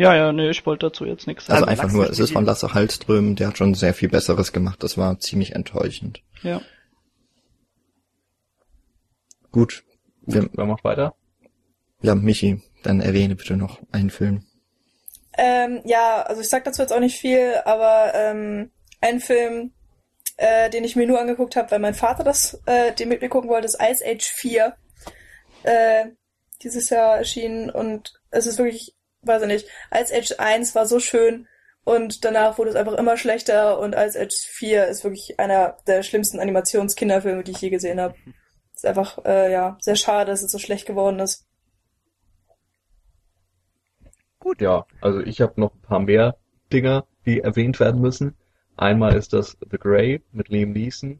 [0.01, 1.69] Ja, ja, nee, ich wollte dazu jetzt nichts also sagen.
[1.69, 4.81] einfach Lachs nur, es ist von Lasse Hallström, der hat schon sehr viel Besseres gemacht,
[4.81, 6.23] das war ziemlich enttäuschend.
[6.41, 6.59] Ja.
[9.51, 9.83] Gut,
[10.21, 11.13] wir, Wer macht weiter?
[12.01, 14.43] ja, Michi, dann erwähne bitte noch einen Film.
[15.37, 18.71] Ähm, ja, also ich sag dazu jetzt auch nicht viel, aber ähm,
[19.01, 19.71] ein Film,
[20.37, 23.29] äh, den ich mir nur angeguckt habe, weil mein Vater das, äh, den mit mir
[23.29, 24.75] gucken wollte, ist Ice Age 4.
[25.61, 26.05] Äh,
[26.63, 30.99] dieses Jahr erschienen und es ist wirklich, weiß ich nicht, Ice Age 1 war so
[30.99, 31.47] schön
[31.83, 36.03] und danach wurde es einfach immer schlechter und Ice Age 4 ist wirklich einer der
[36.03, 38.15] schlimmsten Animationskinderfilme, die ich je gesehen habe.
[38.73, 41.47] Ist einfach, äh, ja, sehr schade, dass es so schlecht geworden ist.
[44.59, 46.35] Ja, also ich habe noch ein paar mehr
[46.73, 48.35] Dinger, die erwähnt werden müssen.
[48.75, 51.19] Einmal ist das The Grey mit Liam Neeson.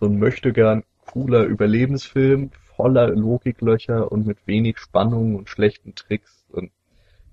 [0.00, 6.37] So ein möchtegern cooler Überlebensfilm, voller Logiklöcher und mit wenig Spannung und schlechten Tricks.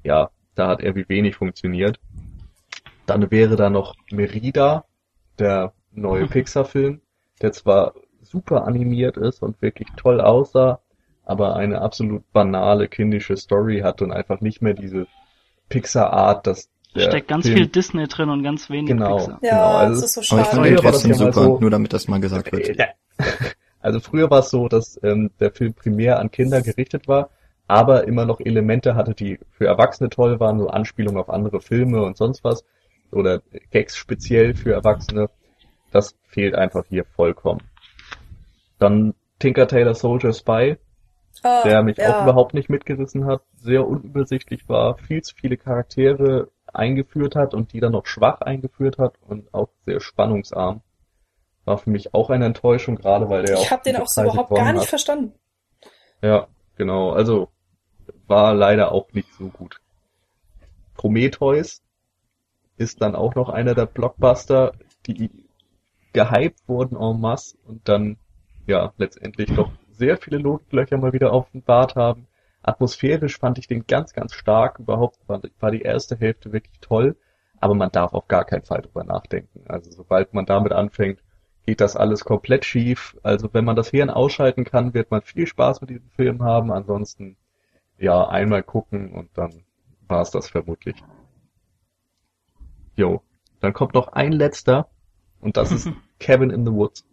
[0.05, 1.99] Ja, da hat irgendwie wenig funktioniert.
[3.05, 4.85] Dann wäre da noch Merida,
[5.37, 7.01] der neue Pixar-Film,
[7.41, 10.79] der zwar super animiert ist und wirklich toll aussah,
[11.23, 15.07] aber eine absolut banale kindische Story hat und einfach nicht mehr diese
[15.69, 19.17] Pixar-Art, dass Da der steckt ganz Film, viel Disney drin und ganz wenig Genau.
[19.17, 19.39] Pixar.
[19.43, 20.55] Ja, Genau, also das ist so Aber ich schade.
[20.57, 22.77] fand den Früher war das trotzdem super, so- nur damit das mal gesagt wird.
[23.81, 27.29] Also früher war es so, dass ähm, der Film primär an Kinder gerichtet war,
[27.67, 32.03] aber immer noch Elemente hatte, die für Erwachsene toll waren, so Anspielungen auf andere Filme
[32.03, 32.63] und sonst was
[33.11, 35.29] oder Gags speziell für Erwachsene.
[35.91, 37.61] Das fehlt einfach hier vollkommen.
[38.79, 40.77] Dann Tinker Tailor Soldier Spy,
[41.43, 42.17] Ah, der mich ja.
[42.17, 47.73] auch überhaupt nicht mitgerissen hat, sehr unübersichtlich war, viel zu viele Charaktere eingeführt hat und
[47.73, 50.81] die dann noch schwach eingeführt hat und auch sehr spannungsarm.
[51.65, 54.07] War für mich auch eine Enttäuschung, gerade weil der Ich auch habe den viele auch
[54.07, 54.89] so überhaupt gar nicht hat.
[54.89, 55.33] verstanden.
[56.21, 56.47] Ja,
[56.77, 57.11] genau.
[57.11, 57.49] Also
[58.27, 59.81] war leider auch nicht so gut.
[60.95, 61.81] Prometheus
[62.77, 64.73] ist dann auch noch einer der Blockbuster,
[65.05, 65.29] die
[66.13, 68.17] gehypt wurden en masse und dann
[68.67, 72.27] ja letztendlich doch sehr viele Logiklöcher mal wieder offenbart haben.
[72.63, 74.79] Atmosphärisch fand ich den ganz, ganz stark.
[74.79, 77.15] Überhaupt war die erste Hälfte wirklich toll,
[77.59, 79.61] aber man darf auf gar keinen Fall drüber nachdenken.
[79.67, 81.19] Also sobald man damit anfängt,
[81.65, 83.17] geht das alles komplett schief.
[83.23, 86.71] Also wenn man das Hirn ausschalten kann, wird man viel Spaß mit diesem Film haben.
[86.71, 87.37] Ansonsten
[87.97, 89.63] ja einmal gucken und dann
[90.07, 90.95] war es das vermutlich.
[92.95, 93.21] Jo,
[93.59, 94.87] dann kommt noch ein letzter
[95.41, 95.89] und das ist
[96.19, 97.05] Cabin in the Woods,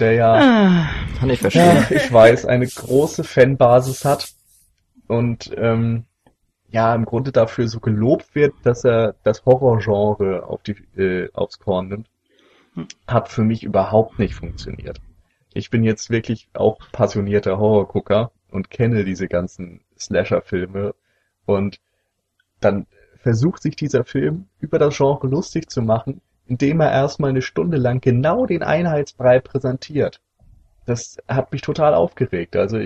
[0.00, 0.88] der ja Ah,
[1.18, 1.64] Kann ich verstehen.
[1.90, 4.32] ja, ich weiß, eine große Fanbasis hat
[5.06, 6.04] und ähm,
[6.70, 11.58] ja, im Grunde dafür so gelobt wird, dass er das Horrorgenre auf die, äh, aufs
[11.58, 12.10] Korn nimmt,
[13.06, 15.00] hat für mich überhaupt nicht funktioniert.
[15.54, 20.94] Ich bin jetzt wirklich auch passionierter Horrorgucker und kenne diese ganzen Slasher-Filme
[21.46, 21.80] und
[22.60, 22.86] dann
[23.20, 27.76] versucht sich dieser Film über das Genre lustig zu machen, indem er erstmal eine Stunde
[27.76, 30.20] lang genau den Einheitsbrei präsentiert
[30.88, 32.56] das hat mich total aufgeregt.
[32.56, 32.78] Also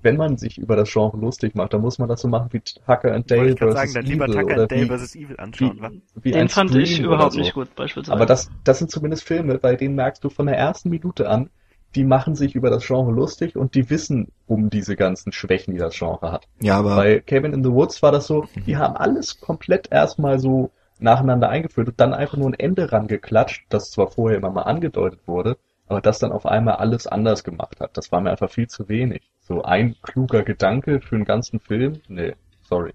[0.00, 2.60] wenn man sich über das Genre lustig macht, dann muss man das so machen wie
[2.60, 3.78] Tucker and Dale ich gerade vs.
[3.78, 5.16] sagen, dann lieber Evil Tucker oder and Dale wie, vs.
[5.16, 7.40] Evil anschauen, wie, wie den fand ich Scream überhaupt so.
[7.40, 8.14] nicht gut, beispielsweise.
[8.14, 11.50] Aber das, das sind zumindest Filme, bei denen merkst du von der ersten Minute an,
[11.94, 15.80] die machen sich über das Genre lustig und die wissen um diese ganzen Schwächen, die
[15.80, 16.46] das Genre hat.
[16.60, 20.38] Ja, aber Bei Cabin in the Woods war das so, die haben alles komplett erstmal
[20.38, 20.70] so
[21.00, 25.20] nacheinander eingeführt und dann einfach nur ein Ende rangeklatscht, das zwar vorher immer mal angedeutet
[25.26, 25.56] wurde,
[25.86, 27.96] aber das dann auf einmal alles anders gemacht hat.
[27.96, 29.22] Das war mir einfach viel zu wenig.
[29.40, 32.00] So ein kluger Gedanke für einen ganzen Film?
[32.08, 32.34] Nee,
[32.68, 32.92] sorry.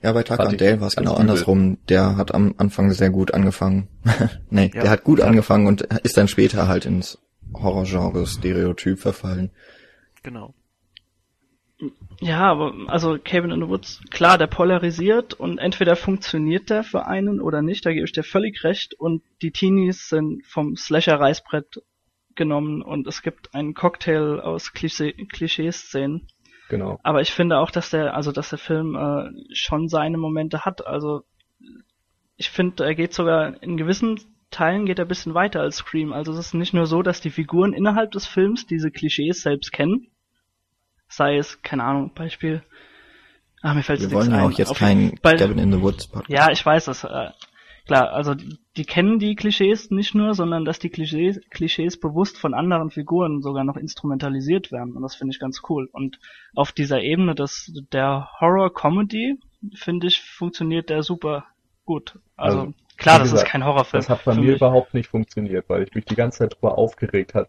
[0.00, 1.20] ja, bei Tucker und Dale war es genau übel.
[1.22, 1.76] andersrum.
[1.90, 3.88] Der hat am Anfang sehr gut angefangen.
[4.50, 4.82] nee, Ja.
[4.82, 7.18] der hat gut angefangen und ist dann später halt ins
[7.54, 9.50] Horrorgenre-Stereotyp verfallen.
[10.22, 10.54] Genau.
[12.20, 17.06] Ja, aber also Cabin in the Woods, klar, der polarisiert und entweder funktioniert der für
[17.06, 18.94] einen oder nicht, da gebe ich dir völlig recht.
[18.94, 21.82] Und die Teenies sind vom Slasher-Reißbrett
[22.34, 26.26] genommen und es gibt einen Cocktail aus Klischee- Klischee-Szenen.
[26.68, 26.98] Genau.
[27.02, 30.86] Aber ich finde auch, dass der, also dass der Film äh, schon seine Momente hat.
[30.86, 31.22] Also
[32.36, 34.20] ich finde, er geht sogar in gewissen
[34.50, 36.12] Teilen geht er ein bisschen weiter als Scream.
[36.12, 39.72] Also es ist nicht nur so, dass die Figuren innerhalb des Films diese Klischees selbst
[39.72, 40.08] kennen.
[41.08, 42.62] Sei es, keine Ahnung, Beispiel.
[43.62, 44.52] Ah, mir fällt Wir nichts wollen ja ein.
[44.52, 46.30] auch jetzt Auf- kein bei- Cabin in the Woods Podcast.
[46.30, 47.04] Ja, ich weiß das.
[47.04, 47.30] Äh,
[47.86, 52.38] klar, also die, die kennen die Klischees nicht nur, sondern dass die Klischees, Klischees bewusst
[52.38, 54.94] von anderen Figuren sogar noch instrumentalisiert werden.
[54.94, 55.88] Und das finde ich ganz cool.
[55.92, 56.20] Und
[56.54, 59.40] auf dieser Ebene des der Horror-Comedy,
[59.74, 61.46] finde ich, funktioniert der super
[61.84, 62.18] gut.
[62.36, 64.00] Also, Also, klar, wie das ist gesagt, kein Horrorfilm.
[64.02, 64.56] Das hat bei mir mich.
[64.56, 67.48] überhaupt nicht funktioniert, weil ich mich die ganze Zeit darüber aufgeregt hat,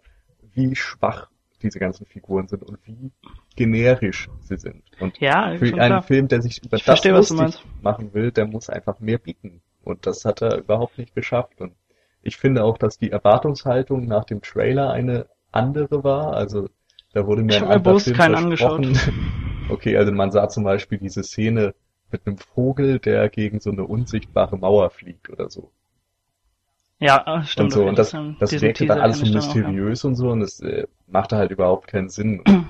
[0.53, 1.30] wie schwach
[1.61, 3.11] diese ganzen Figuren sind und wie
[3.55, 4.84] generisch sie sind.
[4.99, 6.01] Und Ja, für einen klar.
[6.03, 7.51] Film, der sich über Ich das verstehe,
[7.81, 9.61] machen will, der muss einfach mehr bieten.
[9.84, 11.59] Und das hat er überhaupt nicht geschafft.
[11.59, 11.73] Und
[12.21, 16.34] ich finde auch, dass die Erwartungshaltung nach dem Trailer eine andere war.
[16.34, 16.69] Also
[17.13, 18.97] da wurde mir Ich ein anderer Film keinen versprochen.
[19.69, 21.76] Okay, also man sah zum Beispiel diese Szene
[22.11, 25.72] mit einem Vogel, der gegen so eine unsichtbare Mauer fliegt oder so.
[26.99, 27.65] Ja, äh, stimmt.
[27.65, 27.86] und so.
[27.86, 29.61] Und das, das diesen wirkte dann alles so dann auch, ja.
[29.61, 32.41] mysteriös und so und das äh, machte halt überhaupt keinen Sinn.
[32.49, 32.68] Und,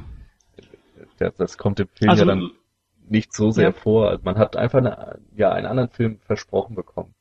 [1.17, 2.51] das, das kommt im Film Also, ja dann
[3.09, 3.71] nicht so sehr ja.
[3.71, 4.09] vor.
[4.09, 7.13] Also man hat einfach eine, ja, einen anderen Film versprochen bekommen.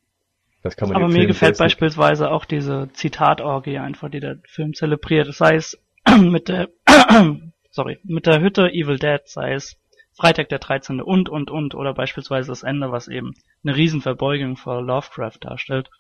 [0.62, 4.38] Das kann man Aber mir Film gefällt nicht- beispielsweise auch diese Zitatorgie einfach, die der
[4.44, 5.32] Film zelebriert.
[5.34, 5.78] Sei es
[6.20, 6.68] mit der,
[7.70, 9.76] sorry, mit der Hütte Evil Dead, sei es
[10.18, 11.00] Freitag der 13.
[11.00, 15.90] und, und, und, oder beispielsweise das Ende, was eben eine Riesenverbeugung vor Lovecraft darstellt.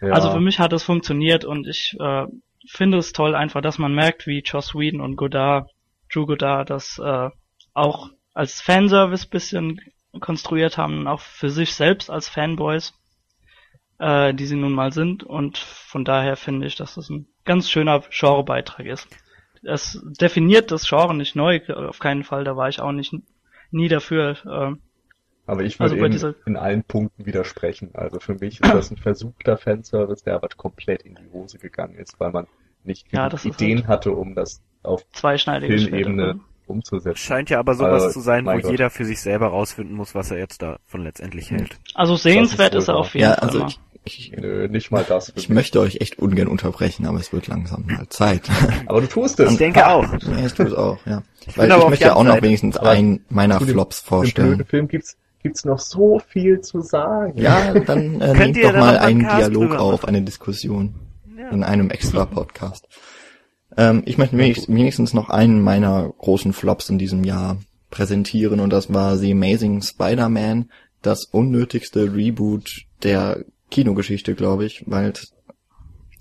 [0.00, 2.24] ja, Also für mich hat es funktioniert und ich äh,
[2.66, 5.70] finde es toll einfach, dass man merkt, wie Joss Whedon und Godard,
[6.10, 7.28] Drew Goddard das äh,
[7.74, 9.80] auch als Fanservice bisschen
[10.18, 12.94] konstruiert haben, auch für sich selbst als Fanboys,
[13.98, 17.68] äh, die sie nun mal sind und von daher finde ich, dass das ein ganz
[17.70, 19.08] schöner Genrebeitrag ist.
[19.62, 23.12] Es definiert das Genre nicht neu, auf keinen Fall, da war ich auch nicht
[23.72, 24.36] nie dafür.
[24.44, 24.76] Äh,
[25.46, 27.90] aber ich also würde bei eben dieser- in allen Punkten widersprechen.
[27.94, 31.96] Also für mich ist das ein versuchter Fanservice, der aber komplett in die Hose gegangen
[31.96, 32.46] ist, weil man
[32.84, 35.04] nicht Ja, Ideen halt- hatte, um das auf.
[35.12, 37.16] Filmebene umzusetzen.
[37.16, 38.70] Scheint ja aber sowas Also, zu sein, wo Gott.
[38.70, 41.78] jeder für sich selber rausfinden muss, was er jetzt davon letztendlich hält.
[41.94, 43.48] Also sehenswert Das ist ist er auf jeden Ja, Fall.
[43.48, 45.32] also ich, ich, Nö, nicht mal das.
[45.36, 48.42] ich möchte euch echt ungern unterbrechen, aber es wird langsam mal Zeit.
[48.86, 49.52] aber du tust es.
[49.52, 50.04] Ich denke auch.
[50.04, 51.22] ja, ich tue es auch, ja.
[51.56, 52.42] Weil aber ich möchte ja auch noch Seite.
[52.46, 54.48] wenigstens Aber einen meiner Flops Im vorstellen.
[54.48, 57.32] blöden Film gibt's, gibt's noch so viel zu sagen.
[57.36, 60.94] Ja, dann äh, nehmt doch dann mal einen Dialog drüber auf, eine Diskussion
[61.38, 61.50] Ja.
[61.50, 62.86] in einem extra Podcast.
[63.76, 67.56] Ähm, ich möchte wenigstens noch einen meiner großen Flops in diesem Jahr
[67.90, 70.70] präsentieren und das war The Amazing Spider-Man,
[71.02, 75.12] das unnötigste Reboot der Kinogeschichte, glaube ich, weil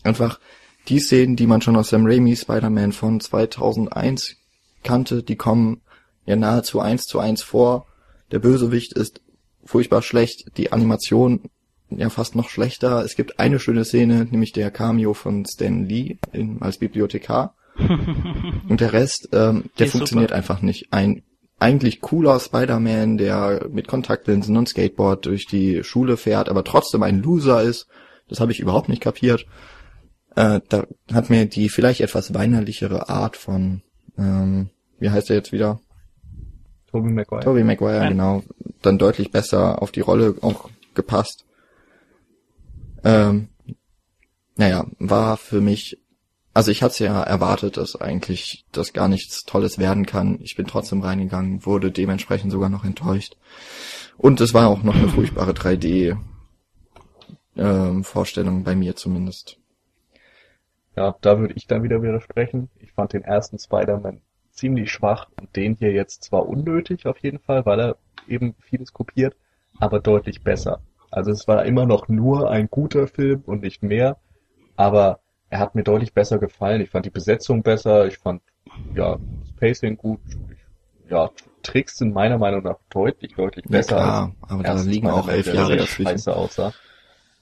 [0.03, 0.39] einfach
[0.87, 4.37] die Szenen, die man schon aus Sam Raimi Spider-Man von 2001
[4.83, 5.81] kannte, die kommen
[6.25, 7.85] ja nahezu eins zu eins vor.
[8.31, 9.21] Der Bösewicht ist
[9.63, 11.49] furchtbar schlecht, die Animation
[11.89, 13.03] ja fast noch schlechter.
[13.03, 17.55] Es gibt eine schöne Szene, nämlich der Cameo von Stan Lee in, als Bibliothekar.
[17.77, 20.37] Und der Rest, ähm, der ist funktioniert super.
[20.37, 20.91] einfach nicht.
[20.91, 21.23] Ein
[21.61, 27.21] eigentlich cooler Spider-Man, der mit Kontaktlinsen und Skateboard durch die Schule fährt, aber trotzdem ein
[27.21, 27.87] Loser ist,
[28.27, 29.45] das habe ich überhaupt nicht kapiert.
[30.35, 33.81] Äh, da hat mir die vielleicht etwas weinerlichere Art von,
[34.17, 34.69] ähm,
[34.99, 35.79] wie heißt er jetzt wieder?
[36.89, 37.43] Tobey Maguire.
[37.43, 38.09] Tobey Maguire, Ja.
[38.09, 38.43] genau,
[38.81, 41.45] dann deutlich besser auf die Rolle auch gepasst.
[43.03, 43.49] Ähm,
[44.55, 45.99] naja, war für mich,
[46.53, 50.39] also ich hatte ja erwartet, dass eigentlich das gar nichts Tolles werden kann.
[50.41, 53.37] Ich bin trotzdem reingegangen, wurde dementsprechend sogar noch enttäuscht.
[54.17, 56.17] Und es war auch noch eine furchtbare 3D
[57.55, 59.57] ähm, bei mir zumindest.
[60.95, 62.69] Ja, da würde ich dann wieder widersprechen.
[62.79, 64.21] Ich fand den ersten Spider-Man
[64.51, 67.97] ziemlich schwach und den hier jetzt zwar unnötig auf jeden Fall, weil er
[68.27, 69.35] eben vieles kopiert,
[69.79, 70.81] aber deutlich besser.
[71.09, 74.17] Also es war immer noch nur ein guter Film und nicht mehr,
[74.75, 75.19] aber
[75.51, 76.81] er hat mir deutlich besser gefallen.
[76.81, 78.41] Ich fand die Besetzung besser, ich fand
[78.95, 80.19] ja das Pacing gut.
[80.49, 81.29] Ich, ja,
[81.61, 85.27] Tricks sind meiner Meinung nach deutlich, deutlich Ja, besser klar, als aber da liegen auch
[85.27, 86.03] elf der Jahre dazwischen.
[86.07, 86.73] scheiße aussah.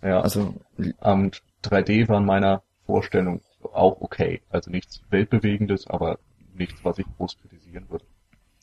[0.02, 0.56] Ja, Also
[1.02, 3.42] und 3D war in meiner Vorstellung
[3.74, 4.42] auch okay.
[4.50, 6.18] Also nichts Weltbewegendes, aber
[6.56, 8.06] nichts, was ich groß kritisieren würde.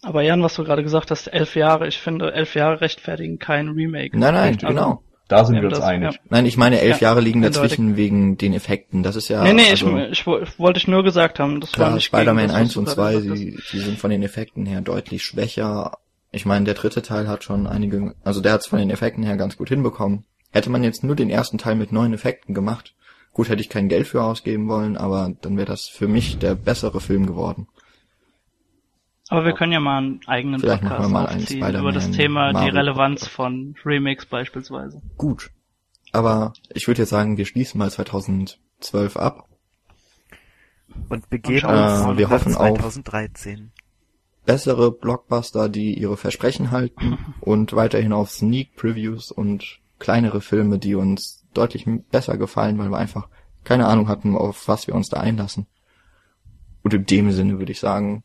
[0.03, 3.69] Aber Jan, was du gerade gesagt hast, elf Jahre, ich finde, elf Jahre rechtfertigen kein
[3.69, 4.19] Remake.
[4.19, 5.03] Nein, nein, Also, genau.
[5.29, 6.13] Da sind Ja, wir uns das- einig.
[6.15, 6.19] ja.
[6.31, 7.63] Nein, ich meine, elf Ja, Jahre liegen eindeutig.
[7.71, 9.03] dazwischen wegen den Effekten.
[9.03, 9.43] Das ist ja.
[9.43, 11.61] nee, nee, also, ich, ich, wo- wollte ich nur gesagt haben.
[11.61, 13.41] Das war Klar, nicht gegen Spider-Man das, was 1 du und gerade 2, gesagt hast.
[13.41, 15.99] die, die sind von den Effekten her deutlich schwächer.
[16.31, 19.25] Ich meine, der dritte Teil hat schon einige, also der hat es von den Effekten
[19.25, 20.25] her ganz gut hinbekommen.
[20.53, 22.95] Hätte man jetzt nur den ersten Teil mit neuen Effekten gemacht,
[23.33, 26.55] gut hätte ich kein Geld für ausgeben wollen, aber dann wäre das für mich der
[26.55, 27.67] bessere Film geworden.
[29.29, 32.11] Aber wir können ja mal einen eigenen Vielleicht machen Podcast wir mal aufziehen über das
[32.13, 35.03] Thema die Marvel Relevanz von Remakes beispielsweise.
[35.17, 35.51] Gut.
[36.13, 39.49] Aber ich würde jetzt sagen, wir schließen mal 2012 ab.
[41.09, 41.77] Und begeben schauen
[42.07, 43.73] uns Äh, wir hoffen auf- 2013.
[44.45, 50.95] Bessere Blockbuster, die ihre Versprechen halten und weiterhin auf Sneak Previews und kleinere Filme, die
[50.95, 53.29] uns deutlich besser gefallen, weil wir einfach
[53.65, 55.67] keine Ahnung hatten, auf was wir uns da einlassen.
[56.85, 58.23] Und in dem Sinne würde ich sagen,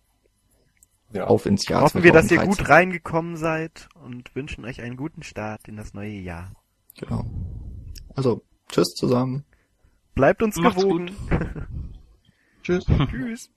[1.13, 1.25] Ja.
[1.25, 2.49] auf ins Jahr Hoffen wir, dass ihr 2013.
[2.49, 6.53] gut reingekommen seid und wünschen euch einen guten Start in das neue Jahr.
[6.97, 7.25] Genau.
[8.15, 9.45] Also, tschüss zusammen.
[10.15, 11.11] Bleibt uns Macht's gewogen.
[12.63, 12.85] Tschüss.
[13.09, 13.49] Tschüss.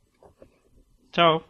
[1.13, 1.43] Ciao.